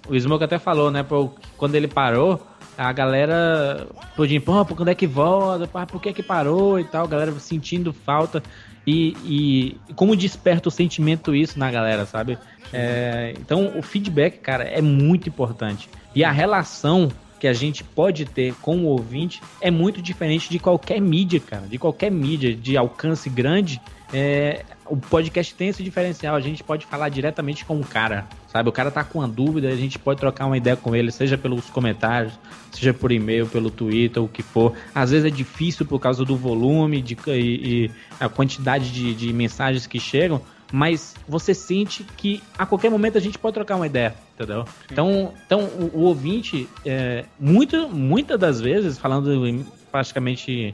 [0.09, 1.01] o, o Smoke até falou, né?
[1.03, 2.39] pô, quando ele parou,
[2.77, 5.67] a galera podiam, pô, quando é que volta?
[5.85, 7.05] Por que que parou e tal?
[7.05, 8.41] A galera sentindo falta.
[8.85, 12.37] E, e como desperta o sentimento isso na galera, sabe?
[12.71, 15.89] É, então o feedback, cara, é muito importante.
[16.13, 17.09] E a relação
[17.39, 21.67] que a gente pode ter com o ouvinte é muito diferente de qualquer mídia, cara.
[21.67, 23.81] De qualquer mídia de alcance grande.
[24.13, 26.35] É, o podcast tem esse diferencial.
[26.35, 28.69] A gente pode falar diretamente com o cara, sabe?
[28.69, 31.35] O cara tá com uma dúvida, a gente pode trocar uma ideia com ele, seja
[31.35, 32.33] pelos comentários,
[32.71, 34.73] seja por e-mail, pelo Twitter, o que for.
[34.93, 37.31] Às vezes é difícil por causa do volume de, e,
[37.85, 40.39] e a quantidade de, de mensagens que chegam,
[40.71, 44.65] mas você sente que a qualquer momento a gente pode trocar uma ideia, entendeu?
[44.91, 50.73] Então, então o, o ouvinte, é, muito, muitas das vezes, falando praticamente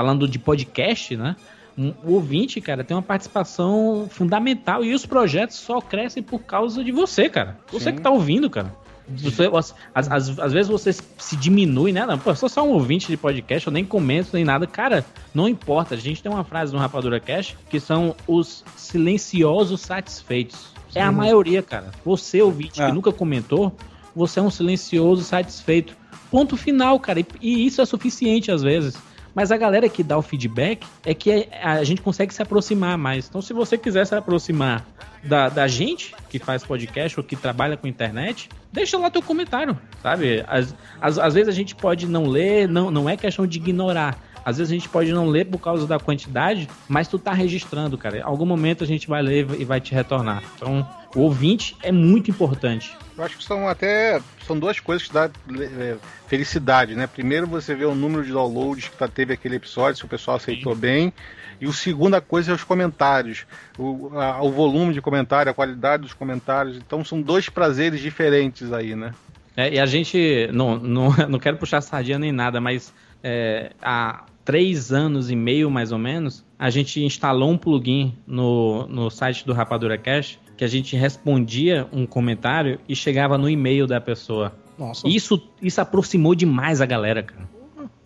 [0.00, 1.36] falando de podcast, né?
[1.80, 6.84] Um- O ouvinte, cara, tem uma participação fundamental e os projetos só crescem por causa
[6.84, 7.58] de você, cara.
[7.72, 8.74] Você que tá ouvindo, cara.
[9.08, 9.50] Você,
[9.92, 12.06] às, às, às vezes você se diminui, né?
[12.06, 14.68] Não, pô, eu sou só um ouvinte de podcast, eu nem comento nem nada.
[14.68, 15.04] Cara,
[15.34, 15.94] não importa.
[15.96, 20.66] A gente tem uma frase no Rapadura Cash que são os silenciosos satisfeitos.
[20.94, 21.90] É a maioria, cara.
[22.04, 22.86] Você, ouvinte, É.
[22.86, 23.74] que nunca comentou,
[24.14, 25.96] você é um silencioso satisfeito.
[26.30, 27.18] Ponto final, cara.
[27.20, 28.96] E, e isso é suficiente às vezes.
[29.40, 33.26] Mas a galera que dá o feedback é que a, gente consegue se aproximar mais.
[33.26, 34.84] Então, se você quiser se aproximar
[35.24, 39.78] da, da gente que faz podcast ou que trabalha com internet, deixa lá teu comentário,
[40.02, 40.44] sabe?
[40.46, 44.22] Às, às, às vezes a gente pode não ler, não, não é questão de ignorar.
[44.44, 47.96] Às vezes a gente pode não ler por causa da quantidade, mas tu tá registrando,
[47.98, 48.18] cara.
[48.18, 50.42] Em algum momento a gente vai ler e vai te retornar.
[50.56, 52.96] Então, o ouvinte é muito importante.
[53.16, 54.20] Eu acho que são até.
[54.46, 55.30] São duas coisas que dá
[55.60, 55.96] é,
[56.26, 57.06] felicidade, né?
[57.06, 60.36] Primeiro você vê o número de downloads que tá, teve aquele episódio, se o pessoal
[60.36, 60.80] aceitou Sim.
[60.80, 61.12] bem.
[61.60, 63.44] E o segunda coisa é os comentários.
[63.78, 66.76] O, a, o volume de comentário, a qualidade dos comentários.
[66.78, 69.12] Então são dois prazeres diferentes aí, né?
[69.56, 70.48] É, e a gente.
[70.52, 75.70] Não, não, não quero puxar sardinha nem nada, mas é, há três anos e meio,
[75.70, 80.64] mais ou menos, a gente instalou um plugin no, no site do Rapadura Cash que
[80.64, 84.52] a gente respondia um comentário e chegava no e-mail da pessoa.
[84.78, 85.08] Nossa.
[85.08, 87.48] Isso, isso aproximou demais a galera, cara.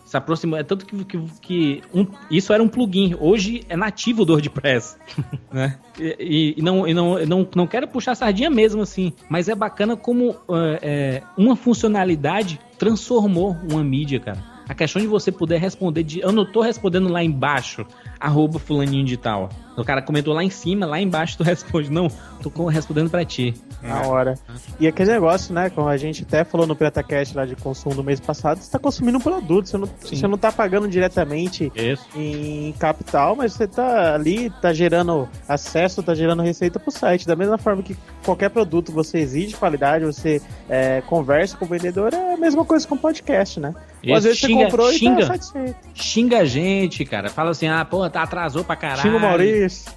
[0.04, 0.56] Se aproximou.
[0.56, 3.16] É tanto que, que, que um, isso era um plugin.
[3.18, 4.96] Hoje é nativo do WordPress.
[5.52, 5.80] né?
[5.98, 9.12] E, e, não, e não, não, não quero puxar sardinha mesmo assim.
[9.28, 10.36] Mas é bacana como
[10.80, 14.53] é, uma funcionalidade transformou uma mídia, cara.
[14.68, 16.20] A questão de você poder responder de.
[16.20, 17.86] Eu não tô respondendo lá embaixo,
[18.18, 19.50] arroba fulaninho de tal.
[19.76, 21.90] O cara comentou lá em cima, lá embaixo tu responde.
[21.90, 22.08] Não,
[22.42, 23.54] tô respondendo pra ti.
[23.82, 24.34] Na hora.
[24.80, 25.68] E aquele negócio, né?
[25.68, 28.78] Como a gente até falou no PretaCast lá de consumo do mês passado, você tá
[28.78, 32.06] consumindo um produto, você não, você não tá pagando diretamente Isso.
[32.16, 37.26] em capital, mas você tá ali, tá gerando acesso, tá gerando receita pro site.
[37.26, 42.14] Da mesma forma que qualquer produto você exige qualidade, você é, conversa com o vendedor,
[42.14, 43.74] é a mesma coisa com podcast, né?
[44.06, 45.76] Ou às vezes xinga, você comprou xinga, e tá satisfeito.
[45.94, 47.28] Xinga a gente, cara.
[47.30, 49.02] Fala assim, ah, pô, tá atrasou pra caralho.
[49.02, 49.92] Xinga o Maurício.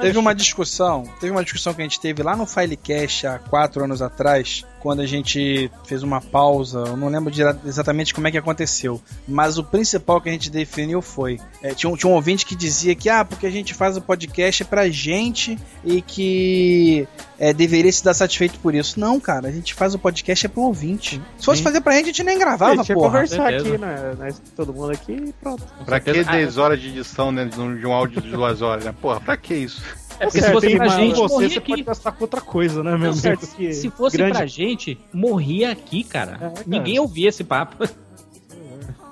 [0.00, 3.84] teve uma discussão, teve uma discussão que a gente teve lá no Filecast há quatro
[3.84, 7.32] anos atrás, quando a gente fez uma pausa, eu não lembro
[7.64, 11.90] exatamente como é que aconteceu, mas o principal que a gente definiu foi, é, tinha,
[11.90, 14.66] um, tinha um ouvinte que dizia que, ah, porque a gente faz o podcast é
[14.66, 17.06] pra gente e que
[17.38, 18.98] é, deveria se dar satisfeito por isso.
[18.98, 21.20] Não, cara, a gente faz o podcast é pro ouvinte.
[21.38, 21.64] Se fosse Sim.
[21.64, 23.00] fazer pra gente, a gente nem gravava, pô.
[23.22, 24.14] Conversar aqui, né?
[24.18, 25.62] Nós, todo mundo aqui e pronto.
[25.84, 28.94] Pra que 10 horas de edição né, de um áudio de duas horas, né?
[29.00, 29.82] Porra, pra que isso?
[30.20, 31.70] É porque se fosse pra gente, você, morria você aqui.
[31.70, 34.32] pode gastar com outra coisa, né, meu certo, Se fosse grande...
[34.32, 36.32] pra gente, morria aqui, cara.
[36.32, 36.54] É, cara.
[36.66, 37.88] Ninguém ouvia esse papo.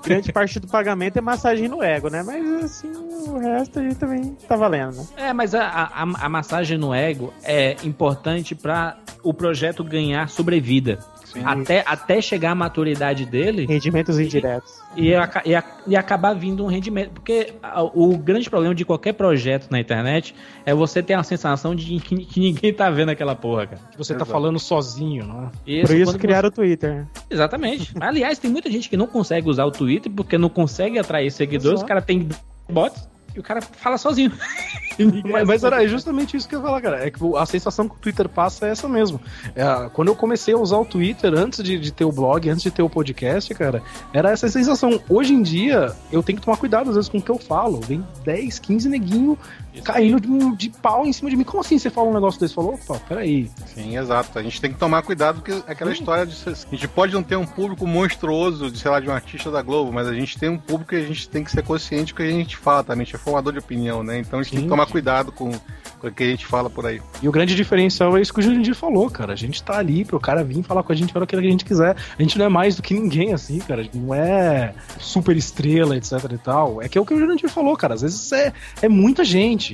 [0.03, 2.23] Grande parte do pagamento é massagem no ego, né?
[2.23, 5.05] Mas assim, o resto aí também tá valendo, né?
[5.17, 10.99] É, mas a, a, a massagem no ego é importante para o projeto ganhar sobrevida.
[11.43, 13.65] Até, até chegar à maturidade dele.
[13.65, 14.79] Rendimentos indiretos.
[14.95, 17.11] E, e, e, acabar vindo um rendimento.
[17.11, 17.53] Porque
[17.93, 20.33] o grande problema de qualquer projeto na internet
[20.65, 23.81] é você ter a sensação de que, que ninguém tá vendo aquela porra, cara.
[23.97, 24.25] Você tá Exato.
[24.25, 25.51] tá falando sozinho, não é?
[25.65, 26.61] Isso, Por isso criaram você...
[26.61, 27.07] o Twitter.
[27.29, 27.93] Exatamente.
[27.99, 31.81] Aliás, tem muita gente que não consegue usar o Twitter porque não consegue atrair seguidores.
[31.81, 32.27] O cara tem
[32.69, 33.07] bots
[33.37, 34.31] e o cara fala sozinho.
[35.31, 37.05] mas, mas era justamente isso que eu ia falar, cara.
[37.05, 39.21] É que a sensação que o Twitter passa é essa mesmo.
[39.55, 42.63] É, quando eu comecei a usar o Twitter antes de, de, ter o blog, antes
[42.63, 44.99] de ter o podcast, cara, era essa sensação.
[45.07, 47.79] Hoje em dia, eu tenho que tomar cuidado às vezes com o que eu falo.
[47.81, 49.37] Vem 10, 15 neguinho
[49.81, 51.43] caindo de, de, pau em cima de mim.
[51.43, 52.53] Como assim você fala um negócio desse?
[52.53, 53.49] Falou, opa, peraí.
[53.65, 54.37] Sim, exato.
[54.37, 55.99] A gente tem que tomar cuidado porque é aquela Sim.
[55.99, 56.35] história de.
[56.47, 59.61] A gente pode não ter um público monstruoso, de, sei lá, de um artista da
[59.61, 62.17] Globo, mas a gente tem um público e a gente tem que ser consciente do
[62.17, 63.03] que a gente fala também.
[63.03, 64.19] A gente é formador de opinião, né?
[64.19, 64.57] Então a gente Sim.
[64.57, 65.51] tem que tomar cuidado com,
[65.99, 67.01] com o que a gente fala por aí.
[67.21, 69.33] E o grande diferencial é isso que o Jurandir falou, cara.
[69.33, 71.41] A gente tá ali pro cara vir falar com a gente para o que a
[71.41, 71.95] gente quiser.
[72.17, 73.81] A gente não é mais do que ninguém, assim, cara.
[73.81, 76.81] A gente não é super estrela, etc e tal.
[76.81, 77.93] É que é o que o Jurandir falou, cara.
[77.93, 79.66] Às vezes é, é muita gente.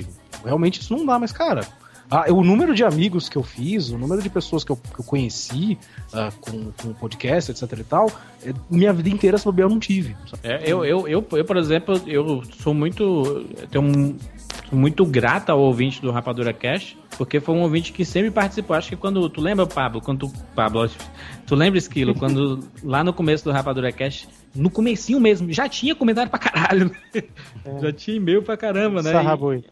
[0.44, 1.66] Realmente isso não dá, mas, cara,
[2.10, 5.00] ah, o número de amigos que eu fiz, o número de pessoas que eu, que
[5.00, 5.78] eu conheci
[6.12, 8.10] uh, com, com podcast, etc e tal,
[8.44, 10.14] é, minha vida inteira, essa eu não tive.
[10.42, 13.46] É, eu, eu, eu, eu, por exemplo, eu sou muito.
[13.70, 14.16] tenho um,
[14.70, 18.76] muito grato ao ouvinte do Rapadura Cash, porque foi um ouvinte que sempre participou.
[18.76, 19.28] Acho que quando.
[19.30, 20.00] Tu lembra, Pablo?
[20.00, 20.32] Quando tu.
[20.54, 20.88] Pablo,
[21.46, 22.14] tu lembra, Esquilo?
[22.14, 26.90] quando lá no começo do Rapadura Cash, no comecinho mesmo, já tinha comentário pra caralho.
[27.14, 27.80] É.
[27.80, 29.10] Já tinha e-mail pra caramba, né?
[29.10, 29.64] Sarraboi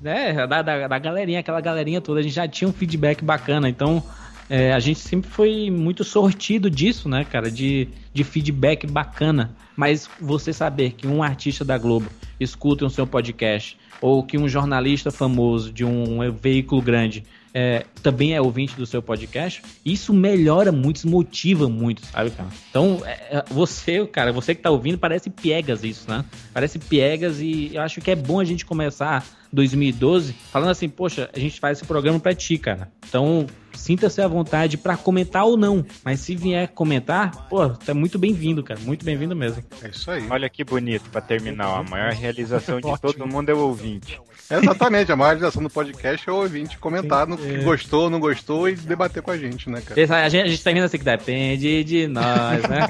[0.00, 3.68] né, da, da, da, galerinha, aquela galerinha toda, a gente já tinha um feedback bacana,
[3.68, 4.02] então
[4.48, 9.50] é, a gente sempre foi muito sortido disso, né, cara, de, de feedback bacana.
[9.76, 14.48] Mas você saber que um artista da Globo escuta o seu podcast, ou que um
[14.48, 20.70] jornalista famoso de um veículo grande é, também é ouvinte do seu podcast, isso melhora
[20.70, 22.48] muito, isso motiva muito, sabe, cara?
[22.70, 26.24] Então, é, é, você, cara, você que tá ouvindo, parece piegas isso, né?
[26.52, 31.28] Parece piegas e eu acho que é bom a gente começar 2012 falando assim, poxa,
[31.34, 32.90] a gente faz esse programa pra ti, cara.
[33.08, 35.84] Então, sinta-se à vontade pra comentar ou não.
[36.04, 38.78] Mas se vier comentar, pô, tá muito bem-vindo, cara.
[38.80, 39.62] Muito bem-vindo mesmo.
[39.82, 40.26] É isso aí.
[40.30, 41.68] Olha que bonito pra terminar.
[41.68, 41.76] ó.
[41.80, 44.20] A maior realização de todo mundo é o ouvinte.
[44.50, 48.68] Exatamente, a maior realização do podcast é o ouvinte comentar no que gostou, não gostou
[48.68, 50.00] e debater com a gente, né, cara?
[50.00, 52.80] Esse- A gente, a gente termina assim que depende de nós, né?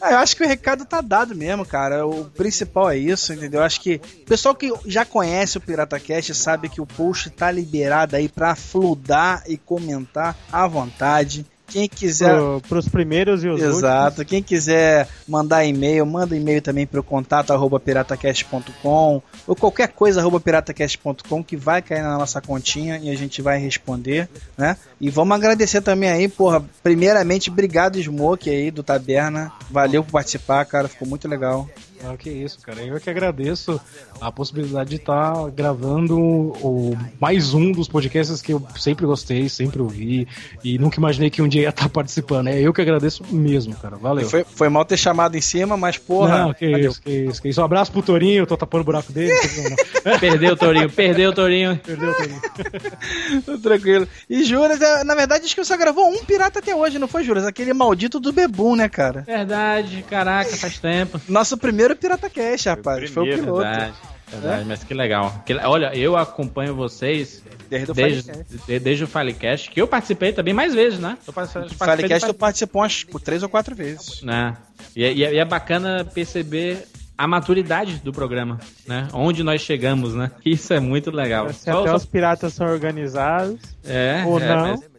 [0.00, 2.06] Ah, eu acho que o recado tá dado mesmo, cara.
[2.06, 3.60] O principal é isso, entendeu?
[3.60, 7.50] Eu acho que o pessoal que já conhece o PirataCast sabe que o post tá
[7.50, 11.46] liberado aí pra fludar e comentar à vontade.
[11.72, 12.36] Quem quiser.
[12.36, 13.60] Pro, pros primeiros e os.
[13.60, 14.24] Exato.
[14.24, 20.20] Quem quiser mandar e-mail, manda e-mail também para o contato arroba piratacast.com ou qualquer coisa
[20.20, 24.76] arroba piratacast.com que vai cair na nossa continha e a gente vai responder, né?
[25.00, 29.50] E vamos agradecer também aí, porra, primeiramente, obrigado Smoke aí do Taberna.
[29.70, 31.68] Valeu por participar, cara, ficou muito legal.
[32.04, 32.82] Ah, que isso, cara.
[32.82, 33.80] Eu que agradeço
[34.20, 39.80] a possibilidade de estar gravando o, mais um dos podcasts que eu sempre gostei, sempre
[39.80, 40.26] ouvi
[40.64, 42.48] e nunca imaginei que um dia ia estar participando.
[42.48, 43.96] É eu que agradeço mesmo, cara.
[43.96, 44.28] Valeu.
[44.28, 46.38] Foi, foi mal ter chamado em cima, mas porra.
[46.38, 47.60] Não, que isso, que isso, que isso.
[47.60, 49.32] Um abraço pro Torinho, eu tô tapando o buraco dele.
[50.18, 51.80] perdeu o Torinho, perdeu o Torinho.
[51.84, 53.60] Perdeu o Torinho.
[53.62, 54.08] Tranquilo.
[54.28, 57.22] E Juras, é, na verdade, acho que você gravou um pirata até hoje, não foi,
[57.22, 57.46] Juras?
[57.46, 59.22] Aquele maldito do Bebum, né, cara?
[59.22, 61.20] Verdade, caraca, faz tempo.
[61.28, 63.10] Nosso primeiro Pirata Cash, rapaz.
[63.10, 63.62] Foi o primeiro, piloto.
[63.62, 63.94] Verdade,
[64.32, 65.42] verdade, mas que legal.
[65.44, 68.30] Que- olha, eu acompanho vocês Desde o desde,
[68.66, 71.16] de- desde o Filecast, que eu participei também mais vezes, né?
[71.26, 74.22] Eu participei, O Filecast tu participou umas três ou quatro vezes.
[74.22, 74.56] né?
[74.94, 76.86] E, é- e é- e é bacana perceber
[77.16, 79.08] a maturidade do programa, né?
[79.12, 80.30] Onde nós chegamos, né?
[80.44, 81.50] Isso é muito legal.
[81.52, 83.60] Se Só- até só- os piratas são organizados.
[83.84, 84.66] é, ou é, não.
[84.70, 84.91] mas-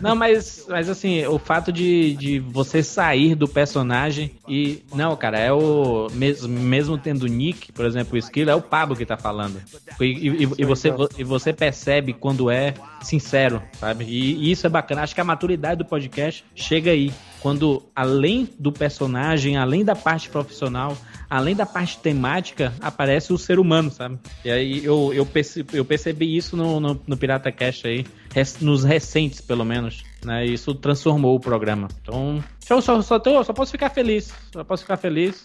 [0.00, 4.82] não, mas, mas assim, o fato de, de você sair do personagem e.
[4.94, 6.08] Não, cara, é o.
[6.12, 9.60] Mesmo, mesmo tendo Nick, por exemplo, o Esquilo, é o Pablo que tá falando.
[10.00, 14.04] E, e- e você, e você percebe quando é sincero, sabe?
[14.04, 15.02] E, e isso é bacana.
[15.02, 17.12] Acho que a maturidade do podcast chega aí.
[17.40, 20.96] Quando, além do personagem, além da parte profissional,
[21.30, 24.18] além da parte temática, aparece o ser humano, sabe?
[24.44, 28.06] E aí eu, eu, perce- eu percebi isso no, no, no Pirata Cast aí,
[28.60, 30.02] nos recentes, pelo menos.
[30.24, 30.46] Né?
[30.46, 31.88] E Isso transformou o programa.
[32.02, 34.32] Então, eu só, só, tô- só posso ficar feliz.
[34.52, 35.44] Só posso ficar feliz.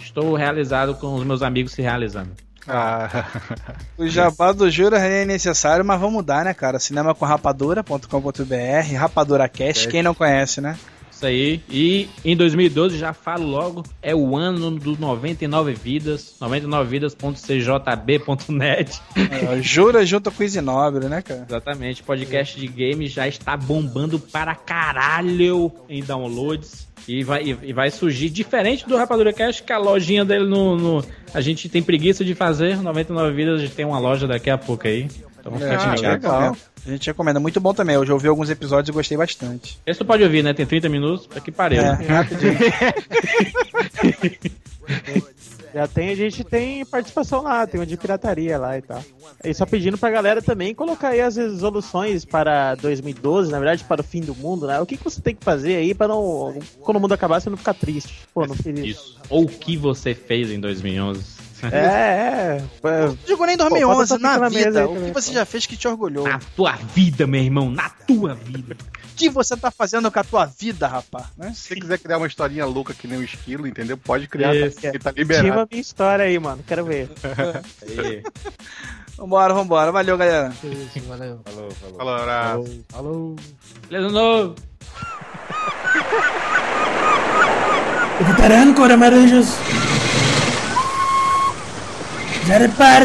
[0.00, 2.30] Estou realizado com os meus amigos se realizando.
[2.66, 3.26] Ah,
[3.96, 6.78] O jabá do Jura é necessário, mas vamos mudar, né, cara?
[6.78, 10.76] Cinema com rapadura.com.br, Rapadura Cash, quem não conhece, né?
[11.20, 11.60] Isso aí.
[11.68, 19.02] E em 2012, já falo logo, é o ano do 99 vidas, 99vidas.cjb.net.
[19.30, 21.44] É, Jura junto com o Isinobre, né, cara?
[21.46, 26.88] Exatamente, podcast de games já está bombando para caralho em downloads.
[27.08, 31.02] E vai, e vai surgir diferente do Rapadura Cash, que a lojinha dele no, no-
[31.34, 32.76] A gente tem preguiça de fazer.
[32.80, 35.08] 99 vidas, a gente tem uma loja daqui a pouco aí.
[35.40, 36.22] Então É, a, gente ligado.
[36.22, 36.56] recomenda.
[36.86, 37.40] a gente recomenda.
[37.40, 37.94] Muito bom também.
[37.96, 39.78] Eu já ouvi alguns episódios e gostei bastante.
[39.86, 40.52] Esse tu pode ouvir, né?
[40.52, 41.80] Tem 30 minutos, pra que pariu.
[41.82, 42.06] É, né?
[42.06, 42.56] rapidinho.
[45.72, 49.02] Já tem, a gente tem participação lá, tem um de pirataria lá e tal.
[49.44, 54.00] E só pedindo pra galera também colocar aí as resoluções para 2012, na verdade, para
[54.00, 54.80] o fim do mundo, né?
[54.80, 56.58] O que, que você tem que fazer aí pra não.
[56.80, 58.14] Quando o mundo acabar, você não ficar triste.
[58.34, 58.70] Pô, não isso.
[58.84, 59.18] Isso.
[59.28, 61.39] Ou o que você fez em 2011.
[61.72, 63.06] É, é.
[63.06, 64.80] Não digo nem Pô, bota 2011, essa na na mesa vida.
[64.80, 65.34] aí O que você pô.
[65.34, 66.26] já fez que te orgulhou?
[66.26, 68.76] Na tua vida, meu irmão, na tua vida.
[69.12, 71.26] O que você tá fazendo com a tua vida, rapaz?
[71.36, 71.52] Né?
[71.54, 73.98] se você quiser criar uma historinha louca que nem o esquilo, entendeu?
[73.98, 74.80] Pode criar, Isso.
[74.80, 75.60] tá, tá liberado.
[75.60, 76.64] a minha história aí, mano.
[76.66, 77.10] Quero ver.
[79.18, 79.92] Vambora, vambora.
[79.92, 80.50] Valeu, galera.
[80.64, 81.40] Isso, valeu.
[81.44, 81.96] Falou, falou.
[81.98, 82.80] Falou, abraço.
[82.88, 83.36] Falou.
[83.90, 84.54] Beleza, novo.
[88.26, 89.58] Veteran Cora Marujas.
[92.50, 93.02] zarpar.